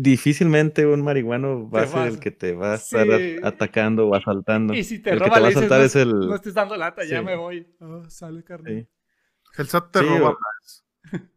Difícilmente 0.00 0.86
un 0.86 1.02
marihuano 1.02 1.68
va 1.68 1.82
a 1.82 1.86
ser 1.88 2.06
el 2.06 2.20
que 2.20 2.30
te 2.30 2.52
va 2.54 2.72
a 2.72 2.74
estar 2.76 3.04
Sí. 3.04 3.36
atacando 3.42 4.06
o 4.06 4.14
asaltando. 4.14 4.72
y 4.72 4.84
si 4.84 5.00
te 5.00 5.10
el 5.10 5.18
que 5.18 5.24
roba, 5.24 5.34
te 5.34 5.40
va 5.40 5.46
a 5.46 5.50
asaltar 5.50 5.80
no, 5.80 5.84
es 5.86 5.96
el... 5.96 6.10
no 6.10 6.34
estés 6.36 6.54
dando 6.54 6.76
lata, 6.76 7.04
ya 7.04 7.20
me 7.20 7.34
voy. 7.34 7.66
Ah, 7.80 8.02
sale 8.08 8.44
carne. 8.44 8.82
Sí. 8.82 9.60
El 9.60 9.66
SAT 9.66 9.90
te 9.90 9.98
Sí, 9.98 10.04
roba 10.06 10.30
o- 10.30 10.38
más. 10.38 10.86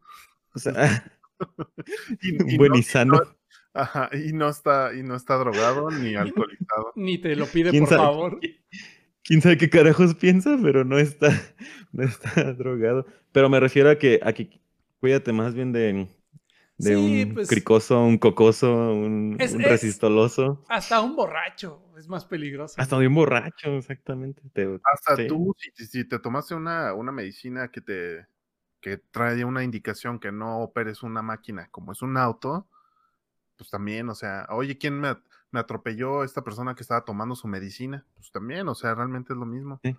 o 0.54 0.58
sea, 0.60 1.12
Y, 2.22 2.54
y 2.54 2.56
buen 2.56 2.70
no- 2.70 2.78
y 2.78 2.82
sano. 2.84 3.20
ajá, 3.74 4.10
y 4.12 4.32
no 4.32 4.48
está, 4.48 4.94
y 4.94 5.02
no 5.02 5.16
está 5.16 5.34
drogado 5.38 5.90
ni 5.90 6.14
alcoholizado. 6.14 6.92
Ni 6.94 7.18
te 7.18 7.34
lo 7.34 7.46
pide, 7.46 7.70
¿Quién 7.70 7.82
por 7.84 7.88
sabe? 7.90 8.02
favor. 8.02 8.40
quién 9.24 9.40
sabe 9.42 9.58
qué 9.58 9.68
carajos 9.70 10.14
piensa, 10.14 10.56
pero 10.62 10.84
no 10.84 10.98
está, 11.00 11.30
no 11.90 12.04
está 12.04 12.52
drogado. 12.54 13.06
Pero 13.32 13.48
me 13.48 13.58
refiero 13.58 13.90
a 13.90 13.96
que, 13.98 14.20
a 14.22 14.32
que 14.32 14.60
cuídate 15.00 15.32
más 15.32 15.52
bien 15.54 15.72
de, 15.72 16.06
de 16.82 16.96
Sí, 16.96 17.22
un 17.28 17.34
pues- 17.34 17.48
cricoso, 17.48 18.02
un 18.04 18.18
cocoso, 18.18 18.72
un, 18.92 19.36
Es- 19.38 19.54
un 19.54 19.60
es- 19.62 19.68
resistoloso. 19.68 20.64
Hasta 20.68 21.00
un 21.00 21.14
borracho 21.16 21.80
es 21.96 22.08
más 22.08 22.24
peligroso. 22.24 22.74
Hasta 22.78 22.98
de 22.98 23.06
un 23.06 23.14
borracho, 23.14 23.76
exactamente. 23.76 24.42
Te- 24.52 24.80
Hasta 24.92 25.16
sí. 25.16 25.26
tú, 25.28 25.54
si, 25.58 25.86
si 25.86 26.04
te 26.08 26.18
tomaste 26.18 26.54
una, 26.54 26.92
una 26.94 27.12
medicina 27.12 27.68
que 27.68 27.80
te 27.80 28.26
que 28.80 28.96
trae 28.98 29.44
una 29.44 29.62
indicación 29.62 30.18
que 30.18 30.32
no 30.32 30.58
operes 30.58 31.04
una 31.04 31.22
máquina 31.22 31.68
como 31.70 31.92
es 31.92 32.02
un 32.02 32.16
auto, 32.16 32.66
pues 33.56 33.70
también, 33.70 34.08
o 34.08 34.14
sea, 34.16 34.44
oye, 34.50 34.76
¿quién 34.76 34.98
me, 34.98 35.16
me 35.52 35.60
atropelló 35.60 36.24
esta 36.24 36.42
persona 36.42 36.74
que 36.74 36.82
estaba 36.82 37.04
tomando 37.04 37.36
su 37.36 37.46
medicina? 37.46 38.04
Pues 38.16 38.32
también, 38.32 38.66
o 38.66 38.74
sea, 38.74 38.96
realmente 38.96 39.34
es 39.34 39.38
lo 39.38 39.46
mismo. 39.46 39.78
Sí, 39.84 39.96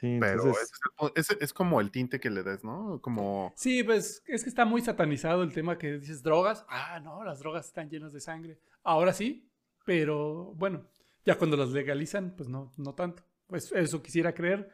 Pero 0.00 0.32
entonces, 0.32 0.70
es, 1.00 1.12
ese 1.30 1.36
es 1.40 1.52
como 1.52 1.80
el 1.80 1.90
tinte 1.90 2.20
que 2.20 2.30
le 2.30 2.42
des, 2.42 2.64
¿no? 2.64 3.00
Como, 3.00 3.52
Sí, 3.56 3.82
pues 3.82 4.22
es 4.26 4.42
que 4.42 4.48
está 4.48 4.64
muy 4.64 4.80
satanizado 4.82 5.42
el 5.42 5.52
tema 5.52 5.78
que 5.78 5.98
dices 5.98 6.22
drogas. 6.22 6.64
Ah, 6.68 7.00
no, 7.00 7.24
las 7.24 7.38
drogas 7.40 7.66
están 7.66 7.88
llenas 7.88 8.12
de 8.12 8.20
sangre. 8.20 8.58
Ahora 8.82 9.12
sí, 9.12 9.48
pero 9.84 10.52
bueno, 10.56 10.86
ya 11.24 11.36
cuando 11.38 11.56
las 11.56 11.70
legalizan, 11.70 12.34
pues 12.36 12.48
no, 12.48 12.72
no 12.76 12.94
tanto. 12.94 13.22
Pues 13.46 13.72
eso 13.72 14.02
quisiera 14.02 14.34
creer 14.34 14.70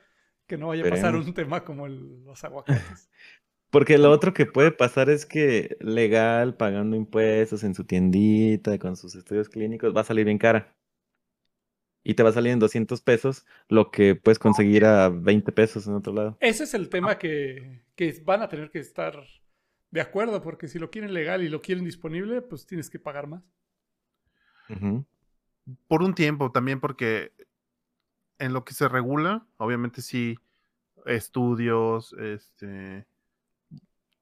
que 0.46 0.56
no 0.56 0.68
vaya 0.68 0.84
a 0.86 0.90
pasar 0.90 1.14
un 1.14 1.34
tema 1.34 1.64
como 1.64 1.86
el- 1.86 2.24
los 2.24 2.42
aguacates. 2.44 3.10
porque 3.70 3.98
lo 3.98 4.10
otro 4.10 4.34
que 4.34 4.46
puede 4.46 4.72
pasar 4.72 5.10
es 5.10 5.26
que 5.26 5.76
legal, 5.80 6.56
pagando 6.56 6.96
impuestos 6.96 7.62
en 7.64 7.74
su 7.74 7.84
tiendita, 7.84 8.78
con 8.78 8.96
sus 8.96 9.14
estudios 9.14 9.48
clínicos, 9.48 9.94
va 9.94 10.00
a 10.00 10.04
salir 10.04 10.24
bien 10.24 10.38
cara. 10.38 10.74
Y 12.02 12.14
te 12.14 12.22
va 12.22 12.30
a 12.30 12.32
salir 12.32 12.52
en 12.52 12.58
200 12.58 13.00
pesos, 13.02 13.46
lo 13.68 13.90
que 13.90 14.14
puedes 14.14 14.38
conseguir 14.38 14.84
a 14.86 15.10
20 15.10 15.52
pesos 15.52 15.86
en 15.86 15.94
otro 15.94 16.12
lado. 16.12 16.38
Ese 16.40 16.64
es 16.64 16.74
el 16.74 16.88
tema 16.88 17.18
que, 17.18 17.82
que 17.94 18.22
van 18.24 18.42
a 18.42 18.48
tener 18.48 18.70
que 18.70 18.78
estar 18.78 19.22
de 19.90 20.00
acuerdo, 20.00 20.40
porque 20.40 20.68
si 20.68 20.78
lo 20.78 20.90
quieren 20.90 21.12
legal 21.12 21.42
y 21.42 21.48
lo 21.48 21.60
quieren 21.60 21.84
disponible, 21.84 22.42
pues 22.42 22.66
tienes 22.66 22.88
que 22.88 22.98
pagar 22.98 23.26
más. 23.26 23.42
Por 25.88 26.02
un 26.02 26.14
tiempo 26.14 26.52
también, 26.52 26.80
porque 26.80 27.32
en 28.38 28.52
lo 28.52 28.64
que 28.64 28.72
se 28.72 28.88
regula, 28.88 29.46
obviamente 29.56 30.00
sí, 30.00 30.38
estudios, 31.06 32.14
este, 32.14 33.06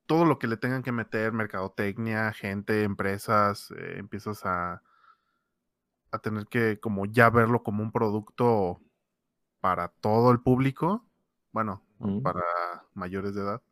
todo 0.06 0.24
lo 0.24 0.38
que 0.38 0.46
le 0.46 0.56
tengan 0.56 0.82
que 0.82 0.92
meter, 0.92 1.32
mercadotecnia, 1.32 2.32
gente, 2.32 2.82
empresas, 2.82 3.70
eh, 3.72 3.96
empiezas 3.98 4.44
a, 4.46 4.82
a 6.10 6.18
tener 6.18 6.46
que 6.46 6.78
como 6.80 7.06
ya 7.06 7.30
verlo 7.30 7.62
como 7.62 7.82
un 7.82 7.92
producto 7.92 8.80
para 9.60 9.88
todo 9.88 10.30
el 10.30 10.40
público, 10.40 11.06
bueno, 11.52 11.84
no 11.98 12.08
Mm. 12.08 12.22
para 12.22 12.42
mayores 12.94 13.34
de 13.34 13.42
edad, 13.42 13.62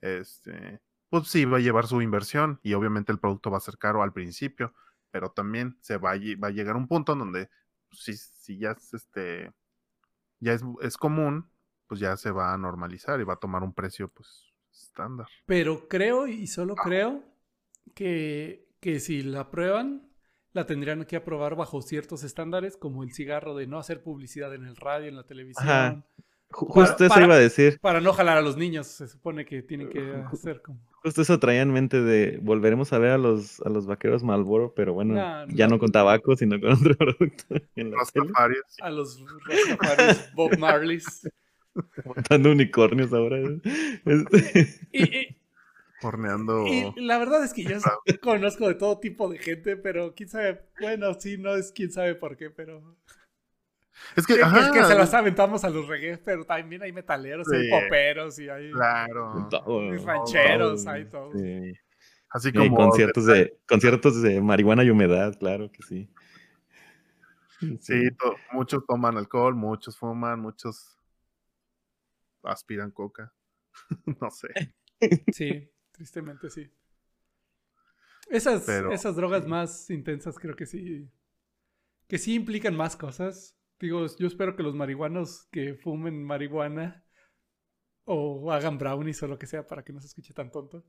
este, 0.00 0.80
pues 1.08 1.28
sí 1.28 1.44
va 1.44 1.58
a 1.58 1.60
llevar 1.60 1.86
su 1.86 2.02
inversión 2.02 2.58
y 2.62 2.74
obviamente 2.74 3.12
el 3.12 3.18
producto 3.20 3.50
va 3.50 3.58
a 3.58 3.60
ser 3.60 3.78
caro 3.78 4.02
al 4.02 4.12
principio, 4.12 4.74
pero 5.12 5.30
también 5.30 5.76
se 5.80 5.96
va 5.98 6.12
a, 6.12 6.16
va 6.42 6.48
a 6.48 6.50
llegar 6.50 6.76
un 6.76 6.88
punto 6.88 7.12
en 7.12 7.20
donde 7.20 7.50
pues, 7.88 8.02
si, 8.02 8.16
si 8.16 8.58
ya 8.58 8.72
es 8.72 8.92
este 8.92 9.52
ya 10.40 10.52
es, 10.52 10.62
es 10.82 10.96
común, 10.96 11.48
pues 11.86 12.00
ya 12.00 12.16
se 12.16 12.30
va 12.30 12.52
a 12.52 12.58
normalizar 12.58 13.20
y 13.20 13.24
va 13.24 13.34
a 13.34 13.38
tomar 13.38 13.62
un 13.62 13.72
precio 13.72 14.08
pues 14.08 14.52
estándar. 14.72 15.28
Pero 15.46 15.88
creo 15.88 16.26
y 16.26 16.46
solo 16.46 16.74
creo 16.74 17.22
que, 17.94 18.68
que 18.80 19.00
si 19.00 19.22
la 19.22 19.50
prueban, 19.50 20.10
la 20.56 20.66
tendrían 20.66 21.04
que 21.04 21.16
aprobar 21.16 21.54
bajo 21.54 21.82
ciertos 21.82 22.24
estándares, 22.24 22.76
como 22.78 23.02
el 23.04 23.12
cigarro 23.12 23.54
de 23.54 23.66
no 23.66 23.78
hacer 23.78 24.02
publicidad 24.02 24.54
en 24.54 24.64
el 24.64 24.74
radio, 24.74 25.06
en 25.08 25.16
la 25.16 25.22
televisión. 25.24 25.68
Ajá. 25.68 26.02
Ju- 26.50 26.72
Para- 26.72 26.86
Justo 26.88 27.04
eso 27.04 27.14
para- 27.14 27.26
iba 27.26 27.34
a 27.34 27.38
decir. 27.38 27.78
Para 27.80 28.00
no 28.00 28.12
jalar 28.14 28.38
a 28.38 28.40
los 28.40 28.56
niños, 28.56 28.86
se 28.86 29.06
supone 29.06 29.44
que 29.44 29.62
tienen 29.62 29.90
que 29.90 30.14
hacer 30.32 30.62
como... 30.62 30.78
Justo 31.02 31.20
eso 31.22 31.38
traía 31.38 31.60
en 31.62 31.72
mente 31.72 32.00
de 32.02 32.38
volveremos 32.42 32.92
a 32.94 32.98
ver 32.98 33.10
a 33.10 33.18
los, 33.18 33.60
a 33.60 33.68
los 33.68 33.86
vaqueros 33.86 34.22
Malboro, 34.24 34.72
pero 34.74 34.94
bueno, 34.94 35.14
No, 35.14 35.46
ya 35.54 35.66
no. 35.68 35.74
no 35.74 35.78
con 35.78 35.92
tabaco, 35.92 36.34
sino 36.36 36.58
con 36.58 36.72
otro 36.72 36.94
producto 36.98 37.44
en 37.76 37.90
Los 37.90 38.08
sí. 38.08 38.20
A 38.80 38.90
los 38.90 39.22
Bob 40.34 40.58
Marleys. 40.58 41.28
montando 42.04 42.50
unicornios 42.50 43.12
ahora. 43.12 43.38
Este, 44.04 44.68
Y, 44.92 45.02
y- 45.18 45.35
horneando. 46.06 46.66
y 46.66 46.92
la 46.96 47.18
verdad 47.18 47.44
es 47.44 47.52
que 47.52 47.64
yo 47.64 47.76
conozco 48.22 48.68
de 48.68 48.74
todo 48.74 48.98
tipo 48.98 49.28
de 49.28 49.38
gente, 49.38 49.76
pero 49.76 50.14
quién 50.14 50.28
sabe, 50.28 50.62
bueno, 50.80 51.12
sí, 51.14 51.36
no 51.38 51.54
es 51.54 51.72
quién 51.72 51.90
sabe 51.92 52.14
por 52.14 52.36
qué, 52.36 52.50
pero... 52.50 52.96
Es 54.14 54.26
que, 54.26 54.34
Que, 54.34 54.40
que- 54.74 54.84
se 54.84 54.94
las 54.94 55.12
aventamos 55.14 55.64
a 55.64 55.70
los 55.70 55.88
reggae, 55.88 56.18
pero 56.18 56.44
también 56.44 56.82
hay 56.82 56.92
metaleros, 56.92 57.46
hay 57.50 57.64
Sí. 57.64 57.70
poperos 57.70 58.38
y 58.38 58.48
hay 58.48 58.70
Claro. 58.70 59.48
hay 59.80 59.96
rancheros, 59.98 60.84
todo, 60.84 60.92
hay 60.92 61.04
todo. 61.06 61.32
sí. 61.32 61.72
Así 62.28 62.50
Y 62.52 62.58
hay 62.58 62.68
como. 62.68 62.76
conciertos 62.88 63.24
de, 63.26 63.56
conciertos 63.66 64.20
de 64.20 64.40
marihuana 64.42 64.84
y 64.84 64.90
humedad, 64.90 65.34
claro 65.38 65.70
que 65.72 65.82
sí. 65.82 66.10
Sí, 67.80 68.10
to- 68.18 68.36
muchos 68.52 68.84
toman 68.86 69.16
alcohol, 69.16 69.54
muchos 69.54 69.96
fuman, 69.96 70.40
muchos 70.40 70.98
aspiran 72.42 72.90
coca. 72.90 73.32
no 74.20 74.30
sé. 74.30 74.48
Sí, 75.32 75.70
tristemente 75.96 76.50
sí. 76.50 76.70
Esas, 78.30 78.62
Pero- 78.64 78.92
esas 78.92 79.16
drogas 79.16 79.46
más 79.46 79.88
intensas 79.90 80.38
creo 80.38 80.56
que 80.56 80.66
sí. 80.66 81.08
Que 82.08 82.18
sí 82.18 82.34
implican 82.34 82.76
más 82.76 82.96
cosas. 82.96 83.56
Digo, 83.80 84.06
yo 84.18 84.26
espero 84.26 84.56
que 84.56 84.62
los 84.62 84.74
marihuanos 84.74 85.46
que 85.50 85.74
fumen 85.74 86.24
marihuana 86.24 87.04
o 88.04 88.52
hagan 88.52 88.78
brownies 88.78 89.22
o 89.22 89.26
lo 89.26 89.38
que 89.38 89.46
sea 89.46 89.66
para 89.66 89.82
que 89.84 89.92
no 89.92 90.00
se 90.00 90.06
escuche 90.08 90.34
tan 90.34 90.50
tonto. 90.50 90.84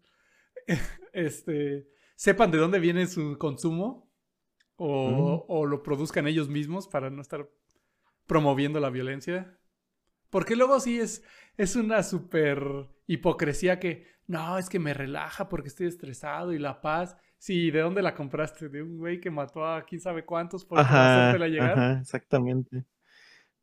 Este, 1.14 1.88
sepan 2.16 2.51
de 2.51 2.58
dónde 2.60 2.80
viene 2.80 3.08
su 3.08 3.38
consumo 3.39 4.12
o, 4.76 5.45
o 5.47 5.66
lo 5.66 5.82
produzcan 5.82 6.28
ellos 6.28 6.47
mismos 6.49 6.88
para 6.88 7.10
no 7.10 7.22
estar 7.22 7.49
promoviendo 8.28 8.80
la 8.80 8.89
violencia. 8.91 9.58
Porque 10.30 10.56
luego 10.56 10.80
sí 10.80 11.00
es, 11.00 11.24
es 11.58 11.76
una 11.76 12.04
super 12.04 12.62
hipocresía 13.08 13.80
que, 13.80 14.08
no, 14.28 14.58
es 14.58 14.70
que 14.70 14.80
me 14.80 14.94
relaja 14.94 15.50
porque 15.50 15.70
estoy 15.70 15.88
estresado 15.88 16.54
y 16.54 16.60
la 16.60 16.82
paz. 16.82 17.18
Sí, 17.38 17.72
¿de 17.72 17.82
dónde 17.82 18.02
la 18.02 18.16
compraste? 18.16 18.70
¿De 18.70 18.82
un 18.82 18.98
güey 18.98 19.20
que 19.22 19.30
mató 19.32 19.66
a 19.66 19.86
quién 19.86 20.02
sabe 20.02 20.26
cuántos 20.26 20.66
por 20.66 20.80
Ajá, 20.80 21.32
hacértela 21.32 21.48
llegar? 21.48 21.74
ajá, 21.74 22.00
exactamente. 22.02 22.86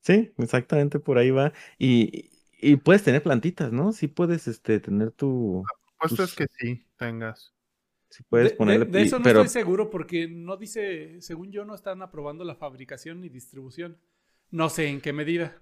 Sí, 0.01 0.33
exactamente 0.39 1.01
por 1.01 1.19
ahí 1.19 1.31
va. 1.31 1.53
Y, 1.79 2.31
y 2.61 2.77
puedes 2.77 3.03
tener 3.05 3.23
plantitas, 3.23 3.73
¿no? 3.73 3.93
Sí 3.93 4.09
puedes 4.09 4.49
este, 4.49 4.81
tener 4.81 5.13
tu... 5.13 5.65
Puesto 5.99 6.23
Pues- 6.23 6.31
es 6.31 6.37
que 6.37 6.47
sí, 6.59 6.87
tengas. 6.97 7.55
Sí 8.11 8.23
puedes 8.29 8.53
De, 8.53 8.57
de- 8.57 8.57
ponerle... 8.57 8.87
de 8.87 9.03
y- 9.03 9.03
eso 9.03 9.19
no 9.19 9.25
pero, 9.25 9.41
estoy 9.41 9.49
seguro 9.49 9.91
porque 9.91 10.29
no 10.29 10.57
dice, 10.57 11.21
según 11.21 11.51
yo, 11.53 11.65
no 11.65 11.75
están 11.75 12.03
aprobando 12.03 12.45
la 12.45 12.55
fabricación 12.57 13.21
ni 13.21 13.29
distribución. 13.29 13.99
No 14.51 14.69
sé 14.71 14.89
en 14.89 15.01
qué 15.01 15.13
medida. 15.13 15.61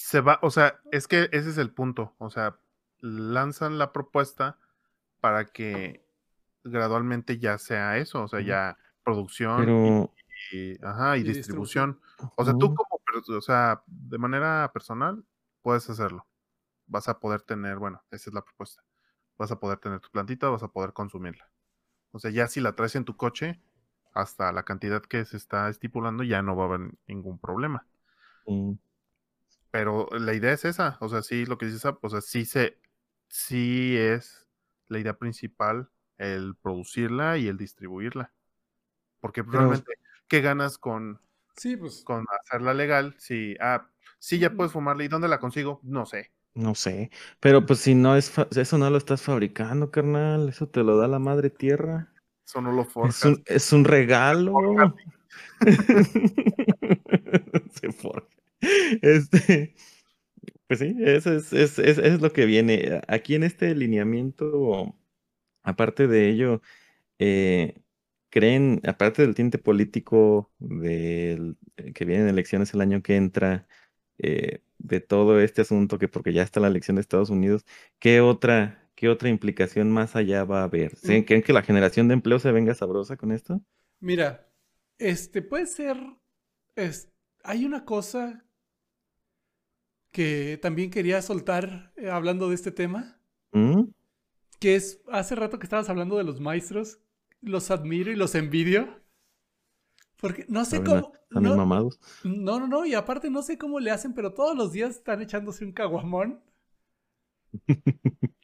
Se 0.00 0.22
va, 0.22 0.38
o 0.40 0.50
sea, 0.50 0.80
es 0.92 1.06
que 1.06 1.28
ese 1.30 1.50
es 1.50 1.58
el 1.58 1.74
punto. 1.74 2.14
O 2.16 2.30
sea, 2.30 2.58
lanzan 3.00 3.76
la 3.76 3.92
propuesta 3.92 4.58
para 5.20 5.44
que 5.44 6.06
gradualmente 6.64 7.38
ya 7.38 7.58
sea 7.58 7.98
eso. 7.98 8.22
O 8.22 8.28
sea, 8.28 8.40
ya 8.40 8.78
producción 9.04 9.58
pero... 9.58 10.14
y, 10.52 10.82
ajá, 10.82 11.18
y 11.18 11.20
Y 11.20 11.24
distribución. 11.24 12.00
O 12.34 12.46
sea, 12.46 12.54
tú 12.54 12.74
como, 12.74 12.88
o 13.28 13.40
sea, 13.42 13.82
de 13.86 14.16
manera 14.16 14.70
personal, 14.72 15.22
puedes 15.60 15.90
hacerlo. 15.90 16.26
Vas 16.86 17.08
a 17.10 17.20
poder 17.20 17.42
tener, 17.42 17.76
bueno, 17.76 18.02
esa 18.10 18.30
es 18.30 18.34
la 18.34 18.42
propuesta. 18.42 18.82
Vas 19.36 19.52
a 19.52 19.60
poder 19.60 19.80
tener 19.80 20.00
tu 20.00 20.08
plantita, 20.08 20.48
vas 20.48 20.62
a 20.62 20.68
poder 20.68 20.94
consumirla. 20.94 21.50
O 22.10 22.18
sea, 22.18 22.30
ya 22.30 22.48
si 22.48 22.60
la 22.60 22.74
traes 22.74 22.96
en 22.96 23.04
tu 23.04 23.18
coche, 23.18 23.60
hasta 24.14 24.50
la 24.50 24.62
cantidad 24.62 25.02
que 25.02 25.26
se 25.26 25.36
está 25.36 25.68
estipulando, 25.68 26.22
ya 26.24 26.40
no 26.40 26.56
va 26.56 26.64
a 26.64 26.66
haber 26.68 26.94
ningún 27.06 27.38
problema. 27.38 27.86
Pero 29.70 30.08
la 30.18 30.34
idea 30.34 30.52
es 30.52 30.64
esa. 30.64 30.96
O 31.00 31.08
sea, 31.08 31.22
sí, 31.22 31.46
lo 31.46 31.58
que 31.58 31.66
dices, 31.66 31.84
o 31.84 32.08
sea, 32.10 32.20
sí 32.20 32.44
se, 32.44 32.78
sí 33.28 33.96
es 33.96 34.48
la 34.88 34.98
idea 34.98 35.16
principal 35.16 35.88
el 36.18 36.54
producirla 36.60 37.38
y 37.38 37.46
el 37.48 37.56
distribuirla. 37.56 38.32
Porque 39.20 39.44
Pero- 39.44 39.58
realmente, 39.58 39.92
¿qué 40.28 40.40
ganas 40.40 40.78
con, 40.78 41.20
Sí, 41.56 41.76
pues. 41.76 42.02
con 42.04 42.24
hacerla 42.42 42.74
legal, 42.74 43.14
si, 43.18 43.56
ah, 43.60 43.88
sí 44.18 44.38
ya 44.38 44.52
puedes 44.54 44.72
fumarla, 44.72 45.04
¿y 45.04 45.08
dónde 45.08 45.28
la 45.28 45.38
consigo? 45.38 45.80
No 45.82 46.06
sé. 46.06 46.32
No 46.54 46.74
sé. 46.74 47.10
Pero 47.38 47.64
pues 47.64 47.78
si 47.78 47.94
no 47.94 48.16
es... 48.16 48.28
fa- 48.30 48.48
Eso 48.50 48.76
no 48.76 48.90
lo 48.90 48.98
estás 48.98 49.22
fabricando, 49.22 49.90
carnal. 49.92 50.48
Eso 50.48 50.68
te 50.68 50.82
lo 50.82 50.96
da 50.96 51.06
la 51.06 51.20
madre 51.20 51.48
tierra. 51.48 52.12
Eso 52.44 52.60
no 52.60 52.72
lo 52.72 52.82
Es 52.82 52.88
forjas. 52.88 53.24
un, 53.24 53.42
es 53.46 53.72
un 53.72 53.84
regalo. 53.84 54.52
Se 57.72 57.92
forja. 57.92 58.26
Este, 59.02 59.74
pues 60.68 60.80
sí, 60.80 60.96
eso 61.00 61.32
es, 61.34 61.52
es, 61.52 61.78
es, 61.78 61.98
es 61.98 62.20
lo 62.22 62.32
que 62.32 62.46
viene. 62.46 63.02
Aquí 63.08 63.34
en 63.34 63.44
este 63.44 63.74
lineamiento, 63.74 64.96
aparte 65.62 66.08
de 66.08 66.30
ello, 66.30 66.62
eh, 67.18 67.82
creen, 68.30 68.80
aparte 68.86 69.22
del 69.22 69.34
tinte 69.36 69.58
político 69.58 70.52
del, 70.58 71.58
eh, 71.78 71.92
que 71.94 72.04
vienen 72.06 72.28
elecciones 72.28 72.74
el 72.74 72.82
año 72.82 73.02
que 73.02 73.16
entra, 73.16 73.68
eh, 74.18 74.62
de 74.78 75.00
todo 75.00 75.40
este 75.40 75.62
asunto, 75.62 75.98
que 75.98 76.08
porque 76.08 76.32
ya 76.34 76.42
está 76.42 76.60
la 76.60 76.68
elección 76.68 76.96
de 76.96 77.02
Estados 77.02 77.30
Unidos, 77.30 77.66
¿qué 78.00 78.20
otra, 78.22 78.90
qué 78.96 79.08
otra 79.10 79.28
implicación 79.30 79.90
más 79.92 80.16
allá 80.16 80.44
va 80.44 80.60
a 80.62 80.64
haber? 80.64 80.96
¿Sí? 80.98 81.22
Mm. 81.22 81.26
¿Creen 81.26 81.42
que 81.42 81.52
la 81.54 81.62
generación 81.62 82.08
de 82.08 82.14
empleo 82.16 82.38
se 82.40 82.52
venga 82.52 82.74
sabrosa 82.74 83.16
con 83.16 83.32
esto? 83.32 83.62
Mira, 84.00 84.48
este 84.98 85.42
puede 85.42 85.66
ser. 85.66 85.96
es- 86.76 87.08
hay 87.44 87.64
una 87.64 87.84
cosa 87.84 88.44
que 90.10 90.58
también 90.60 90.90
quería 90.90 91.22
soltar 91.22 91.92
eh, 91.96 92.10
hablando 92.10 92.48
de 92.48 92.54
este 92.54 92.72
tema. 92.72 93.20
¿Mm? 93.52 93.84
Que 94.58 94.76
es 94.76 95.02
hace 95.10 95.34
rato 95.34 95.58
que 95.58 95.64
estabas 95.64 95.88
hablando 95.88 96.16
de 96.18 96.24
los 96.24 96.40
maestros. 96.40 97.00
Los 97.40 97.70
admiro 97.70 98.10
y 98.12 98.16
los 98.16 98.34
envidio. 98.34 99.00
Porque 100.20 100.44
no 100.48 100.64
sé 100.64 100.76
a- 100.78 100.84
cómo. 100.84 101.12
a 101.34 101.40
mis 101.40 101.50
No, 101.50 101.56
mamados. 101.56 101.98
no, 102.24 102.60
no, 102.60 102.66
no. 102.68 102.84
Y 102.84 102.94
aparte 102.94 103.30
no 103.30 103.42
sé 103.42 103.56
cómo 103.56 103.80
le 103.80 103.90
hacen, 103.90 104.12
pero 104.14 104.34
todos 104.34 104.56
los 104.56 104.72
días 104.72 104.90
están 104.96 105.22
echándose 105.22 105.64
un 105.64 105.72
caguamón. 105.72 106.42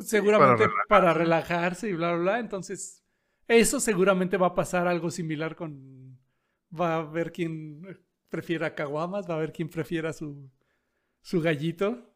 Seguramente 0.00 0.64
para, 0.88 1.14
relajarse 1.14 1.88
y 1.88 1.92
bla, 1.92 2.12
bla, 2.14 2.22
bla. 2.22 2.38
Entonces, 2.40 3.02
eso 3.46 3.78
seguramente 3.80 4.36
va 4.36 4.48
a 4.48 4.54
pasar 4.54 4.86
algo 4.88 5.10
similar 5.10 5.54
con. 5.56 6.18
Va 6.78 6.94
a 6.94 6.98
haber 6.98 7.30
quien 7.32 7.82
prefiera 8.28 8.74
caguamas, 8.74 9.28
va 9.28 9.34
a 9.34 9.36
haber 9.38 9.52
quien 9.52 9.68
prefiera 9.68 10.12
su, 10.12 10.50
su 11.22 11.40
gallito. 11.42 12.14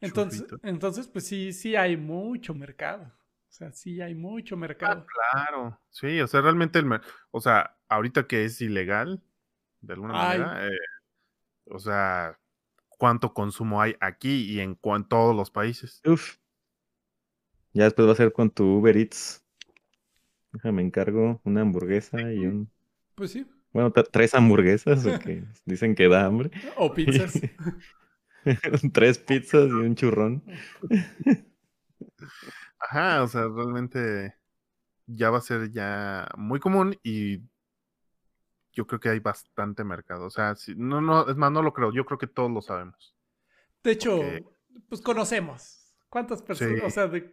Entonces, 0.00 0.40
Churrito. 0.46 0.60
entonces, 0.62 1.08
pues 1.08 1.26
sí, 1.26 1.52
sí 1.52 1.76
hay 1.76 1.96
mucho 1.96 2.54
mercado. 2.54 3.04
O 3.04 3.52
sea, 3.52 3.72
sí 3.72 4.00
hay 4.00 4.14
mucho 4.14 4.56
mercado. 4.56 5.06
Claro. 5.32 5.78
Sí, 5.90 6.20
o 6.20 6.26
sea, 6.26 6.40
realmente 6.40 6.78
el 6.78 6.86
o 7.30 7.40
sea, 7.40 7.76
ahorita 7.88 8.26
que 8.26 8.44
es 8.44 8.60
ilegal, 8.60 9.22
de 9.80 9.94
alguna 9.94 10.30
Ay. 10.30 10.38
manera, 10.38 10.66
eh, 10.68 10.78
o 11.66 11.78
sea, 11.78 12.38
cuánto 12.88 13.34
consumo 13.34 13.80
hay 13.82 13.96
aquí 14.00 14.52
y 14.52 14.60
en, 14.60 14.74
cuan- 14.76 15.08
todos 15.08 15.36
los 15.36 15.50
países. 15.50 16.02
Uf. 16.06 16.36
Ya 17.72 17.82
después 17.82 18.06
va 18.06 18.12
a 18.12 18.14
ser 18.14 18.32
con 18.32 18.48
tu 18.52 18.62
Uber 18.78 18.96
Eats. 18.96 19.44
Déjame 20.52 20.82
encargo 20.82 21.40
una 21.42 21.62
hamburguesa 21.62 22.32
y 22.32 22.46
un. 22.46 22.70
Pues 23.14 23.32
sí. 23.32 23.46
Bueno, 23.72 23.92
tres 23.92 24.34
hamburguesas, 24.34 25.04
dicen 25.64 25.94
que 25.94 26.08
da 26.08 26.26
hambre. 26.26 26.50
O 26.76 26.92
pizzas. 26.92 27.40
Tres 28.94 29.18
pizzas 29.18 29.68
y 29.68 29.72
un 29.72 29.94
churrón. 29.94 30.42
Ajá, 32.78 33.22
o 33.22 33.28
sea, 33.28 33.42
realmente 33.42 34.34
ya 35.06 35.30
va 35.30 35.38
a 35.38 35.42
ser 35.42 35.70
ya 35.70 36.28
muy 36.36 36.58
común 36.58 36.96
y 37.02 37.42
yo 38.72 38.86
creo 38.86 39.00
que 39.00 39.08
hay 39.10 39.18
bastante 39.20 39.84
mercado. 39.84 40.26
O 40.26 40.30
sea, 40.30 40.56
si- 40.56 40.74
no, 40.74 41.00
no, 41.00 41.28
es 41.28 41.36
más, 41.36 41.52
no 41.52 41.62
lo 41.62 41.72
creo, 41.72 41.92
yo 41.92 42.04
creo 42.04 42.18
que 42.18 42.26
todos 42.26 42.50
lo 42.50 42.62
sabemos. 42.62 43.14
De 43.82 43.92
hecho, 43.92 44.20
pues 44.88 45.00
conocemos. 45.00 45.94
¿Cuántas 46.08 46.42
personas? 46.42 46.78
Sí. 46.80 46.86
O 46.86 46.90
sea, 46.90 47.06
de, 47.06 47.32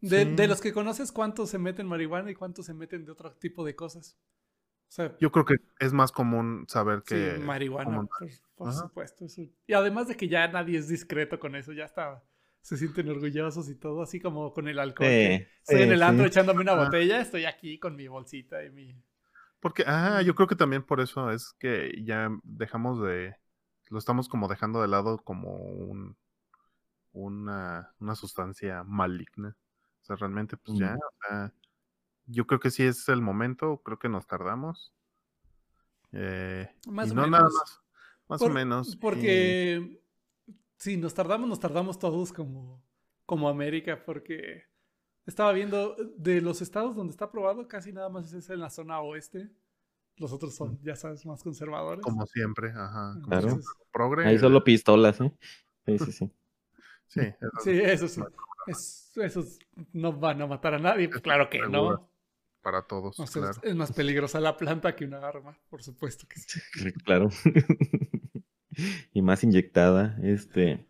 de, 0.00 0.48
los 0.48 0.60
que 0.60 0.72
conoces, 0.72 1.10
¿cuántos 1.10 1.50
se 1.50 1.58
meten 1.58 1.86
marihuana 1.86 2.30
y 2.30 2.34
cuántos 2.34 2.66
se 2.66 2.74
meten 2.74 3.04
de 3.04 3.12
otro 3.12 3.32
tipo 3.32 3.64
de 3.64 3.74
cosas? 3.74 4.18
Sea, 4.94 5.12
Yo 5.18 5.32
creo 5.32 5.44
que 5.44 5.56
es 5.80 5.92
más 5.92 6.12
común 6.12 6.66
saber 6.68 7.02
sí, 7.04 7.16
que... 7.16 7.38
marihuana, 7.40 7.96
como- 7.96 8.08
por, 8.54 8.72
supuesto. 8.72 9.24
eso. 9.24 9.42
Y 9.66 9.72
además 9.72 10.06
de 10.06 10.16
que 10.16 10.28
ya 10.28 10.46
nadie 10.46 10.78
es 10.78 10.86
discreto 10.86 11.40
con 11.40 11.56
eso, 11.56 11.72
ya 11.72 11.84
está. 11.84 12.22
se 12.60 12.76
sienten 12.76 13.08
orgullosos 13.08 13.68
y 13.68 13.74
todo, 13.74 14.02
así 14.02 14.20
como 14.20 14.52
con 14.52 14.68
el 14.68 14.78
alcohol. 14.78 15.08
Sí, 15.08 15.44
estoy 15.62 15.82
en 15.82 15.88
sí, 15.88 15.94
el 15.94 16.02
antro 16.04 16.24
sí. 16.24 16.28
echándome 16.28 16.60
una 16.60 16.74
botella, 16.74 17.20
estoy 17.20 17.44
aquí 17.44 17.80
con 17.80 17.96
mi 17.96 18.06
bolsita 18.06 18.64
y 18.64 18.70
mi... 18.70 18.94
Porque, 19.58 19.82
ah, 19.84 20.22
yo 20.22 20.36
creo 20.36 20.46
que 20.46 20.54
también 20.54 20.84
por 20.84 21.00
eso 21.00 21.32
es 21.32 21.52
que 21.58 22.00
ya 22.04 22.30
dejamos 22.44 23.02
de, 23.02 23.34
lo 23.90 23.98
estamos 23.98 24.28
como 24.28 24.46
dejando 24.46 24.80
de 24.80 24.86
lado 24.86 25.18
como 25.24 25.56
un, 25.56 26.16
una, 27.10 27.92
una 27.98 28.14
sustancia 28.14 28.84
maligna. 28.84 29.56
O 30.02 30.04
sea, 30.04 30.14
realmente, 30.14 30.56
pues 30.56 30.78
ya, 30.78 30.94
o 30.94 31.28
sea, 31.28 31.52
yo 32.26 32.46
creo 32.46 32.60
que 32.60 32.70
sí 32.70 32.82
es 32.82 33.08
el 33.08 33.20
momento, 33.22 33.82
creo 33.84 33.98
que 33.98 34.08
nos 34.08 34.26
tardamos. 34.26 34.92
Eh, 36.12 36.68
Más 36.88 37.08
y 37.08 37.10
o 37.10 37.14
no 37.14 37.26
nada 37.26 37.42
menos. 37.44 37.54
más, 37.54 37.80
más 38.28 38.38
Por- 38.40 38.50
o 38.50 38.54
menos. 38.54 38.94
y- 38.94 38.96
Porque 38.96 40.02
si 40.76 40.96
nos 40.96 41.14
tardamos, 41.14 41.48
nos 41.48 41.60
tardamos 41.60 41.98
todos 41.98 42.32
como, 42.32 42.82
como 43.26 43.48
América, 43.48 44.04
porque 44.04 44.64
estaba 45.26 45.52
viendo 45.52 45.96
de 46.16 46.40
los 46.40 46.62
estados 46.62 46.94
donde 46.94 47.10
está 47.12 47.26
aprobado, 47.26 47.66
casi 47.68 47.92
nada 47.92 48.08
más 48.08 48.32
es 48.32 48.48
en 48.50 48.60
la 48.60 48.70
zona 48.70 49.00
oeste. 49.00 49.50
Los 50.16 50.32
otros 50.32 50.54
son, 50.54 50.78
ya 50.82 50.94
sabes, 50.94 51.26
más 51.26 51.42
conservadores. 51.42 52.02
como 52.04 52.24
siempre, 52.26 52.70
ajá, 52.70 53.14
como 53.14 53.26
Claro. 53.26 53.58
progre. 53.90 54.26
Ahí 54.26 54.38
solo 54.38 54.62
pistolas, 54.62 55.20
¿eh? 55.20 55.32
Sí, 55.86 55.98
sí, 55.98 56.12
sí. 56.12 56.32
Sí, 57.08 57.20
eso 57.20 57.50
Sí, 57.62 57.70
eso 57.80 58.08
sí. 58.08 58.22
Es- 58.66 59.12
esos 59.16 59.58
no 59.92 60.12
van 60.12 60.40
a 60.42 60.46
matar 60.46 60.74
a 60.74 60.78
nadie. 60.78 61.08
Pues 61.08 61.20
claro 61.20 61.50
que 61.50 61.58
Seguro. 61.58 61.90
no. 61.92 62.10
Para 62.64 62.82
todos, 62.88 63.20
O 63.20 63.26
sea, 63.26 63.42
claro. 63.42 63.60
Es 63.62 63.74
más 63.76 63.92
peligrosa 63.92 64.40
la 64.40 64.56
planta 64.56 64.96
que 64.96 65.04
una 65.04 65.18
arma, 65.26 65.56
por 65.70 65.82
supuesto 65.82 66.26
que 66.28 66.40
sí. 66.40 66.60
Claro. 67.04 67.30
y 69.12 69.22
más 69.22 69.44
inyectada. 69.44 70.16
Este. 70.22 70.86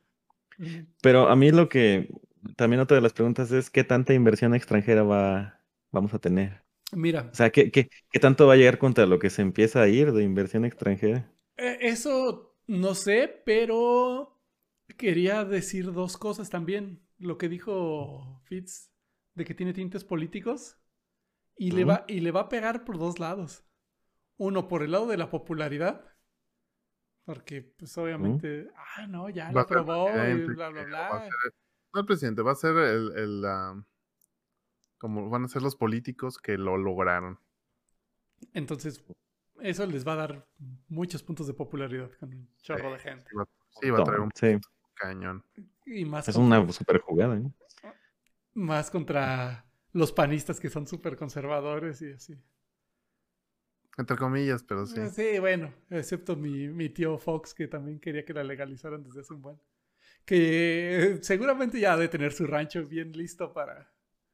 Pero 1.02 1.28
a 1.28 1.36
mí 1.36 1.50
lo 1.50 1.68
que. 1.68 2.08
También 2.56 2.80
otra 2.80 2.96
de 2.96 3.00
las 3.02 3.12
preguntas 3.12 3.50
es: 3.52 3.70
¿qué 3.70 3.84
tanta 3.84 4.14
inversión 4.14 4.54
extranjera 4.54 5.02
va, 5.02 5.60
vamos 5.90 6.14
a 6.14 6.18
tener? 6.18 6.62
Mira, 6.92 7.22
O 7.32 7.36
sea, 7.36 7.50
¿qué, 7.50 7.70
qué, 7.72 7.90
qué 8.10 8.20
tanto 8.20 8.46
va 8.46 8.54
a 8.54 8.56
llegar 8.56 8.78
contra 8.78 9.06
lo 9.06 9.18
que 9.20 9.30
se 9.30 9.42
empieza 9.42 9.82
a 9.82 9.88
ir 9.88 10.12
de 10.12 10.24
inversión 10.24 10.64
extranjera? 10.64 11.30
Eh, 11.56 11.78
Eso 11.80 12.56
no 12.66 12.94
sé, 12.94 13.42
pero 13.44 14.40
quería 14.96 15.44
decir 15.44 15.92
dos 15.92 16.16
cosas 16.16 16.50
también. 16.50 17.06
Lo 17.18 17.38
que 17.38 17.48
dijo 17.48 18.40
Fitz 18.44 18.90
de 19.34 19.44
que 19.44 19.54
tiene 19.54 19.72
tintes 19.72 20.04
políticos 20.04 20.78
y, 21.56 21.70
le 21.70 21.84
va, 21.84 22.04
y 22.08 22.20
le 22.20 22.30
va 22.30 22.40
a 22.42 22.48
pegar 22.48 22.84
por 22.84 22.98
dos 22.98 23.18
lados. 23.18 23.64
Uno, 24.36 24.66
por 24.68 24.82
el 24.82 24.92
lado 24.92 25.06
de 25.06 25.16
la 25.16 25.30
popularidad, 25.30 26.04
porque 27.24 27.62
pues 27.62 27.96
obviamente, 27.96 28.68
ah, 28.96 29.06
no, 29.06 29.28
ya 29.30 29.52
Va 29.52 29.66
lo 29.70 29.82
y 29.82 29.84
presidente, 29.84 30.52
bla, 30.54 30.68
bla, 30.70 30.84
que 30.84 30.90
va 30.92 31.06
a 31.06 31.10
bla. 31.10 31.24
ser- 31.24 31.54
no 31.94 32.00
el 32.00 32.06
presidente, 32.06 32.42
va 32.42 32.52
a 32.52 32.56
ser 32.56 32.76
el, 32.76 33.12
el, 33.16 33.44
como 34.98 35.30
van 35.30 35.44
a 35.44 35.48
ser 35.48 35.62
los 35.62 35.76
políticos 35.76 36.38
que 36.38 36.58
lo 36.58 36.76
lograron. 36.76 37.38
Entonces, 38.52 39.04
eso 39.60 39.86
les 39.86 40.06
va 40.06 40.14
a 40.14 40.16
dar 40.16 40.46
muchos 40.88 41.22
puntos 41.22 41.46
de 41.46 41.54
popularidad 41.54 42.10
con 42.18 42.30
un 42.34 42.48
chorro 42.62 42.92
de 42.92 42.98
gente. 42.98 43.30
Sí, 43.30 43.36
va, 43.36 43.46
sí, 43.80 43.90
va 43.90 44.00
a 44.00 44.04
traer 44.04 44.20
un 44.20 44.30
Sí, 44.34 44.58
cañón. 44.94 45.44
Y 45.86 46.04
más 46.04 46.28
es 46.28 46.34
contra- 46.36 46.60
una 46.60 46.72
super 46.72 47.00
jugada. 47.00 47.36
¿eh? 47.36 47.52
Más 48.54 48.90
contra 48.90 49.64
los 49.94 50.12
panistas 50.12 50.60
que 50.60 50.68
son 50.68 50.86
súper 50.86 51.16
conservadores 51.16 52.02
y 52.02 52.12
así. 52.12 52.34
Entre 53.96 54.16
comillas, 54.16 54.62
pero 54.62 54.86
sí. 54.86 55.00
Eh, 55.00 55.08
Sí, 55.08 55.38
bueno, 55.38 55.72
excepto 55.88 56.36
mi, 56.36 56.68
mi 56.68 56.88
tío 56.90 57.16
Fox, 57.16 57.54
que 57.54 57.68
también 57.68 58.00
quería 58.00 58.24
que 58.24 58.34
la 58.34 58.44
legalizaran 58.44 59.02
desde 59.02 59.20
hace 59.20 59.32
un 59.34 59.40
buen. 59.42 59.58
Que 60.24 61.18
seguramente 61.22 61.78
ya 61.78 61.94
ha 61.94 61.96
de 61.96 62.08
tener 62.08 62.32
su 62.32 62.46
rancho 62.46 62.84
bien 62.84 63.12
listo 63.12 63.52
para. 63.52 63.92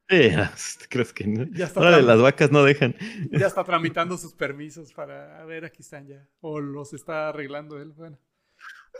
Sí, 0.08 0.30
¿crees 0.88 1.12
que 1.12 1.26
no? 1.26 1.44
Ya 1.52 1.66
está, 1.66 2.00
las 2.00 2.20
vacas 2.22 2.50
no 2.50 2.64
dejan. 2.64 2.94
ya 3.30 3.46
está 3.46 3.62
tramitando 3.64 4.16
sus 4.16 4.34
permisos 4.34 4.92
para. 4.92 5.40
A 5.40 5.44
ver, 5.44 5.64
aquí 5.64 5.82
están 5.82 6.06
ya. 6.06 6.26
O 6.40 6.60
los 6.60 6.94
está 6.94 7.28
arreglando 7.28 7.80
él. 7.80 7.92
Bueno. 7.92 8.18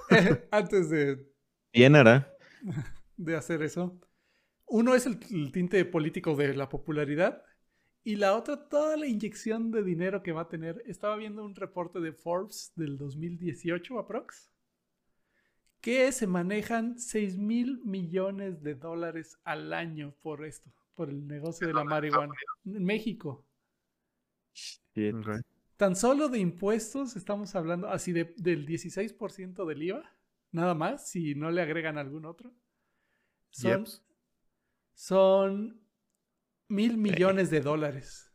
Antes 0.51 0.91
de, 0.91 1.27
Bien 1.73 1.97
hará. 1.97 2.33
de 3.17 3.37
hacer 3.37 3.63
eso. 3.63 3.99
Uno 4.71 4.95
es 4.95 5.07
el, 5.07 5.19
el 5.31 5.53
tinte 5.53 5.85
político 5.85 6.35
de 6.37 6.55
la 6.55 6.69
popularidad 6.69 7.43
y 8.03 8.17
la 8.17 8.37
otra 8.37 8.69
toda 8.69 8.97
la 8.97 9.07
inyección 9.07 9.71
de 9.71 9.83
dinero 9.83 10.23
que 10.23 10.33
va 10.33 10.43
a 10.43 10.49
tener. 10.49 10.83
Estaba 10.87 11.17
viendo 11.17 11.45
un 11.45 11.55
reporte 11.55 12.01
de 12.01 12.13
Forbes 12.13 12.73
del 12.77 12.97
2018 12.97 13.99
aprox 13.99 14.51
que 15.81 16.13
se 16.13 16.27
manejan 16.27 16.99
6 16.99 17.39
mil 17.39 17.81
millones 17.85 18.63
de 18.63 18.75
dólares 18.75 19.39
al 19.45 19.73
año 19.73 20.15
por 20.21 20.45
esto, 20.45 20.71
por 20.95 21.09
el 21.09 21.27
negocio 21.27 21.67
de 21.67 21.75
la 21.75 21.85
marihuana. 21.85 22.35
En 22.65 22.85
México. 22.85 23.47
Ok. 24.97 25.41
Tan 25.77 25.97
solo 25.97 26.29
de 26.29 26.39
impuestos 26.39 27.17
estamos 27.17 27.55
hablando 27.55 27.89
así 27.89 28.13
de, 28.13 28.35
del 28.37 28.67
16% 28.67 29.65
del 29.67 29.83
IVA, 29.83 30.03
nada 30.53 30.75
más, 30.75 31.09
si 31.09 31.35
no 31.35 31.51
le 31.51 31.63
agregan 31.63 31.97
algún 31.97 32.27
otro. 32.27 32.53
Son. 33.51 33.87
Son 35.01 35.81
mil 36.69 36.99
millones 36.99 37.49
de 37.49 37.63
dólares 37.63 38.31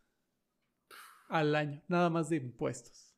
al 1.30 1.54
año, 1.54 1.84
nada 1.88 2.10
más 2.10 2.30
de 2.30 2.38
impuestos. 2.38 3.16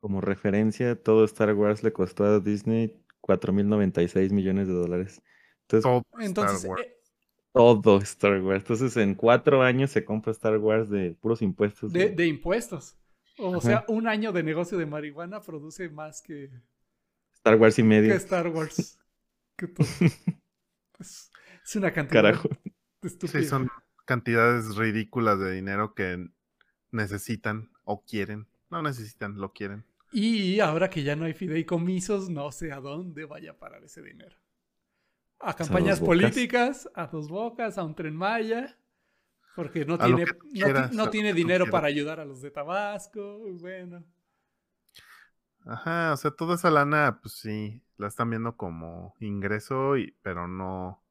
Como 0.00 0.20
referencia, 0.20 1.00
todo 1.00 1.24
Star 1.24 1.54
Wars 1.54 1.84
le 1.84 1.92
costó 1.92 2.24
a 2.24 2.40
Disney 2.40 3.00
4.096 3.20 4.32
millones 4.32 4.66
de 4.66 4.74
dólares. 4.74 5.22
Entonces, 5.68 5.84
Todo 5.84 6.02
Entonces, 6.20 6.56
Star 6.56 6.70
Wars. 6.70 6.82
eh, 6.82 6.96
todo 7.52 7.98
Star 7.98 8.42
Wars. 8.42 8.62
Entonces, 8.62 8.96
en 8.96 9.14
cuatro 9.14 9.62
años 9.62 9.92
se 9.92 10.04
compra 10.04 10.32
Star 10.32 10.58
Wars 10.58 10.90
de 10.90 11.12
puros 11.20 11.42
impuestos. 11.42 11.92
de, 11.92 12.26
impuestos. 12.26 12.96
O 13.38 13.58
Ajá. 13.58 13.60
sea, 13.60 13.84
un 13.86 14.08
año 14.08 14.32
de 14.32 14.42
negocio 14.42 14.76
de 14.76 14.86
marihuana 14.86 15.40
produce 15.40 15.88
más 15.88 16.20
que, 16.20 16.50
Star 17.32 17.54
Wars 17.60 17.78
y 17.78 17.82
que 17.82 17.88
medio. 17.88 18.14
Star 18.14 18.48
Wars. 18.48 18.98
Que 19.56 19.68
todo. 19.68 19.86
es, 20.98 21.29
es 21.64 21.76
una 21.76 21.92
cantidad 21.92 22.22
Carajo. 22.22 22.48
estúpida. 23.02 23.42
Sí, 23.42 23.44
son 23.44 23.70
cantidades 24.04 24.76
ridículas 24.76 25.38
de 25.38 25.52
dinero 25.52 25.94
que 25.94 26.28
necesitan 26.90 27.70
o 27.84 28.04
quieren. 28.04 28.46
No 28.70 28.82
necesitan, 28.82 29.36
lo 29.36 29.52
quieren. 29.52 29.84
Y 30.12 30.60
ahora 30.60 30.90
que 30.90 31.02
ya 31.02 31.14
no 31.16 31.24
hay 31.24 31.34
fideicomisos, 31.34 32.28
no 32.30 32.50
sé 32.50 32.72
a 32.72 32.80
dónde 32.80 33.24
vaya 33.24 33.52
a 33.52 33.58
parar 33.58 33.84
ese 33.84 34.02
dinero. 34.02 34.36
A 35.38 35.54
campañas 35.54 36.00
políticas, 36.00 36.88
a 36.94 37.06
dos 37.06 37.28
bocas, 37.28 37.78
a 37.78 37.84
un 37.84 37.94
tren 37.94 38.14
Maya, 38.14 38.76
porque 39.54 39.84
no 39.84 39.94
A 39.94 40.04
tiene, 40.04 40.26
no 40.92 41.10
tiene 41.10 41.32
dinero 41.32 41.66
para 41.70 41.86
ayudar 41.86 42.20
a 42.20 42.24
los 42.24 42.42
de 42.42 42.50
Tabasco. 42.50 43.38
Bueno, 43.60 44.04
Ajá, 45.66 46.12
o 46.12 46.16
sea, 46.16 46.30
toda 46.30 46.54
esa 46.54 46.70
lana, 46.70 47.20
pues 47.22 47.34
sí, 47.34 47.82
la 47.96 48.08
están 48.08 48.30
viendo 48.30 48.56
como 48.56 49.14
ingreso, 49.20 49.96
y, 49.96 50.16
pero 50.22 50.48
no, 50.48 51.02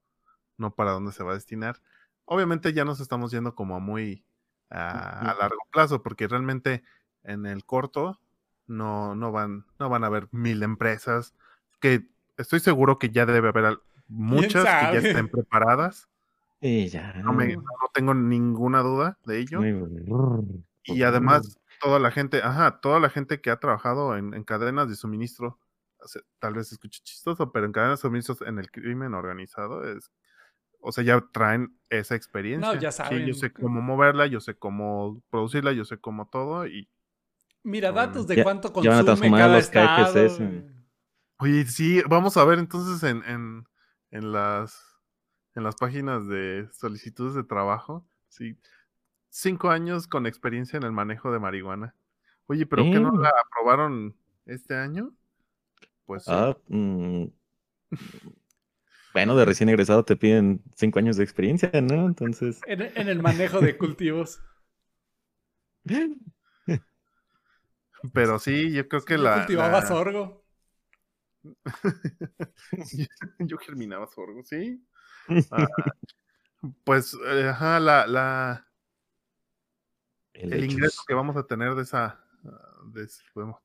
no 0.60 0.76
para 0.76 0.91
dónde 0.91 1.12
se 1.12 1.24
va 1.24 1.32
a 1.32 1.36
destinar. 1.36 1.82
Obviamente 2.26 2.74
ya 2.74 2.86
nos 2.86 2.99
estamos 2.99 3.32
yendo 3.32 3.55
como 3.55 3.76
a 3.76 3.80
muy 3.80 4.24
a, 4.70 5.36
largo 5.39 5.62
plazo, 5.72 6.03
porque 6.03 6.28
realmente 6.28 6.84
en 7.24 7.45
el 7.45 7.66
corto 7.66 8.20
no, 8.68 9.16
no 9.16 9.32
van, 9.32 9.66
no 9.80 9.89
van 9.89 10.03
a 10.03 10.07
haber 10.07 10.28
mil 10.32 10.62
empresas, 10.62 11.34
que 11.80 12.07
estoy 12.38 12.60
seguro 12.60 12.99
que 12.99 13.10
ya 13.10 13.26
debe 13.26 13.49
haber 13.49 13.80
muchas 14.07 14.64
que 14.64 14.93
ya 14.93 14.99
estén 14.99 15.28
preparadas. 15.28 16.07
Y 16.62 16.88
ya. 16.88 17.14
No, 17.14 17.34
me- 17.34 17.55
no 17.55 17.64
tengo 17.93 18.14
ninguna 18.14 18.82
duda 18.82 19.18
de 19.26 19.39
ello. 19.39 19.60
Muy- 19.62 20.64
Y 20.84 21.03
además, 21.03 21.57
toda 21.80 21.99
la 21.99 22.12
gente, 22.12 22.41
ajá, 22.43 22.80
toda 22.82 22.99
la 22.99 23.10
gente 23.10 23.41
que 23.41 23.49
ha 23.49 23.60
trabajado 23.60 24.18
en, 24.18 24.34
en 24.34 24.43
cadenas 24.43 24.89
de 24.89 24.95
suministro, 24.95 25.57
o 25.99 26.07
sea, 26.07 26.22
tal 26.39 26.53
vez 26.53 26.72
escuche 26.72 27.01
chistoso, 27.03 27.51
pero 27.51 27.66
en 27.66 27.72
cadenas 27.72 27.99
de 27.99 28.01
suministros 28.01 28.41
en 28.41 28.60
el 28.60 28.70
crimen 28.72 29.14
organizado 29.14 29.84
es, 29.84 30.12
o 30.80 30.91
sea, 30.91 31.03
ya 31.03 31.21
traen 31.32 31.77
esa 31.89 32.15
experiencia. 32.15 32.80
ya 32.80 32.91
Sí, 32.91 32.97
saben 32.97 33.25
yo 33.27 33.34
sé 33.34 33.51
cómo 33.51 33.82
moverla, 33.82 34.27
yo 34.27 34.39
sé 34.39 34.55
cómo 34.55 35.21
producirla, 35.30 35.71
yo 35.73 35.86
sé 35.86 35.97
cómo 35.97 36.27
todo 36.30 36.67
y, 36.67 36.89
mira, 37.63 37.91
datos 37.91 38.27
de 38.27 38.38
Ya- 38.38 38.43
cuánto 38.43 38.69
ya 38.69 38.73
van 38.73 38.99
a 38.99 39.03
consume 39.03 39.05
transformar 39.05 39.39
cada 39.39 39.55
los 39.55 39.63
estado. 39.65 40.05
KFCs 40.05 40.39
eh. 40.39 40.43
en- 40.43 40.86
oye, 41.39 41.65
sí, 41.65 42.01
vamos 42.09 42.38
a 42.38 42.45
ver 42.45 42.59
entonces 42.59 43.03
en, 43.09 43.23
en, 43.23 43.65
en 44.11 44.32
las 44.32 44.86
en 45.55 45.63
las 45.63 45.75
páginas 45.75 46.27
de 46.27 46.69
solicitudes 46.71 47.34
de 47.34 47.43
trabajo, 47.43 48.07
sí, 48.30 48.57
cinco 49.30 49.69
años 49.71 50.07
con 50.07 50.25
experiencia 50.27 50.77
en 50.77 50.84
el 50.84 50.91
manejo 50.91 51.32
de 51.32 51.39
marihuana. 51.39 51.95
Oye, 52.47 52.65
pero 52.65 52.84
¿qué 52.91 52.99
no 52.99 53.09
Mm. 53.11 53.21
la 53.21 53.32
aprobaron 53.45 54.15
este 54.45 54.75
año? 54.75 55.11
Pues 56.05 56.23
sí. 56.23 56.32
Ah, 56.32 56.55
mm, 56.69 57.25
Bueno, 59.14 59.36
de 59.36 59.45
recién 59.45 59.70
egresado 59.70 60.03
te 60.05 60.16
piden 60.16 60.62
cinco 60.76 60.99
años 60.99 61.18
de 61.18 61.24
experiencia, 61.24 61.72
¿no? 61.82 62.05
Entonces, 62.05 62.62
En, 62.68 62.82
en 62.82 63.07
el 63.10 63.20
manejo 63.20 63.60
de 63.60 63.78
cultivos. 63.78 64.39
Pero 68.14 68.39
sí, 68.39 68.72
yo 68.72 68.88
creo 68.88 69.03
que 69.03 69.18
la, 69.18 69.36
cultivaba 69.41 69.82
la- 69.82 69.88
sorgo. 69.88 70.45
yo 73.39 73.57
germinaba 73.57 74.07
sorgo, 74.07 74.43
¿sí? 74.43 74.86
Ah, 75.51 75.66
pues, 76.84 77.14
eh, 77.26 77.47
ajá, 77.49 77.80
la, 77.80 78.07
la, 78.07 78.68
el, 80.34 80.64
ingreso 80.64 81.03
que 81.07 81.14
vamos 81.14 81.38
a 81.38 81.43
tener 81.45 81.76
de 81.76 81.84
esa, 81.84 82.24
de, 82.86 83.07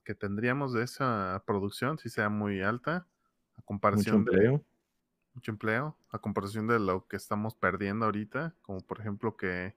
que 0.04 0.14
tendríamos 0.14 0.72
de 0.72 0.84
esa 0.84 1.42
producción, 1.46 1.98
si 1.98 2.08
sea 2.08 2.28
muy 2.28 2.62
alta, 2.62 3.06
a 3.56 3.62
comparación 3.62 4.16
mucho 4.16 4.16
empleo. 4.16 4.52
de 4.52 4.73
mucho 5.34 5.50
empleo, 5.50 5.96
a 6.10 6.18
comparación 6.18 6.66
de 6.66 6.78
lo 6.78 7.06
que 7.06 7.16
estamos 7.16 7.54
perdiendo 7.54 8.06
ahorita, 8.06 8.54
como 8.62 8.80
por 8.80 9.00
ejemplo 9.00 9.36
que 9.36 9.74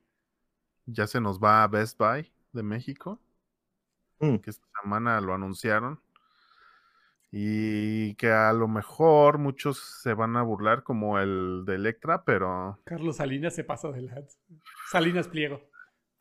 ya 0.85 1.07
se 1.07 1.19
nos 1.19 1.39
va 1.39 1.63
a 1.63 1.67
Best 1.67 1.97
Buy 1.97 2.31
de 2.53 2.63
México, 2.63 3.19
mm. 4.19 4.37
que 4.37 4.49
esta 4.49 4.65
semana 4.81 5.19
lo 5.21 5.33
anunciaron, 5.33 5.99
y 7.31 8.15
que 8.15 8.31
a 8.31 8.53
lo 8.53 8.67
mejor 8.67 9.37
muchos 9.37 9.79
se 10.01 10.13
van 10.13 10.37
a 10.37 10.43
burlar 10.43 10.83
como 10.83 11.19
el 11.19 11.63
de 11.65 11.75
Electra, 11.75 12.23
pero... 12.23 12.79
Carlos 12.85 13.17
Salinas 13.17 13.53
se 13.53 13.63
pasó 13.63 13.91
de 13.91 14.03
la... 14.03 14.23
Salinas 14.89 15.27
Pliego, 15.27 15.61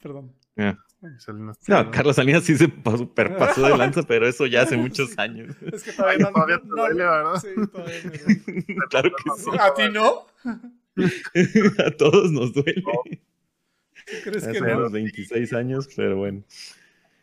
perdón. 0.02 0.34
No, 0.56 1.90
Carlos 1.90 2.16
Salinas 2.16 2.44
sí 2.44 2.56
se 2.56 2.68
pasó, 2.68 3.12
pasó 3.14 3.66
de 3.66 3.76
lanza, 3.76 4.02
pero 4.02 4.26
eso 4.26 4.46
ya 4.46 4.62
hace 4.62 4.76
muchos 4.76 5.18
años. 5.18 5.54
Es 5.60 5.82
que 5.82 5.92
todavía, 5.92 6.30
todavía 6.30 6.58
te 6.60 6.68
duele, 6.68 7.04
¿verdad? 7.04 7.36
Sí, 7.36 7.48
todavía 7.70 8.00
claro 8.90 9.10
que 9.10 9.30
sí. 9.40 9.50
¿A 9.58 9.74
ti 9.74 9.82
no? 9.92 10.26
a 11.86 11.90
todos 11.96 12.30
nos 12.32 12.52
duele. 12.54 12.82
¿Crees 14.24 14.44
hace 14.44 14.52
que 14.52 14.60
no? 14.60 14.78
unos 14.78 14.92
26 14.92 15.52
años, 15.52 15.88
pero 15.94 16.16
bueno. 16.16 16.42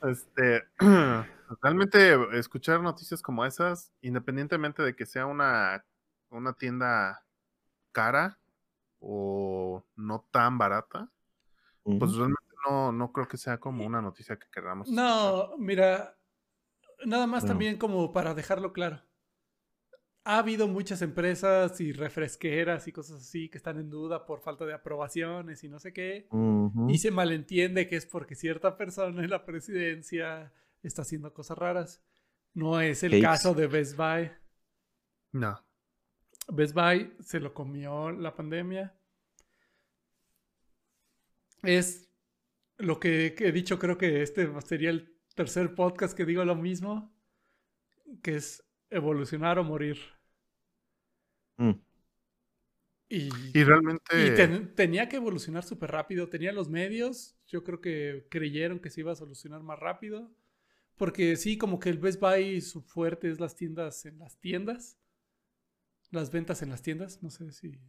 Este, 0.03 0.63
realmente 1.61 2.38
escuchar 2.38 2.81
noticias 2.81 3.21
como 3.21 3.45
esas, 3.45 3.91
independientemente 4.01 4.84
de 4.84 4.95
que 4.95 5.05
sea 5.05 5.25
una, 5.25 5.84
una 6.29 6.53
tienda 6.53 7.23
cara 7.91 8.38
o 8.99 9.84
no 9.95 10.25
tan 10.31 10.57
barata, 10.57 11.09
pues 11.84 12.15
realmente 12.15 12.42
no, 12.68 12.91
no 12.91 13.11
creo 13.11 13.28
que 13.28 13.38
sea 13.38 13.59
como 13.59 13.86
una 13.86 14.01
noticia 14.01 14.38
que 14.38 14.47
queramos. 14.51 14.89
No, 14.89 15.57
mira, 15.57 16.18
nada 17.05 17.28
más 17.28 17.45
también 17.45 17.78
como 17.78 18.11
para 18.11 18.34
dejarlo 18.34 18.74
claro. 18.74 19.01
Ha 20.26 20.38
habido 20.38 20.70
muchas 20.70 21.01
empresas 21.01 21.82
y 21.82 21.91
refresqueras 21.91 22.88
y 22.88 22.93
cosas 22.93 23.20
así 23.20 23.49
que 23.49 23.57
están 23.57 23.78
en 23.78 23.89
duda 23.89 24.26
por 24.26 24.39
falta 24.39 24.66
de 24.66 24.74
aprobaciones 24.74 25.64
y 25.66 25.70
no 25.70 25.80
sé 25.80 25.91
qué. 25.91 26.30
Y 26.88 26.97
se 26.97 27.11
malentiende 27.11 27.88
que 27.88 27.97
es 27.97 28.05
porque 28.05 28.36
cierta 28.36 28.78
persona 28.78 29.22
en 29.22 29.30
la 29.30 29.45
presidencia 29.45 30.53
está 30.82 31.01
haciendo 31.01 31.34
cosas 31.34 31.57
raras. 31.57 32.01
No 32.53 32.80
es 32.80 33.03
el 33.03 33.22
caso 33.22 33.53
de 33.53 33.68
Best 33.68 33.97
Buy. 33.97 34.32
No. 35.34 35.59
Best 36.47 36.74
Buy 36.74 37.14
se 37.20 37.39
lo 37.39 37.53
comió 37.53 38.11
la 38.11 38.34
pandemia. 38.34 38.95
Es 41.64 42.02
lo 42.84 42.99
que, 42.99 43.36
he 43.38 43.51
dicho, 43.51 43.79
creo 43.79 43.97
que 43.97 44.21
este 44.21 44.49
sería 44.61 44.89
el 44.89 45.15
tercer 45.36 45.73
podcast 45.75 46.15
que 46.15 46.25
digo 46.25 46.43
lo 46.45 46.55
mismo, 46.55 47.15
que 48.21 48.36
es 48.36 48.63
evolucionar 48.89 49.57
o 49.57 49.63
morir. 49.63 49.97
Mm. 51.57 51.71
Y, 53.09 53.29
y, 53.53 53.63
realmente... 53.63 54.03
Y 54.13 54.75
tenía 54.75 55.07
que 55.07 55.17
evolucionar 55.17 55.63
súper 55.63 55.91
rápido, 55.91 56.29
tenía 56.29 56.51
los 56.51 56.69
medios, 56.69 57.38
yo 57.47 57.63
creo 57.63 57.79
que 57.79 58.27
creyeron 58.29 58.79
que 58.79 58.89
se 58.89 59.01
iba 59.01 59.11
a 59.11 59.15
solucionar 59.15 59.61
más 59.61 59.79
rápido, 59.79 60.31
porque 60.97 61.36
sí, 61.36 61.57
como 61.57 61.79
que 61.79 61.89
el 61.89 61.99
Best 61.99 62.19
Buy 62.19 62.61
su 62.61 62.81
fuerte 62.81 63.29
es 63.29 63.39
las 63.39 63.55
tiendas 63.55 64.05
en 64.05 64.19
las 64.19 64.39
tiendas, 64.39 64.97
las 66.11 66.31
ventas 66.31 66.61
en 66.61 66.69
las 66.69 66.81
tiendas, 66.81 67.21
no 67.23 67.29
sé 67.29 67.51
si 67.51 67.79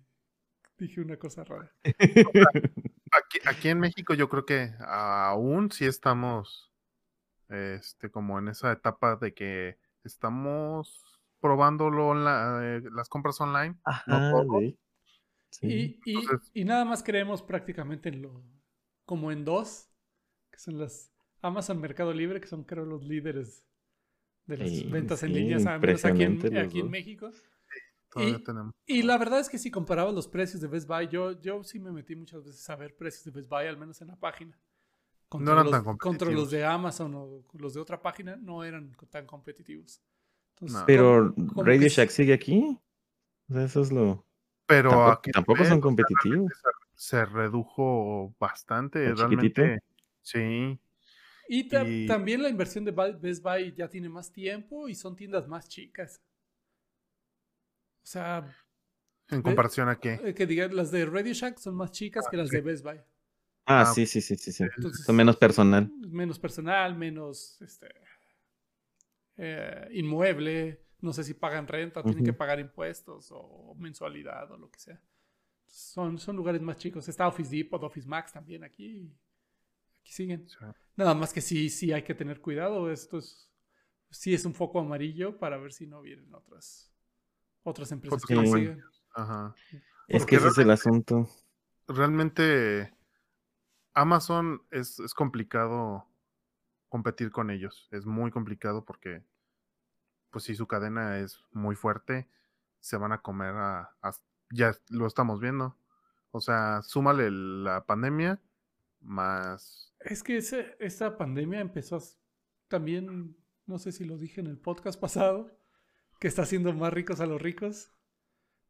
dije 0.78 1.00
una 1.00 1.18
cosa 1.18 1.44
rara. 1.44 1.74
Aquí, 3.46 3.68
en 3.68 3.80
México 3.80 4.14
yo 4.14 4.28
creo 4.28 4.44
que 4.44 4.72
aún 4.80 5.70
sí 5.70 5.84
estamos 5.84 6.72
este, 7.48 8.10
como 8.10 8.38
en 8.38 8.48
esa 8.48 8.72
etapa 8.72 9.16
de 9.16 9.34
que 9.34 9.78
estamos 10.02 11.04
probándolo 11.40 12.14
eh, 12.62 12.82
las 12.92 13.08
compras 13.08 13.40
online. 13.40 13.76
y, 15.60 16.00
y, 16.54 16.64
nada 16.64 16.84
más 16.84 17.02
creemos 17.02 17.42
prácticamente 17.42 18.08
en 18.08 18.22
lo 18.22 18.42
como 19.04 19.30
en 19.30 19.44
dos, 19.44 19.90
que 20.50 20.58
son 20.58 20.78
las 20.78 21.12
Amazon 21.42 21.80
Mercado 21.80 22.12
Libre, 22.12 22.40
que 22.40 22.46
son 22.46 22.64
creo 22.64 22.86
los 22.86 23.04
líderes 23.04 23.66
de 24.46 24.58
las 24.58 24.90
ventas 24.90 25.22
en 25.22 25.34
línea, 25.34 25.58
aquí, 25.58 26.22
en, 26.22 26.56
aquí 26.56 26.80
en 26.80 26.90
México 26.90 27.30
y, 28.86 29.02
la 29.02 29.18
verdad 29.18 29.40
es 29.40 29.48
que 29.48 29.58
si 29.58 29.70
comparabas 29.70 30.14
los 30.14 30.28
precios 30.28 30.60
de 30.60 30.68
Best 30.68 30.86
Buy, 30.86 31.08
yo, 31.08 31.40
yo 31.40 31.62
sí 31.64 31.78
me 31.78 31.90
metí 31.92 32.14
muchas 32.14 32.44
veces 32.44 32.68
a 32.70 32.76
ver 32.76 32.96
precios 32.96 33.24
de 33.24 33.30
Best 33.30 33.48
Buy, 33.48 33.66
al 33.66 33.76
menos 33.76 34.00
en 34.00 34.08
la 34.08 34.16
página. 34.16 34.58
Contra 35.28 35.46
no 35.46 35.52
eran 35.52 35.64
los, 35.64 35.72
tan 35.72 35.84
competitivos. 35.84 36.18
Contra 36.18 36.30
los 36.30 36.50
de 36.50 36.64
Amazon 36.64 37.14
o 37.14 37.42
los 37.54 37.74
de 37.74 37.80
otra 37.80 38.00
página, 38.00 38.36
no 38.36 38.62
eran 38.62 38.94
tan 39.10 39.26
competitivos. 39.26 40.00
Pero 40.86 41.34
Radio 41.56 41.88
Shack 41.88 42.10
sigue 42.10 42.32
aquí. 42.32 42.78
eso 43.48 43.80
es 43.80 43.90
lo. 43.90 44.24
Pero 44.66 44.90
tampoco, 44.90 45.30
tampoco 45.32 45.64
son 45.64 45.80
competitivos. 45.80 46.52
Se, 46.94 47.24
redujo 47.24 48.34
bastante, 48.38 49.14
realmente. 49.14 49.80
Sí. 50.22 50.78
Y, 51.48 51.68
también 52.06 52.42
la 52.42 52.48
inversión 52.48 52.84
de 52.84 52.92
Best 52.92 53.42
Buy 53.42 53.74
ya 53.74 53.88
tiene 53.88 54.08
más 54.08 54.32
tiempo 54.32 54.88
y 54.88 54.94
son 54.94 55.14
tiendas 55.14 55.46
más 55.46 55.68
chicas. 55.68 56.22
O 58.04 58.06
sea. 58.06 58.54
¿En 59.30 59.40
comparación 59.40 59.88
a 59.88 59.98
qué? 59.98 60.20
Eh, 60.22 60.34
que 60.34 60.46
digan, 60.46 60.76
las 60.76 60.90
de 60.90 61.06
Radio 61.06 61.32
Shack 61.32 61.58
son 61.58 61.74
más 61.74 61.90
chicas 61.90 62.26
que 62.30 62.36
las 62.36 62.50
de 62.50 62.60
Best 62.60 62.84
Buy. 62.84 62.98
Ah, 63.64 63.80
ah 63.80 63.86
sí, 63.86 64.04
sí, 64.04 64.20
sí, 64.20 64.36
sí. 64.36 64.52
sí. 64.52 64.64
son 65.06 65.16
menos 65.16 65.36
personal. 65.36 65.90
Menos 66.10 66.38
personal, 66.38 66.94
menos 66.94 67.60
este, 67.62 67.88
eh, 69.38 69.88
inmueble. 69.92 70.82
No 71.00 71.14
sé 71.14 71.24
si 71.24 71.32
pagan 71.32 71.66
renta, 71.66 72.00
o 72.00 72.02
tienen 72.02 72.24
que 72.24 72.34
pagar 72.34 72.60
impuestos 72.60 73.28
o 73.30 73.74
mensualidad 73.78 74.50
o 74.52 74.58
lo 74.58 74.70
que 74.70 74.78
sea. 74.78 75.00
Son, 75.66 76.18
son 76.18 76.36
lugares 76.36 76.60
más 76.60 76.76
chicos. 76.76 77.08
Está 77.08 77.26
Office 77.26 77.54
Depot, 77.56 77.82
Office 77.82 78.06
Max 78.06 78.32
también 78.32 78.64
aquí. 78.64 79.10
Aquí 80.00 80.12
siguen. 80.12 80.46
Nada 80.96 81.14
más 81.14 81.32
que 81.32 81.40
sí, 81.40 81.70
sí 81.70 81.90
hay 81.90 82.02
que 82.02 82.14
tener 82.14 82.40
cuidado. 82.40 82.90
Esto 82.90 83.18
es, 83.18 83.50
sí 84.10 84.34
es 84.34 84.44
un 84.44 84.54
foco 84.54 84.78
amarillo 84.78 85.38
para 85.38 85.56
ver 85.56 85.72
si 85.72 85.86
no 85.86 86.02
vienen 86.02 86.32
otras 86.34 86.93
otras 87.64 87.90
empresas 87.90 88.24
que 88.24 88.78
Ajá. 89.14 89.54
Es 90.08 90.26
que 90.26 90.36
ese 90.36 90.48
es 90.48 90.58
el 90.58 90.70
asunto. 90.70 91.28
Realmente 91.88 92.92
Amazon 93.94 94.62
es, 94.70 94.98
complicado 95.14 96.06
competir 96.88 97.30
con 97.30 97.50
ellos. 97.50 97.88
Es 97.90 98.06
muy 98.06 98.30
complicado 98.30 98.84
porque, 98.84 99.24
pues 100.30 100.44
si 100.44 100.54
su 100.54 100.66
cadena 100.66 101.18
es 101.18 101.40
muy 101.52 101.76
fuerte, 101.76 102.28
se 102.80 102.96
van 102.96 103.12
a 103.12 103.22
comer 103.22 103.54
a, 103.54 103.96
ya 104.50 104.74
lo 104.90 105.06
estamos 105.06 105.40
viendo. 105.40 105.76
O 106.32 106.40
sea, 106.40 106.82
súmale 106.82 107.30
la 107.30 107.86
pandemia 107.86 108.40
más... 109.00 109.94
Es 110.00 110.22
que 110.22 110.38
ese, 110.38 110.76
esa 110.80 111.16
pandemia 111.16 111.60
empezó 111.60 111.98
también, 112.68 113.36
no 113.66 113.78
sé 113.78 113.92
si 113.92 114.04
lo 114.04 114.18
dije 114.18 114.40
en 114.40 114.48
el 114.48 114.58
podcast 114.58 115.00
pasado, 115.00 115.56
que 116.24 116.28
está 116.28 116.40
haciendo 116.40 116.72
más 116.72 116.90
ricos 116.90 117.20
a 117.20 117.26
los 117.26 117.38
ricos. 117.38 117.92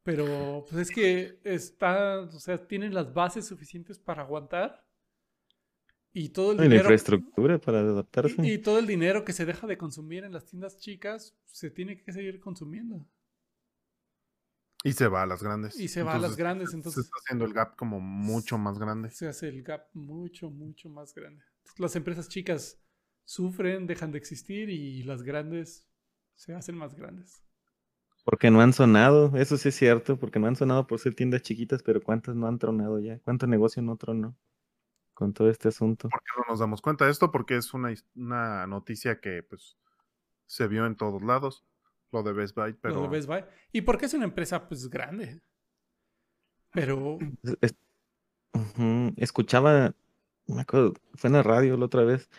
Pero 0.03 0.67
pues 0.69 0.89
es 0.89 0.93
que 0.93 1.39
está, 1.45 2.23
o 2.23 2.41
sea, 2.41 2.67
tienen 2.67 2.93
las 2.93 3.15
bases 3.15 3.47
suficientes 3.47 3.97
para 3.97 4.23
aguantar. 4.23 4.85
Y 6.13 6.31
todo 6.31 6.51
el 6.51 6.59
dinero. 6.59 6.75
La 6.75 6.81
infraestructura 6.81 7.61
para 7.61 7.79
adaptarse. 7.79 8.45
Y, 8.45 8.59
todo 8.59 8.81
el 8.81 8.89
dinero 8.89 9.25
que 9.25 9.33
se 9.33 9.45
deja 9.47 9.69
de 9.69 9.79
consumir 9.79 10.25
en 10.25 10.33
las 10.33 10.47
tiendas 10.47 10.79
chicas 10.79 11.39
se 11.45 11.71
tiene 11.71 12.03
que 12.03 12.13
seguir 12.13 12.41
consumiendo. 12.41 13.09
Y 14.83 14.93
se 14.95 15.07
va 15.07 15.23
a 15.23 15.27
las 15.27 15.41
grandes. 15.41 15.79
Y 15.79 15.87
se 15.87 16.03
va 16.03 16.15
a 16.15 16.19
las 16.19 16.35
grandes, 16.35 16.75
entonces. 16.75 17.05
Se 17.05 17.07
está 17.07 17.19
haciendo 17.25 17.45
el 17.45 17.53
gap 17.53 17.77
como 17.77 18.01
mucho 18.01 18.59
más 18.59 18.81
grande. 18.81 19.11
Se 19.11 19.29
hace 19.29 19.47
el 19.47 19.63
gap 19.63 19.91
mucho, 19.93 20.51
mucho 20.51 20.89
más 20.89 21.15
grande. 21.15 21.45
las 21.79 21.95
empresas 21.95 22.29
chicas 22.29 22.83
sufren, 23.23 23.87
dejan 23.87 24.11
de 24.11 24.19
existir 24.19 24.71
y 24.71 25.05
las 25.05 25.23
grandes 25.23 25.87
se 26.35 26.53
hacen 26.53 26.77
más 26.77 26.97
grandes. 26.97 27.43
Porque 28.25 28.51
no 28.51 28.61
han 28.62 28.72
sonado, 28.72 29.37
eso 29.37 29.59
sí 29.59 29.68
es 29.68 29.77
cierto, 29.77 30.18
porque 30.18 30.39
no 30.39 30.47
han 30.47 30.57
sonado 30.57 30.87
por 30.87 30.99
ser 30.99 31.14
tiendas 31.14 31.43
chiquitas, 31.43 31.83
pero 31.83 32.03
¿cuántas 32.03 32.35
no 32.35 32.47
han 32.47 32.59
tronado 32.59 32.99
ya? 32.99 33.18
¿Cuánto 33.20 33.47
negocio 33.47 33.83
no 33.83 33.97
tronó 33.97 34.35
con 35.12 35.35
todo 35.35 35.51
este 35.51 35.68
asunto? 35.68 36.09
¿Por 36.09 36.20
qué 36.20 36.31
no 36.39 36.45
nos 36.49 36.59
damos 36.59 36.81
cuenta 36.81 37.05
de 37.05 37.11
esto? 37.11 37.31
Porque 37.31 37.57
es 37.57 37.75
una, 37.75 37.95
una 38.16 38.66
noticia 38.66 39.20
que 39.20 39.43
pues 39.43 39.77
se 40.47 40.66
vio 40.68 40.87
en 40.87 40.97
todos 40.97 41.22
lados, 41.22 41.66
lo 42.12 42.22
de 42.22 42.33
Best 42.33 42.57
Buy, 42.57 42.72
pero... 42.75 42.95
Lo 42.95 43.03
de 43.03 43.09
Best 43.09 43.29
Buy. 43.29 43.45
Y 43.72 43.83
porque 43.83 44.07
es 44.07 44.14
una 44.14 44.25
empresa 44.25 44.68
pues 44.68 44.89
grande. 44.89 45.43
Pero... 46.72 47.18
Escuchaba, 49.16 49.95
me 50.47 50.62
acuerdo, 50.62 50.95
fue 51.14 51.29
en 51.29 51.35
la 51.35 51.43
radio 51.43 51.77
la 51.77 51.85
otra 51.87 52.05
vez, 52.05 52.31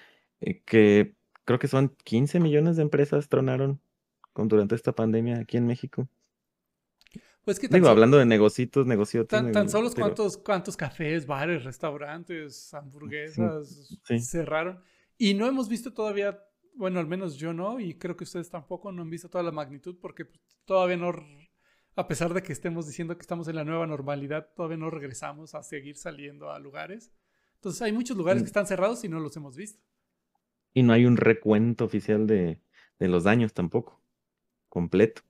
eh, 0.42 0.62
que 0.64 1.16
creo 1.44 1.60
que 1.60 1.68
son 1.68 1.90
15 2.04 2.40
millones 2.40 2.76
de 2.76 2.82
empresas 2.82 3.30
tronaron 3.30 3.82
con, 4.36 4.50
durante 4.50 4.76
esta 4.76 4.92
pandemia 4.92 5.40
aquí 5.40 5.56
en 5.56 5.66
México? 5.66 6.10
Pues 7.46 7.58
que 7.58 7.70
Digo, 7.70 7.88
hablando 7.88 8.18
de 8.18 8.26
negocios, 8.26 8.86
negocios. 8.86 9.28
Tan, 9.28 9.54
tan 9.54 9.70
solos 9.70 9.96
cuántos, 9.96 10.36
cuántos 10.38 10.76
cafés, 10.76 11.26
bares, 11.26 11.64
restaurantes, 11.64 12.74
hamburguesas 12.74 13.98
sí. 14.04 14.20
cerraron. 14.20 14.82
Y 15.18 15.36
no 15.36 15.48
hemos 15.48 15.70
visto 15.70 15.94
todavía, 15.94 16.44
bueno, 16.74 17.00
al 17.00 17.08
menos 17.08 17.38
yo 17.38 17.54
no, 17.54 17.80
y 17.80 17.94
creo 17.98 18.18
que 18.18 18.26
ustedes 18.26 18.50
tampoco 18.50 18.92
no 18.92 19.04
han 19.04 19.10
visto 19.10 19.30
toda 19.30 19.44
la 19.44 19.52
magnitud 19.52 19.96
porque 20.02 20.26
pues, 20.26 20.42
todavía 20.66 20.98
no, 20.98 21.14
a 21.96 22.08
pesar 22.08 22.34
de 22.34 22.44
que 22.44 22.52
estemos 22.52 22.88
diciendo 22.88 23.16
que 23.16 23.22
estamos 23.22 23.48
en 23.48 23.56
la 23.56 23.64
nueva 23.64 23.88
normalidad, 23.88 24.50
todavía 24.54 24.78
no 24.78 24.90
regresamos 24.90 25.56
a 25.56 25.64
seguir 25.64 25.96
saliendo 25.96 26.52
a 26.52 26.60
lugares. 26.60 27.14
Entonces 27.56 27.82
hay 27.84 27.94
muchos 27.94 28.18
lugares 28.18 28.42
Mm. 28.42 28.46
que 28.46 28.50
están 28.50 28.68
cerrados 28.68 29.04
y 29.06 29.08
no 29.08 29.22
los 29.22 29.38
hemos 29.38 29.56
visto. 29.56 29.82
Y 30.74 30.84
no 30.84 30.92
hay 30.92 31.06
un 31.06 31.16
recuento 31.16 31.86
oficial 31.86 32.28
de, 32.28 32.60
de 33.00 33.08
los 33.08 33.24
daños 33.24 33.54
tampoco, 33.54 34.02
completo. 34.76 35.22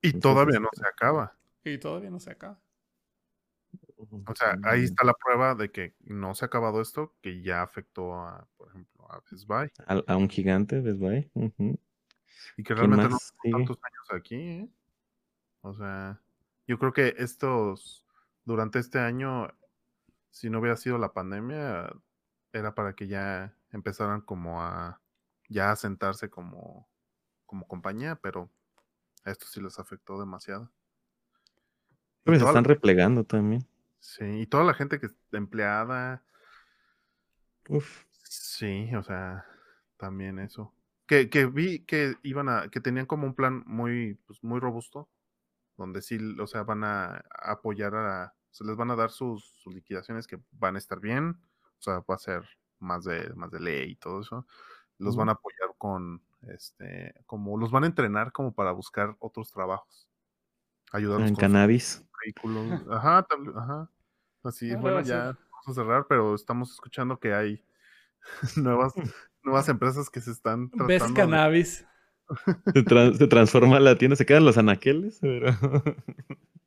Y 0.00 0.08
Entonces, 0.08 0.22
todavía 0.22 0.58
no 0.58 0.68
este 0.72 0.80
se 0.80 0.88
acaba. 0.88 1.36
Y 1.64 1.78
todavía 1.78 2.10
no 2.10 2.18
se 2.18 2.30
acaba. 2.30 2.58
O 3.98 4.34
sea, 4.34 4.58
ahí 4.62 4.80
Mm, 4.80 4.84
está 4.84 5.04
la 5.04 5.12
prueba 5.12 5.54
de 5.54 5.70
que 5.70 5.94
no 6.00 6.34
se 6.34 6.44
ha 6.44 6.46
acabado 6.46 6.80
esto, 6.80 7.14
que 7.20 7.42
ya 7.42 7.62
afectó 7.62 8.14
a, 8.14 8.48
por 8.56 8.68
ejemplo, 8.68 9.06
a 9.10 9.22
Best 9.30 9.46
Buy. 9.46 9.70
A, 9.86 10.02
a 10.06 10.16
un 10.16 10.30
gigante, 10.30 10.80
Best 10.80 10.98
Buy. 10.98 11.30
Y 12.56 12.62
que 12.64 12.74
¿Quién 12.74 12.78
realmente 12.78 13.08
no 13.10 13.18
tantos 13.52 13.78
años 13.82 14.20
aquí, 14.22 14.36
¿eh? 14.36 14.68
O 15.60 15.74
sea, 15.74 16.22
yo 16.66 16.78
creo 16.78 16.92
que 16.92 17.14
estos, 17.18 18.06
durante 18.44 18.78
este 18.78 18.98
año, 18.98 19.48
si 20.30 20.48
no 20.48 20.60
hubiera 20.60 20.76
sido 20.76 20.96
la 20.98 21.12
pandemia, 21.12 21.90
era 22.52 22.74
para 22.74 22.94
que 22.94 23.08
ya 23.08 23.54
empezaran 23.72 24.22
como 24.22 24.62
a, 24.62 25.00
ya 25.48 25.72
a 25.72 25.76
sentarse 25.76 26.30
como, 26.30 26.88
como 27.54 27.68
compañía, 27.68 28.16
pero 28.16 28.50
a 29.24 29.30
esto 29.30 29.46
sí 29.46 29.60
les 29.60 29.78
afectó 29.78 30.18
demasiado. 30.18 30.72
Creo 32.24 32.34
que 32.34 32.40
se 32.40 32.44
la- 32.44 32.50
están 32.50 32.64
replegando 32.64 33.24
también. 33.24 33.66
sí, 34.00 34.24
y 34.42 34.46
toda 34.46 34.64
la 34.64 34.74
gente 34.74 35.00
que 35.00 35.06
está 35.06 35.36
empleada, 35.36 36.22
Uf. 37.68 38.06
Sí, 38.22 38.94
o 38.94 39.02
sea, 39.02 39.44
también 39.96 40.38
eso. 40.38 40.74
Que, 41.06 41.28
que 41.28 41.46
vi 41.46 41.84
que 41.84 42.14
iban 42.22 42.48
a, 42.48 42.68
que 42.70 42.80
tenían 42.80 43.06
como 43.06 43.26
un 43.26 43.34
plan 43.34 43.62
muy, 43.66 44.14
pues, 44.26 44.42
muy 44.42 44.58
robusto, 44.60 45.08
donde 45.76 46.02
sí, 46.02 46.18
o 46.40 46.46
sea, 46.46 46.64
van 46.64 46.84
a 46.84 47.24
apoyar 47.30 47.94
a, 47.96 48.34
se 48.50 48.64
les 48.64 48.76
van 48.76 48.90
a 48.90 48.96
dar 48.96 49.10
sus, 49.10 49.44
sus 49.62 49.74
liquidaciones 49.74 50.26
que 50.26 50.40
van 50.52 50.76
a 50.76 50.78
estar 50.78 51.00
bien, 51.00 51.40
o 51.78 51.82
sea, 51.82 52.00
va 52.10 52.16
a 52.16 52.18
ser 52.18 52.44
más 52.80 53.04
de, 53.04 53.32
más 53.34 53.50
de 53.50 53.60
ley 53.60 53.92
y 53.92 53.96
todo 53.96 54.22
eso. 54.22 54.46
Los 54.98 55.16
van 55.16 55.28
a 55.30 55.32
apoyar 55.32 55.74
con, 55.78 56.22
este, 56.48 57.14
como, 57.26 57.56
los 57.58 57.70
van 57.70 57.84
a 57.84 57.86
entrenar 57.86 58.32
como 58.32 58.52
para 58.54 58.72
buscar 58.72 59.16
otros 59.18 59.50
trabajos. 59.50 60.08
Ayudarlos 60.92 61.28
En 61.28 61.34
con 61.34 61.40
cannabis. 61.42 62.04
vehículos. 62.24 62.82
Ajá, 62.90 63.26
ajá. 63.56 63.90
Así, 64.44 64.74
bueno, 64.76 65.00
ya 65.00 65.36
vamos 65.50 65.68
a 65.68 65.72
cerrar, 65.74 66.06
pero 66.08 66.34
estamos 66.34 66.72
escuchando 66.72 67.18
que 67.18 67.34
hay 67.34 67.64
nuevas, 68.56 68.92
nuevas 69.42 69.68
empresas 69.68 70.10
que 70.10 70.20
se 70.20 70.30
están 70.30 70.68
Ves 70.70 70.98
tratando 70.98 71.06
de- 71.08 71.14
cannabis. 71.14 71.86
Se, 72.72 72.84
tran- 72.84 73.14
se 73.16 73.26
transforma 73.26 73.78
la 73.80 73.96
tienda, 73.98 74.16
se 74.16 74.24
quedan 74.26 74.44
los 74.46 74.56
anaqueles, 74.58 75.18
pero 75.20 75.46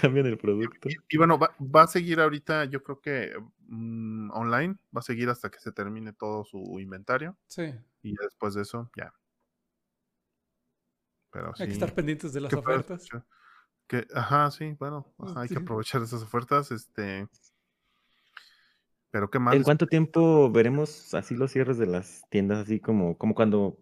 cambian 0.00 0.26
el 0.26 0.38
producto. 0.38 0.88
Y 1.08 1.16
bueno, 1.16 1.38
va, 1.38 1.54
va 1.60 1.82
a 1.82 1.86
seguir 1.86 2.20
ahorita, 2.20 2.64
yo 2.66 2.82
creo 2.82 3.00
que 3.00 3.32
mm, 3.68 4.30
online, 4.32 4.76
va 4.94 5.00
a 5.00 5.02
seguir 5.02 5.28
hasta 5.28 5.50
que 5.50 5.58
se 5.58 5.72
termine 5.72 6.12
todo 6.12 6.44
su 6.44 6.78
inventario 6.80 7.36
Sí. 7.46 7.74
y 8.02 8.10
ya 8.10 8.24
después 8.24 8.54
de 8.54 8.62
eso, 8.62 8.90
ya. 8.96 9.12
Pero 11.30 11.52
Hay 11.58 11.66
que 11.66 11.72
estar 11.72 11.94
pendientes 11.94 12.32
de 12.32 12.42
las 12.42 12.52
ofertas. 12.52 13.08
Que, 13.86 14.06
ajá, 14.14 14.50
sí, 14.50 14.76
bueno, 14.78 15.12
ajá, 15.18 15.40
hay 15.40 15.48
que 15.48 15.58
aprovechar 15.58 16.02
esas 16.02 16.22
ofertas, 16.22 16.70
este. 16.70 17.26
Pero 19.10 19.30
qué 19.30 19.38
más. 19.38 19.54
¿En 19.54 19.62
cuánto 19.62 19.86
tiempo 19.86 20.50
veremos 20.50 21.14
así 21.14 21.34
los 21.34 21.50
cierres 21.52 21.78
de 21.78 21.86
las 21.86 22.22
tiendas? 22.30 22.60
Así 22.60 22.80
como, 22.80 23.16
como 23.18 23.34
cuando, 23.34 23.78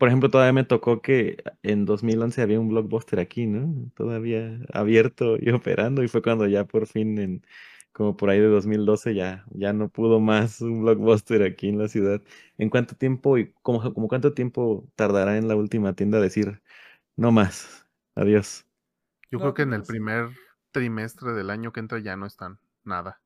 por 0.00 0.08
ejemplo, 0.08 0.30
todavía 0.30 0.54
me 0.54 0.64
tocó 0.64 1.02
que 1.02 1.44
en 1.62 1.86
2011 1.86 2.42
había 2.42 2.60
un 2.60 2.70
blockbuster 2.70 3.20
aquí, 3.20 3.46
¿no? 3.46 3.92
Todavía 3.94 4.60
abierto 4.74 5.36
y 5.40 5.50
operando 5.52 6.02
y 6.04 6.08
fue 6.08 6.22
cuando 6.22 6.48
ya 6.48 6.66
por 6.66 6.88
fin, 6.88 7.18
en, 7.18 7.46
como 7.92 8.16
por 8.16 8.30
ahí 8.30 8.40
de 8.40 8.48
2012, 8.48 9.14
ya, 9.14 9.46
ya 9.52 9.72
no 9.74 9.90
pudo 9.90 10.20
más 10.20 10.60
un 10.62 10.82
blockbuster 10.82 11.42
aquí 11.44 11.68
en 11.68 11.78
la 11.78 11.88
ciudad. 11.88 12.22
¿En 12.58 12.70
cuánto 12.70 12.96
tiempo 12.96 13.38
y 13.38 13.52
como, 13.62 13.94
como 13.94 14.08
cuánto 14.08 14.34
tiempo 14.34 14.88
tardará 14.96 15.38
en 15.38 15.48
la 15.48 15.56
última 15.56 15.94
tienda 15.94 16.20
decir, 16.20 16.62
no 17.16 17.32
más, 17.32 17.86
adiós? 18.16 18.66
Yo 19.30 19.40
No, 19.40 19.40
creo 19.40 19.54
que 19.54 19.62
en 19.62 19.72
pues, 19.72 19.80
el 19.80 19.84
sé. 19.84 19.94
primer 19.94 20.28
trimestre 20.70 21.32
del 21.32 21.50
año 21.50 21.72
que 21.72 21.80
entra 21.80 21.98
ya 21.98 22.14
no 22.14 22.26
están 22.26 22.60
nada. 22.84 23.20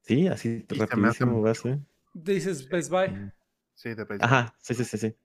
Sí, 0.00 0.26
así 0.28 0.64
rapidísimo 0.70 1.42
va 1.42 1.50
a 1.50 1.54
mucho. 1.54 1.62
ser. 1.62 1.80
Dices 2.14 2.68
Best 2.68 2.90
Buy. 2.90 3.14
Sí, 3.74 3.94
de 3.94 4.04
Best 4.04 4.26
Buy. 4.26 4.38
Ajá, 4.38 4.54
sí, 4.60 4.74
sí, 4.74 4.84
sí, 4.84 4.98
sí. 4.98 5.16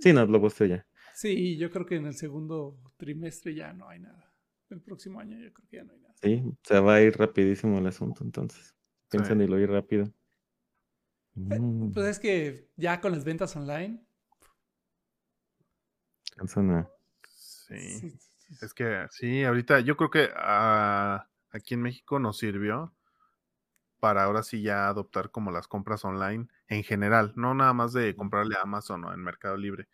Sí, 0.00 0.12
no, 0.12 0.26
blockbuster 0.26 0.68
ya. 0.68 0.86
Sí, 1.14 1.56
yo 1.56 1.70
creo 1.70 1.84
que 1.86 1.96
en 1.96 2.06
el 2.06 2.14
segundo 2.14 2.78
trimestre 2.96 3.54
ya 3.54 3.72
no 3.72 3.88
hay 3.88 4.00
nada. 4.00 4.32
El 4.70 4.80
próximo 4.80 5.18
año 5.20 5.36
yo 5.38 5.52
creo 5.52 5.68
que 5.68 5.76
ya 5.78 5.84
no 5.84 5.92
hay 5.92 6.00
nada. 6.00 6.14
Sí, 6.22 6.42
se 6.62 6.80
va 6.80 6.94
a 6.96 7.00
ir 7.02 7.16
rapidísimo 7.16 7.78
el 7.78 7.86
asunto, 7.86 8.22
entonces. 8.22 8.66
Sí. 8.66 8.74
Piensan 9.10 9.40
y 9.40 9.46
lo 9.46 9.58
ir 9.58 9.70
rápido. 9.70 10.04
Eh, 10.04 10.10
Mm, 11.34 11.92
Pues 11.92 12.06
es 12.06 12.18
que 12.18 12.68
ya 12.76 13.00
con 13.00 13.12
las 13.12 13.24
ventas 13.24 13.54
online. 13.56 14.04
alcanzan 16.32 16.70
a- 16.70 16.90
Sí. 17.28 17.78
sí, 17.78 18.10
sí, 18.10 18.18
sí. 18.38 18.64
Es 18.64 18.74
que 18.74 19.06
sí, 19.10 19.44
ahorita 19.44 19.80
yo 19.80 19.96
creo 19.96 20.10
que 20.10 20.28
ah, 20.36 21.28
aquí 21.50 21.74
en 21.74 21.82
México 21.82 22.18
nos 22.18 22.38
sirvió 22.38 22.94
para 24.00 24.24
ahora 24.24 24.42
sí 24.42 24.62
ya 24.62 24.88
adoptar 24.88 25.30
como 25.30 25.50
las 25.50 25.66
compras 25.68 26.04
online 26.04 26.48
en 26.68 26.84
general, 26.84 27.32
no 27.36 27.54
nada 27.54 27.72
más 27.72 27.92
de 27.92 28.14
comprarle 28.14 28.56
a 28.56 28.62
Amazon 28.62 29.04
o 29.04 29.12
en 29.12 29.20
Mercado 29.20 29.56
Libre. 29.56 29.88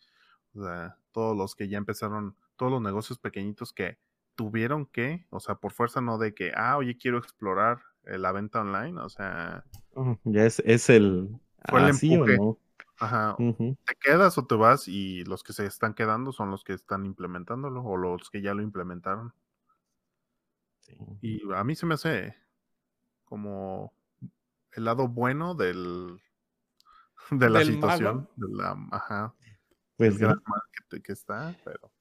O 0.55 0.65
sea, 0.65 0.99
todos 1.13 1.37
los 1.37 1.55
que 1.55 1.69
ya 1.69 1.79
empezaron, 1.79 2.37
todos 2.57 2.73
los 2.73 2.83
negocios 2.83 3.19
pequeñitos 3.19 3.73
que 3.73 3.99
tuvieron 4.35 4.87
que, 4.87 5.27
o 5.31 5.41
sea, 5.41 5.57
por 5.57 5.73
fuerza 5.73 6.01
no 6.01 6.19
de 6.19 6.35
que, 6.35 6.53
ah, 6.57 6.77
oye, 6.77 6.99
quiero 6.99 7.19
explorar 7.19 7.81
eh, 8.05 8.19
la 8.19 8.33
venta 8.33 8.61
online, 8.61 9.01
o 9.01 9.09
sea, 9.09 9.65
ya 10.25 10.45
es, 10.45 10.61
es 10.67 10.91
el 10.91 11.41
Fue 11.69 11.81
el 11.81 11.87
así 11.87 12.17
o 12.17 12.27
empuje. 12.27 12.37
no. 12.37 12.59
ajá, 12.99 13.41
te 13.85 13.95
quedas 14.01 14.39
o 14.39 14.47
te 14.47 14.57
vas 14.57 14.89
y 14.89 15.25
los 15.25 15.45
que 15.45 15.53
se 15.53 15.67
están 15.67 15.95
quedando 15.95 16.33
son 16.33 16.51
los 16.51 16.65
que 16.65 16.73
están 16.73 17.07
implementándolo 17.07 17.83
o 17.85 17.97
los 17.97 18.31
que 18.31 18.43
ya 18.43 18.55
lo 18.55 18.63
implementaron. 18.63 19.33
Sí. 20.81 20.97
Y 21.21 21.53
a 21.55 21.65
mí 21.65 21.75
se 21.77 21.87
me 21.87 21.95
hace 21.95 22.37
como 23.25 23.95
el 24.73 24.85
lado 24.85 25.09
bueno 25.09 25.55
del 25.55 26.21
de 27.31 27.51
la 27.51 27.61
Del 27.61 27.67
situación, 27.67 28.29
de 28.37 28.47
la, 28.57 28.77
ajá, 28.93 29.35
Pues 29.97 30.15
el 30.15 30.19
sí, 30.19 30.25
gran 30.27 30.37
mal 30.47 30.61
que, 30.73 30.85
te- 30.99 31.03
que 31.03 31.13
está, 31.13 31.57
pero 31.65 31.93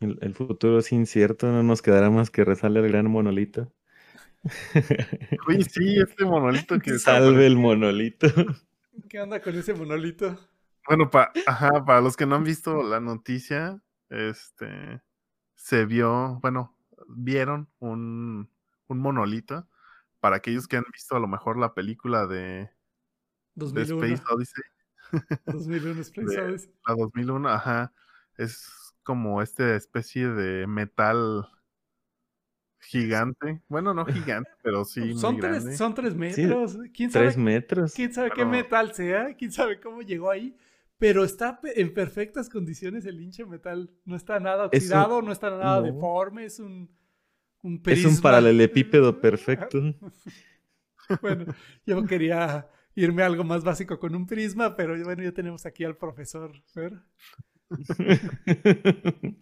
el, 0.00 0.18
el 0.22 0.34
futuro 0.34 0.78
es 0.78 0.90
incierto, 0.92 1.48
no 1.52 1.62
nos 1.62 1.82
quedará 1.82 2.08
más 2.10 2.30
que 2.30 2.44
rezarle 2.44 2.80
al 2.80 2.88
gran 2.88 3.10
monolito. 3.10 3.72
Oye, 5.48 5.64
sí, 5.64 5.98
este 6.00 6.24
monolito 6.24 6.78
que 6.80 6.98
Salve 6.98 7.46
el 7.46 7.56
monolito. 7.56 8.26
¿Qué 9.08 9.20
onda 9.20 9.40
con 9.42 9.54
ese 9.56 9.74
monolito? 9.74 10.38
Bueno, 10.88 11.10
pa, 11.10 11.32
ajá, 11.46 11.84
para 11.84 12.00
los 12.00 12.16
que 12.16 12.26
no 12.26 12.36
han 12.36 12.44
visto 12.44 12.82
la 12.82 13.00
noticia, 13.00 13.82
este 14.08 15.02
se 15.56 15.86
vio, 15.86 16.40
bueno, 16.42 16.76
vieron 17.08 17.70
un, 17.80 18.50
un 18.88 18.98
monolito. 19.00 19.68
Para 20.20 20.36
aquellos 20.36 20.68
que 20.68 20.76
han 20.78 20.84
visto 20.92 21.16
a 21.16 21.20
lo 21.20 21.28
mejor 21.28 21.58
la 21.58 21.74
película 21.74 22.26
de 22.26 22.70
2001. 23.56 24.04
Space 24.06 24.22
Odyssey, 24.32 24.64
2001 25.46 26.00
Space 26.02 26.26
de- 26.36 26.40
Odyssey. 26.42 26.70
la 26.86 26.94
2001, 26.94 27.48
ajá, 27.48 27.92
es 28.36 28.94
como 29.02 29.42
esta 29.42 29.74
especie 29.76 30.28
de 30.28 30.66
metal 30.66 31.48
gigante. 32.80 33.62
Bueno, 33.68 33.94
no 33.94 34.04
gigante, 34.06 34.50
pero 34.62 34.84
sí 34.84 35.00
muy 35.00 35.14
son, 35.18 35.38
grande. 35.38 35.60
tres, 35.60 35.78
son 35.78 35.94
tres 35.94 36.14
metros. 36.14 36.78
¿Quién 36.94 37.10
sabe, 37.10 37.26
Tres 37.26 37.36
metros. 37.36 37.94
quién 37.94 38.12
sabe 38.12 38.30
qué 38.30 38.44
metal 38.44 38.92
sea? 38.94 39.34
¿Quién 39.34 39.52
sabe 39.52 39.80
cómo 39.80 40.02
llegó 40.02 40.30
ahí? 40.30 40.56
Pero 40.98 41.24
está 41.24 41.60
en 41.62 41.92
perfectas 41.92 42.48
condiciones 42.48 43.04
el 43.04 43.20
hinche 43.20 43.44
metal. 43.44 43.90
No 44.04 44.16
está 44.16 44.40
nada 44.40 44.64
Es 44.72 44.84
un- 44.84 44.88
oxidado, 44.92 45.22
no 45.22 45.32
está 45.32 45.50
nada 45.50 45.76
no. 45.80 45.82
deforme. 45.82 46.44
Es 46.46 46.58
un, 46.58 46.90
un 47.62 47.82
Es 47.86 48.04
un 48.04 48.18
paralelepípedo 48.20 49.20
perfecto. 49.20 49.80
Bueno, 51.20 51.44
yo 51.84 52.04
quería 52.06 52.68
irme 52.96 53.22
a 53.22 53.26
algo 53.26 53.44
más 53.44 53.62
básico 53.62 54.00
con 54.00 54.16
un 54.16 54.26
prisma, 54.26 54.74
pero 54.74 55.00
bueno, 55.04 55.22
ya 55.22 55.32
tenemos 55.32 55.64
aquí 55.66 55.84
al 55.84 55.96
profesor. 55.96 56.52
Fer. 56.72 56.94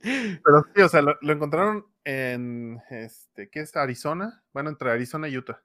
Pero 0.00 0.64
sí, 0.74 0.82
o 0.82 0.88
sea, 0.88 1.02
lo, 1.02 1.16
lo 1.20 1.32
encontraron 1.32 1.86
en, 2.04 2.80
este, 2.90 3.50
¿qué 3.50 3.60
es? 3.60 3.76
Arizona. 3.76 4.42
Bueno, 4.52 4.70
entre 4.70 4.90
Arizona 4.90 5.28
y 5.28 5.36
Utah. 5.36 5.62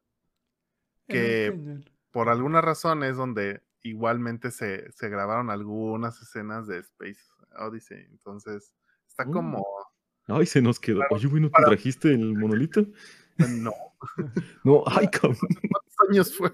Que-. 1.08 1.82
Por 2.12 2.30
alguna 2.30 2.62
razón 2.62 3.04
es 3.04 3.18
donde 3.18 3.64
igualmente 3.82 4.52
se, 4.52 4.92
se 4.92 5.10
grabaron 5.10 5.50
algunas 5.50 6.22
escenas 6.22 6.68
de 6.68 6.80
Space 6.80 7.22
Odyssey. 7.58 8.06
Entonces, 8.12 8.74
está 9.08 9.26
Uh. 9.28 9.32
como. 9.32 9.66
Ay, 10.28 10.46
se 10.46 10.62
nos 10.62 10.80
quedó. 10.80 11.02
Oye, 11.10 11.28
güey, 11.28 11.42
¿no 11.42 11.50
te 11.50 11.64
trajiste 11.64 12.10
el 12.10 12.36
monolito? 12.38 12.86
No, 13.50 13.74
No, 14.64 14.84
ay, 14.86 15.08
cabrón. 15.08 15.38
¿cuántos 15.40 15.83
años 16.14 16.36
fue? 16.36 16.52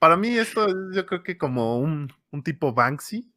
Para 0.00 0.16
mí, 0.16 0.36
esto 0.36 0.66
es, 0.66 0.74
yo 0.92 1.06
creo 1.06 1.22
que 1.22 1.38
como 1.38 1.78
un, 1.78 2.12
un 2.30 2.42
tipo 2.42 2.72
Banksy. 2.72 3.32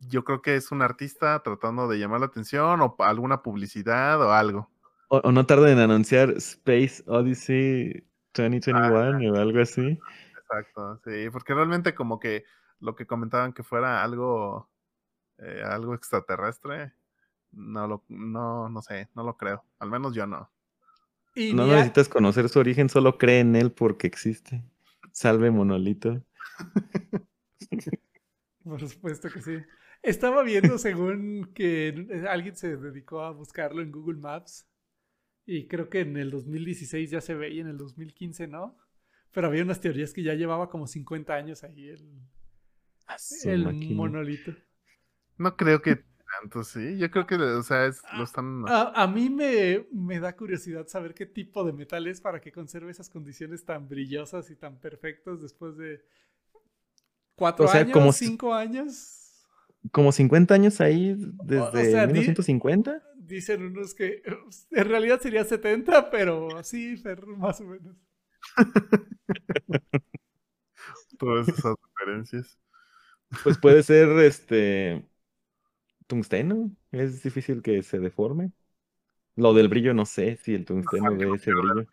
Yo 0.00 0.24
creo 0.24 0.42
que 0.42 0.54
es 0.54 0.70
un 0.70 0.82
artista 0.82 1.42
tratando 1.42 1.88
de 1.88 1.98
llamar 1.98 2.20
la 2.20 2.26
atención 2.26 2.80
o 2.80 2.94
alguna 3.00 3.42
publicidad 3.42 4.20
o 4.22 4.32
algo. 4.32 4.70
O, 5.08 5.18
o 5.18 5.32
no 5.32 5.44
tarda 5.44 5.72
en 5.72 5.78
anunciar 5.78 6.30
Space 6.36 7.02
Odyssey 7.06 8.06
2021 8.34 9.32
o 9.32 9.36
algo 9.36 9.60
así. 9.60 9.98
Exacto, 10.38 11.00
sí, 11.04 11.30
porque 11.32 11.54
realmente 11.54 11.94
como 11.94 12.20
que 12.20 12.44
lo 12.78 12.94
que 12.94 13.06
comentaban 13.06 13.52
que 13.52 13.64
fuera 13.64 14.04
algo, 14.04 14.70
eh, 15.38 15.62
algo 15.64 15.94
extraterrestre, 15.94 16.92
no 17.50 17.88
lo, 17.88 18.04
no, 18.08 18.68
no 18.68 18.82
sé, 18.82 19.08
no 19.14 19.24
lo 19.24 19.36
creo. 19.36 19.64
Al 19.78 19.90
menos 19.90 20.14
yo 20.14 20.26
no. 20.26 20.50
Y 21.38 21.54
No 21.54 21.68
necesitas 21.68 22.08
conocer 22.08 22.48
su 22.48 22.58
origen, 22.58 22.88
solo 22.88 23.16
cree 23.16 23.38
en 23.38 23.54
él 23.54 23.70
porque 23.70 24.08
existe. 24.08 24.64
Salve 25.12 25.52
monolito. 25.52 26.20
Por 28.64 28.88
supuesto 28.88 29.30
que 29.30 29.40
sí. 29.40 29.58
Estaba 30.02 30.42
viendo 30.42 30.78
según 30.78 31.52
que 31.54 32.24
alguien 32.28 32.56
se 32.56 32.76
dedicó 32.76 33.22
a 33.22 33.30
buscarlo 33.30 33.82
en 33.82 33.92
Google 33.92 34.18
Maps 34.18 34.68
y 35.46 35.68
creo 35.68 35.88
que 35.88 36.00
en 36.00 36.16
el 36.16 36.32
2016 36.32 37.08
ya 37.08 37.20
se 37.20 37.34
ve 37.34 37.50
y 37.50 37.60
en 37.60 37.68
el 37.68 37.78
2015 37.78 38.48
no. 38.48 38.76
Pero 39.30 39.46
había 39.46 39.62
unas 39.62 39.80
teorías 39.80 40.12
que 40.12 40.24
ya 40.24 40.34
llevaba 40.34 40.68
como 40.68 40.88
50 40.88 41.32
años 41.34 41.62
ahí 41.62 41.88
el, 43.44 43.94
monolito. 43.94 44.56
No 45.36 45.56
creo 45.56 45.82
que 45.82 46.02
tanto, 46.40 46.62
sí. 46.64 46.98
Yo 46.98 47.10
creo 47.10 47.26
que, 47.26 47.34
o 47.36 47.62
sea, 47.62 47.86
es- 47.86 48.02
lo 48.16 48.24
están... 48.24 48.64
A, 48.68 49.02
a 49.02 49.06
mí 49.06 49.30
me, 49.30 49.86
me 49.92 50.20
da 50.20 50.34
curiosidad 50.36 50.86
saber 50.86 51.14
qué 51.14 51.26
tipo 51.26 51.64
de 51.64 51.72
metal 51.72 52.06
es 52.06 52.20
para 52.20 52.40
que 52.40 52.52
conserve 52.52 52.90
esas 52.90 53.08
condiciones 53.08 53.64
tan 53.64 53.88
brillosas 53.88 54.50
y 54.50 54.56
tan 54.56 54.78
perfectas 54.78 55.40
después 55.40 55.76
de 55.76 56.02
cuatro 57.36 57.64
O 57.64 57.68
sea, 57.68 57.80
años, 57.80 57.92
como 57.92 58.12
cinco 58.12 58.54
años. 58.54 59.14
Como 59.92 60.12
50 60.12 60.54
años 60.54 60.80
ahí 60.80 61.16
desde 61.44 61.90
sea, 61.90 62.06
di- 62.06 62.12
1950. 62.12 63.02
Dicen 63.16 63.62
unos 63.62 63.94
que 63.94 64.22
en 64.70 64.88
realidad 64.88 65.20
sería 65.20 65.44
70, 65.44 66.10
pero 66.10 66.56
así, 66.56 66.96
Fer, 66.96 67.26
más 67.26 67.60
o 67.60 67.64
menos. 67.64 67.96
Todas 71.18 71.48
esas 71.48 71.74
referencias. 71.96 72.58
Pues 73.44 73.58
puede 73.58 73.82
ser 73.82 74.08
este 74.20 75.04
tungsteno. 76.08 76.70
Es 76.90 77.22
difícil 77.22 77.62
que 77.62 77.82
se 77.84 78.00
deforme. 78.00 78.50
Lo 79.36 79.54
del 79.54 79.68
brillo 79.68 79.94
no 79.94 80.04
sé 80.04 80.36
si 80.42 80.54
el 80.54 80.64
tungsteno 80.64 81.12
de 81.14 81.30
ese 81.32 81.52
brillo. 81.52 81.86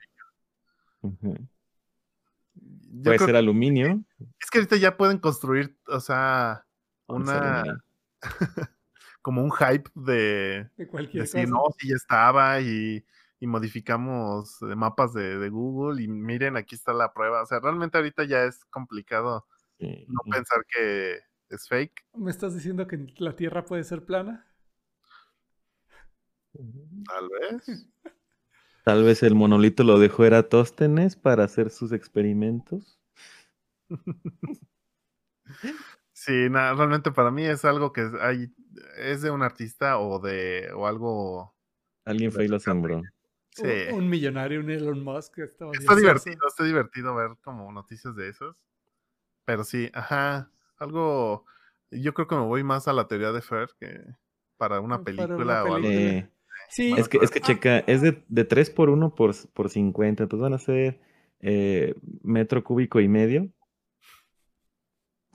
Puede 3.03 3.19
ser 3.19 3.35
aluminio. 3.35 4.03
Es 4.39 4.49
que 4.49 4.57
ahorita 4.59 4.77
ya 4.77 4.97
pueden 4.97 5.19
construir, 5.19 5.77
o 5.87 5.99
sea, 5.99 6.65
Vamos 7.07 7.29
a 7.29 7.37
una, 7.37 7.83
como 9.21 9.43
un 9.43 9.51
hype 9.51 9.89
de 9.93 10.69
De 10.75 10.87
cualquier 10.87 11.23
decir, 11.23 11.43
cosa. 11.43 11.53
no, 11.53 11.63
sí 11.77 11.89
ya 11.89 11.95
estaba 11.95 12.61
y, 12.61 13.05
y 13.39 13.47
modificamos 13.47 14.59
eh, 14.63 14.75
mapas 14.75 15.13
de, 15.13 15.37
de 15.37 15.49
Google 15.49 16.01
y 16.01 16.07
miren, 16.07 16.57
aquí 16.57 16.73
está 16.73 16.93
la 16.93 17.13
prueba. 17.13 17.43
O 17.43 17.45
sea, 17.45 17.59
realmente 17.59 17.97
ahorita 17.97 18.23
ya 18.23 18.43
es 18.45 18.65
complicado 18.65 19.45
Sí. 19.77 20.05
no 20.07 20.21
pensar 20.31 20.65
que 20.73 21.19
es 21.49 21.67
fake. 21.67 22.05
¿Me 22.13 22.31
estás 22.31 22.53
diciendo 22.53 22.87
que 22.87 23.07
la 23.17 23.35
Tierra 23.35 23.65
puede 23.65 23.83
ser 23.83 24.05
plana? 24.05 24.45
Tal 26.53 27.29
vez. 27.29 27.87
Tal 28.83 29.03
vez 29.03 29.23
el 29.23 29.35
monolito 29.35 29.83
lo 29.83 29.99
dejó 29.99 30.25
Eratóstenes 30.25 31.15
para 31.15 31.43
hacer 31.43 31.69
sus 31.71 31.91
experimentos. 31.91 32.99
Sí, 36.13 36.49
na- 36.49 36.73
realmente 36.73 37.11
para 37.11 37.29
mí 37.31 37.43
es 37.45 37.65
algo 37.65 37.91
que 37.91 38.01
es- 38.01 38.13
hay, 38.21 38.53
es 38.97 39.21
de 39.21 39.31
un 39.31 39.41
artista 39.43 39.99
o 39.99 40.19
de 40.19 40.69
o 40.73 40.87
algo. 40.87 41.55
Alguien 42.05 42.31
fue 42.31 42.45
y 42.45 42.47
lo 42.47 42.59
sembró. 42.59 43.01
Sí. 43.51 43.63
Un, 43.91 44.03
un 44.03 44.09
millonario, 44.09 44.59
un 44.59 44.69
Elon 44.69 45.03
Musk. 45.03 45.39
Está, 45.39 45.95
divertido, 45.95 46.47
está 46.47 46.63
divertido 46.63 47.15
ver 47.15 47.31
como 47.41 47.71
noticias 47.71 48.15
de 48.15 48.29
esos. 48.29 48.65
Pero 49.45 49.63
sí, 49.63 49.89
ajá, 49.93 50.51
algo. 50.77 51.45
Yo 51.91 52.13
creo 52.13 52.27
que 52.27 52.35
me 52.35 52.41
voy 52.41 52.63
más 52.63 52.87
a 52.87 52.93
la 52.93 53.07
teoría 53.07 53.31
de 53.31 53.41
Fer 53.41 53.69
que 53.79 54.01
para 54.57 54.79
una 54.79 55.03
Para 55.03 55.11
una 55.25 55.35
película 55.35 55.63
o 55.63 55.75
algo. 55.75 55.87
Eh, 55.87 56.29
Sí, 56.69 56.93
es 56.97 57.07
que, 57.07 57.17
es 57.21 57.31
que 57.31 57.41
checa, 57.41 57.79
es 57.79 58.01
de, 58.01 58.23
de 58.27 58.43
3 58.43 58.69
por 58.69 58.89
1 58.89 59.15
por, 59.15 59.33
por 59.53 59.69
50, 59.69 60.23
entonces 60.23 60.41
van 60.41 60.53
a 60.53 60.57
ser 60.57 60.99
eh, 61.39 61.95
metro 62.23 62.63
cúbico 62.63 62.99
y 62.99 63.07
medio. 63.07 63.49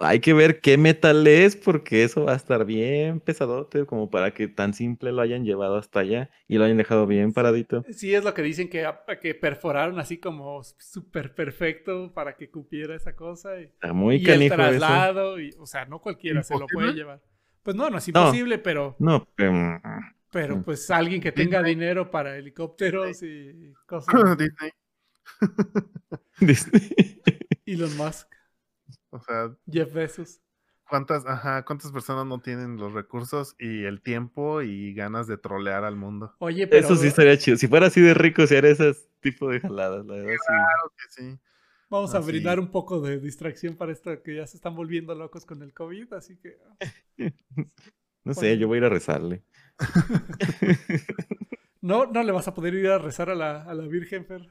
Hay 0.00 0.20
que 0.20 0.32
ver 0.32 0.60
qué 0.60 0.78
metal 0.78 1.26
es, 1.26 1.56
porque 1.56 2.04
eso 2.04 2.24
va 2.24 2.32
a 2.32 2.36
estar 2.36 2.64
bien 2.64 3.20
pesadote, 3.20 3.84
como 3.86 4.10
para 4.10 4.32
que 4.32 4.48
tan 4.48 4.72
simple 4.74 5.12
lo 5.12 5.20
hayan 5.20 5.44
llevado 5.44 5.76
hasta 5.76 6.00
allá 6.00 6.30
y 6.48 6.56
lo 6.58 6.64
hayan 6.64 6.78
dejado 6.78 7.06
bien 7.06 7.32
paradito. 7.32 7.84
Sí, 7.92 8.14
es 8.14 8.24
lo 8.24 8.32
que 8.34 8.42
dicen 8.42 8.68
que, 8.70 8.88
que 9.20 9.34
perforaron 9.34 9.98
así 9.98 10.18
como 10.18 10.62
súper 10.64 11.34
perfecto 11.34 12.12
para 12.14 12.36
que 12.36 12.50
cupiera 12.50 12.94
esa 12.94 13.14
cosa. 13.14 13.60
Y, 13.60 13.64
Está 13.64 13.92
muy 13.92 14.16
y 14.16 14.30
el 14.30 14.42
eso. 14.42 14.54
traslado, 14.54 15.38
y, 15.40 15.54
o 15.58 15.66
sea, 15.66 15.84
no 15.84 16.00
cualquiera 16.00 16.42
se 16.42 16.58
lo 16.58 16.66
puede 16.66 16.92
llevar. 16.94 17.20
Pues 17.62 17.76
no, 17.76 17.90
no 17.90 17.98
es 17.98 18.08
No. 18.08 18.20
imposible, 18.20 18.58
pero, 18.58 18.96
No, 18.98 19.26
em, 19.36 19.80
pero 20.32 20.56
Mm. 20.56 20.62
pues 20.62 20.90
alguien 20.90 21.20
que 21.20 21.30
tenga 21.32 21.58
Disney. 21.58 21.74
dinero 21.74 22.10
para 22.10 22.36
helicópteros 22.38 23.22
y 23.22 23.74
cosas. 23.86 24.14
Disney. 24.38 24.70
Disney. 26.40 27.20
Elon 27.66 27.96
Musk, 27.96 28.26
O 29.10 29.20
sea, 29.20 29.54
Jeff 29.70 29.92
Bezos. 29.92 30.40
¿cuántas, 30.90 31.24
ajá, 31.24 31.64
cuántas 31.64 31.92
personas 31.92 32.26
no 32.26 32.40
tienen 32.40 32.76
los 32.76 32.92
recursos 32.92 33.54
y 33.58 33.84
el 33.84 34.02
tiempo 34.02 34.60
y 34.60 34.92
ganas 34.92 35.26
de 35.26 35.38
trolear 35.38 35.84
al 35.84 35.96
mundo? 35.96 36.34
Oye, 36.38 36.66
pero 36.66 36.84
Eso 36.84 36.96
sí 36.96 37.06
estaría 37.06 37.38
chido. 37.38 37.56
Si 37.56 37.68
fuera 37.68 37.86
así 37.86 38.00
de 38.00 38.12
rico, 38.12 38.46
si 38.46 38.56
haría 38.56 38.70
ese 38.70 38.94
tipo 39.20 39.48
de 39.48 39.60
jaladas, 39.60 40.04
la 40.04 40.14
verdad, 40.14 40.32
sí. 40.32 40.46
Claro 40.46 40.92
que 40.96 41.22
sí. 41.22 41.38
vamos 41.88 42.14
a 42.14 42.20
brindar 42.20 42.60
un 42.60 42.70
poco 42.70 43.00
de 43.00 43.20
distracción 43.20 43.76
para 43.76 43.92
esto 43.92 44.22
que 44.22 44.36
ya 44.36 44.46
se 44.46 44.56
están 44.56 44.74
volviendo 44.74 45.14
locos 45.14 45.46
con 45.46 45.62
el 45.62 45.72
COVID, 45.72 46.12
así 46.14 46.36
que 46.36 46.58
No 48.24 48.34
sé, 48.34 48.58
yo 48.58 48.68
voy 48.68 48.76
a 48.76 48.78
ir 48.78 48.84
a 48.84 48.90
rezarle. 48.90 49.42
no, 51.80 52.06
no 52.06 52.22
le 52.22 52.32
vas 52.32 52.48
a 52.48 52.54
poder 52.54 52.74
ir 52.74 52.88
a 52.88 52.98
rezar 52.98 53.30
a 53.30 53.34
la, 53.34 53.62
a 53.62 53.74
la 53.74 53.86
Virgen, 53.86 54.26
Fer. 54.26 54.42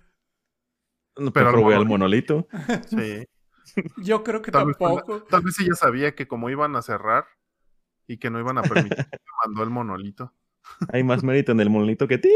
No, 1.17 1.33
Pero 1.33 1.51
pero 1.51 1.75
al 1.75 1.85
monolito. 1.85 2.47
Sí. 2.89 3.25
Yo 3.97 4.23
creo 4.23 4.41
que 4.41 4.51
Tal 4.51 4.67
vez, 4.67 4.77
tampoco. 4.77 5.23
tal 5.23 5.41
vez 5.41 5.59
ella 5.59 5.75
sabía 5.75 6.15
que 6.15 6.27
como 6.27 6.49
iban 6.49 6.75
a 6.75 6.81
cerrar 6.81 7.25
y 8.07 8.17
que 8.17 8.29
no 8.29 8.39
iban 8.39 8.57
a 8.57 8.63
permitir, 8.63 9.07
mandó 9.45 9.63
el 9.63 9.69
monolito. 9.69 10.33
Hay 10.91 11.03
más 11.03 11.23
mérito 11.23 11.51
en 11.51 11.59
el 11.59 11.69
monolito 11.69 12.07
que 12.07 12.17
ti. 12.17 12.33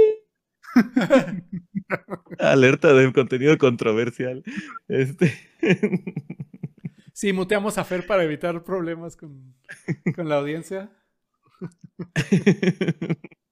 Alerta 2.39 2.93
de 2.93 3.11
contenido 3.13 3.57
controversial. 3.57 4.43
Este. 4.87 5.33
Sí, 7.13 7.31
muteamos 7.31 7.77
a 7.77 7.83
Fer 7.83 8.07
para 8.07 8.23
evitar 8.23 8.63
problemas 8.63 9.15
con, 9.15 9.55
con 10.15 10.29
la 10.29 10.37
audiencia. 10.37 10.89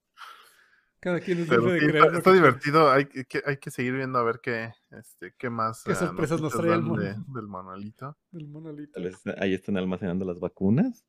Cada 1.02 1.18
quien 1.18 1.40
es 1.40 1.48
libre 1.48 1.72
de 1.72 1.80
sí, 1.80 1.86
creer. 1.88 2.04
está, 2.14 2.22
que 2.22 2.32
divertido, 2.32 2.90
hay 2.92 3.06
que, 3.06 3.42
hay 3.44 3.56
que 3.56 3.70
seguir 3.72 3.94
viendo 3.94 4.20
a 4.20 4.22
ver 4.22 4.38
qué, 4.40 4.72
este, 4.92 5.34
qué 5.36 5.50
más 5.50 5.82
¿Qué 5.82 5.92
eh, 5.92 5.96
sorpresas 5.96 6.40
nos 6.40 6.52
trae 6.52 6.74
el 6.74 6.84
de- 6.96 7.16
del 7.26 7.48
monolito. 7.48 8.16
del 8.30 8.46
monolito. 8.46 9.00
Ahí 9.38 9.52
están 9.52 9.76
almacenando 9.78 10.24
las 10.24 10.38
vacunas. 10.38 11.04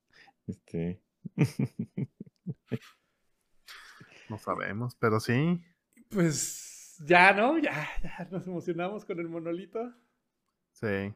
Este. 0.48 1.00
No 4.30 4.38
sabemos, 4.40 4.96
pero 4.96 5.20
sí. 5.20 5.62
Pues 6.10 6.96
ya, 7.06 7.34
¿no? 7.34 7.58
Ya, 7.60 7.88
ya 8.02 8.28
nos 8.32 8.48
emocionamos 8.48 9.06
con 9.06 9.20
el 9.20 9.30
monolito. 9.30 9.94
Sí. 10.72 11.14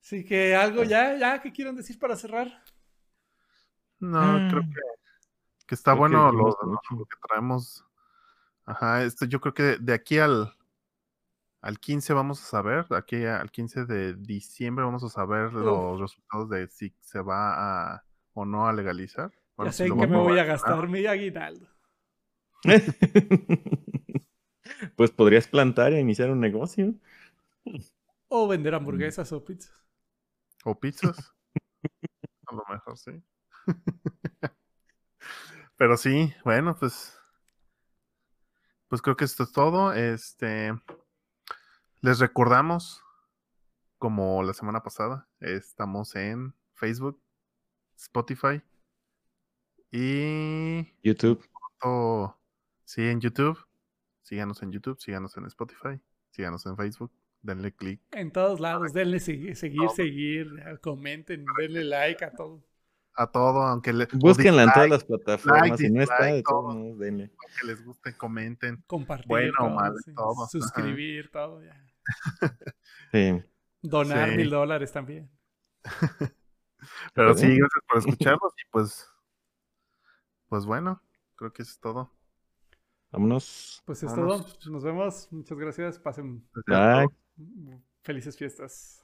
Así 0.00 0.24
que 0.24 0.54
algo 0.54 0.84
ya, 0.84 1.16
ya, 1.16 1.40
¿qué 1.42 1.50
quieren 1.50 1.74
decir 1.74 1.98
para 1.98 2.14
cerrar? 2.16 2.62
No, 3.98 4.20
creo 4.50 4.62
Ah. 4.62 4.68
que, 4.72 5.66
que 5.66 5.74
está 5.74 5.92
Creo 5.92 5.94
que 5.94 5.98
bueno 6.16 6.32
lo- 6.32 6.44
mucho. 6.62 6.80
lo 6.96 7.04
que 7.06 7.16
traemos. 7.26 7.84
Ajá, 8.66 9.04
esto 9.04 9.26
yo 9.26 9.40
creo 9.40 9.54
que 9.54 9.76
de 9.78 9.92
aquí 9.92 10.18
al, 10.18 10.54
al 11.60 11.78
15 11.78 12.14
vamos 12.14 12.42
a 12.42 12.46
saber, 12.46 12.86
de 12.88 12.96
aquí 12.96 13.24
al 13.24 13.50
15 13.50 13.84
de 13.84 14.14
diciembre 14.14 14.84
vamos 14.84 15.04
a 15.04 15.08
saber 15.08 15.52
los 15.52 16.00
resultados 16.00 16.48
de 16.48 16.68
si 16.68 16.94
se 17.00 17.20
va 17.20 17.92
a 17.92 18.04
o 18.32 18.44
no 18.44 18.66
a 18.66 18.72
legalizar. 18.72 19.32
Bueno, 19.56 19.68
ya 19.68 19.72
si 19.72 19.78
sé 19.78 19.84
en 19.84 19.90
lo 19.90 19.96
qué 19.96 20.06
me 20.06 20.16
voy 20.16 20.38
a 20.38 20.44
gastar 20.44 20.88
mi 20.88 21.06
aguinaldo. 21.06 21.68
pues 24.96 25.10
podrías 25.10 25.46
plantar 25.46 25.92
e 25.92 26.00
iniciar 26.00 26.30
un 26.30 26.40
negocio. 26.40 26.94
O 28.28 28.48
vender 28.48 28.74
hamburguesas 28.74 29.32
o 29.32 29.44
pizzas. 29.44 29.74
O 30.64 30.78
pizzas. 30.78 31.34
A 32.46 32.54
lo 32.54 32.64
mejor 32.68 32.98
sí. 32.98 33.22
Pero 35.76 35.96
sí, 35.96 36.32
bueno, 36.44 36.76
pues. 36.78 37.18
Pues 38.94 39.02
creo 39.02 39.16
que 39.16 39.24
esto 39.24 39.42
es 39.42 39.50
todo. 39.50 39.92
Este. 39.92 40.72
Les 42.00 42.20
recordamos, 42.20 43.02
como 43.98 44.40
la 44.44 44.54
semana 44.54 44.84
pasada, 44.84 45.26
estamos 45.40 46.14
en 46.14 46.54
Facebook, 46.74 47.20
Spotify 47.96 48.62
y 49.90 50.86
YouTube. 51.02 51.44
sí, 52.84 53.02
en 53.02 53.20
YouTube. 53.20 53.58
Síganos 54.22 54.62
en 54.62 54.70
YouTube, 54.70 55.00
síganos 55.00 55.36
en 55.38 55.46
Spotify, 55.46 56.00
síganos 56.30 56.64
en 56.64 56.76
Facebook, 56.76 57.10
denle 57.42 57.74
click. 57.74 58.00
En 58.12 58.30
todos 58.30 58.60
lados, 58.60 58.92
denle 58.92 59.18
seguir, 59.18 59.56
seguir, 59.56 59.90
seguir, 59.90 60.78
comenten, 60.80 61.44
denle 61.58 61.82
like 61.82 62.24
a 62.24 62.30
todo. 62.30 62.62
A 63.16 63.28
todo, 63.28 63.62
aunque 63.62 63.92
le, 63.92 64.06
Búsquenla 64.12 64.64
en 64.64 64.72
todas 64.72 64.90
las 64.90 65.04
plataformas. 65.04 65.78
Si 65.78 65.88
no 65.90 66.02
está, 66.02 66.24
de 66.24 66.42
todos 66.42 66.64
todo. 66.66 66.74
modos, 66.78 66.98
denle. 66.98 67.30
aunque 67.38 67.66
les 67.66 67.84
guste, 67.84 68.16
comenten. 68.16 68.82
Compartir, 68.88 69.28
Bueno 69.28 69.52
todo, 69.56 69.70
malo, 69.70 69.96
sí, 70.04 70.14
todo, 70.14 70.42
ajá. 70.42 70.50
suscribir, 70.50 71.30
todo. 71.30 71.62
ya. 71.62 71.80
Sí. 73.12 73.42
Donar 73.82 74.30
Sí. 74.30 74.36
mil 74.36 74.50
dólares 74.50 74.92
también. 74.92 75.30
Pero 77.14 77.30
Está 77.30 77.40
sí, 77.46 77.56
gracias 77.56 77.82
por 77.88 77.98
escucharnos 77.98 78.52
y 78.56 78.70
pues, 78.70 79.08
pues 80.48 80.66
bueno, 80.66 81.00
creo 81.36 81.52
que 81.52 81.62
eso 81.62 81.70
es 81.72 81.78
todo. 81.80 82.10
Vámonos. 83.12 83.80
Pues 83.86 84.02
es 84.02 84.10
Vámonos. 84.10 84.58
todo. 84.58 84.72
Nos 84.72 84.82
vemos. 84.82 85.28
Muchas 85.30 85.56
gracias. 85.56 85.98
Pasen 86.00 86.44
Bye. 86.66 87.06
felices 88.02 88.36
fiestas. 88.36 89.03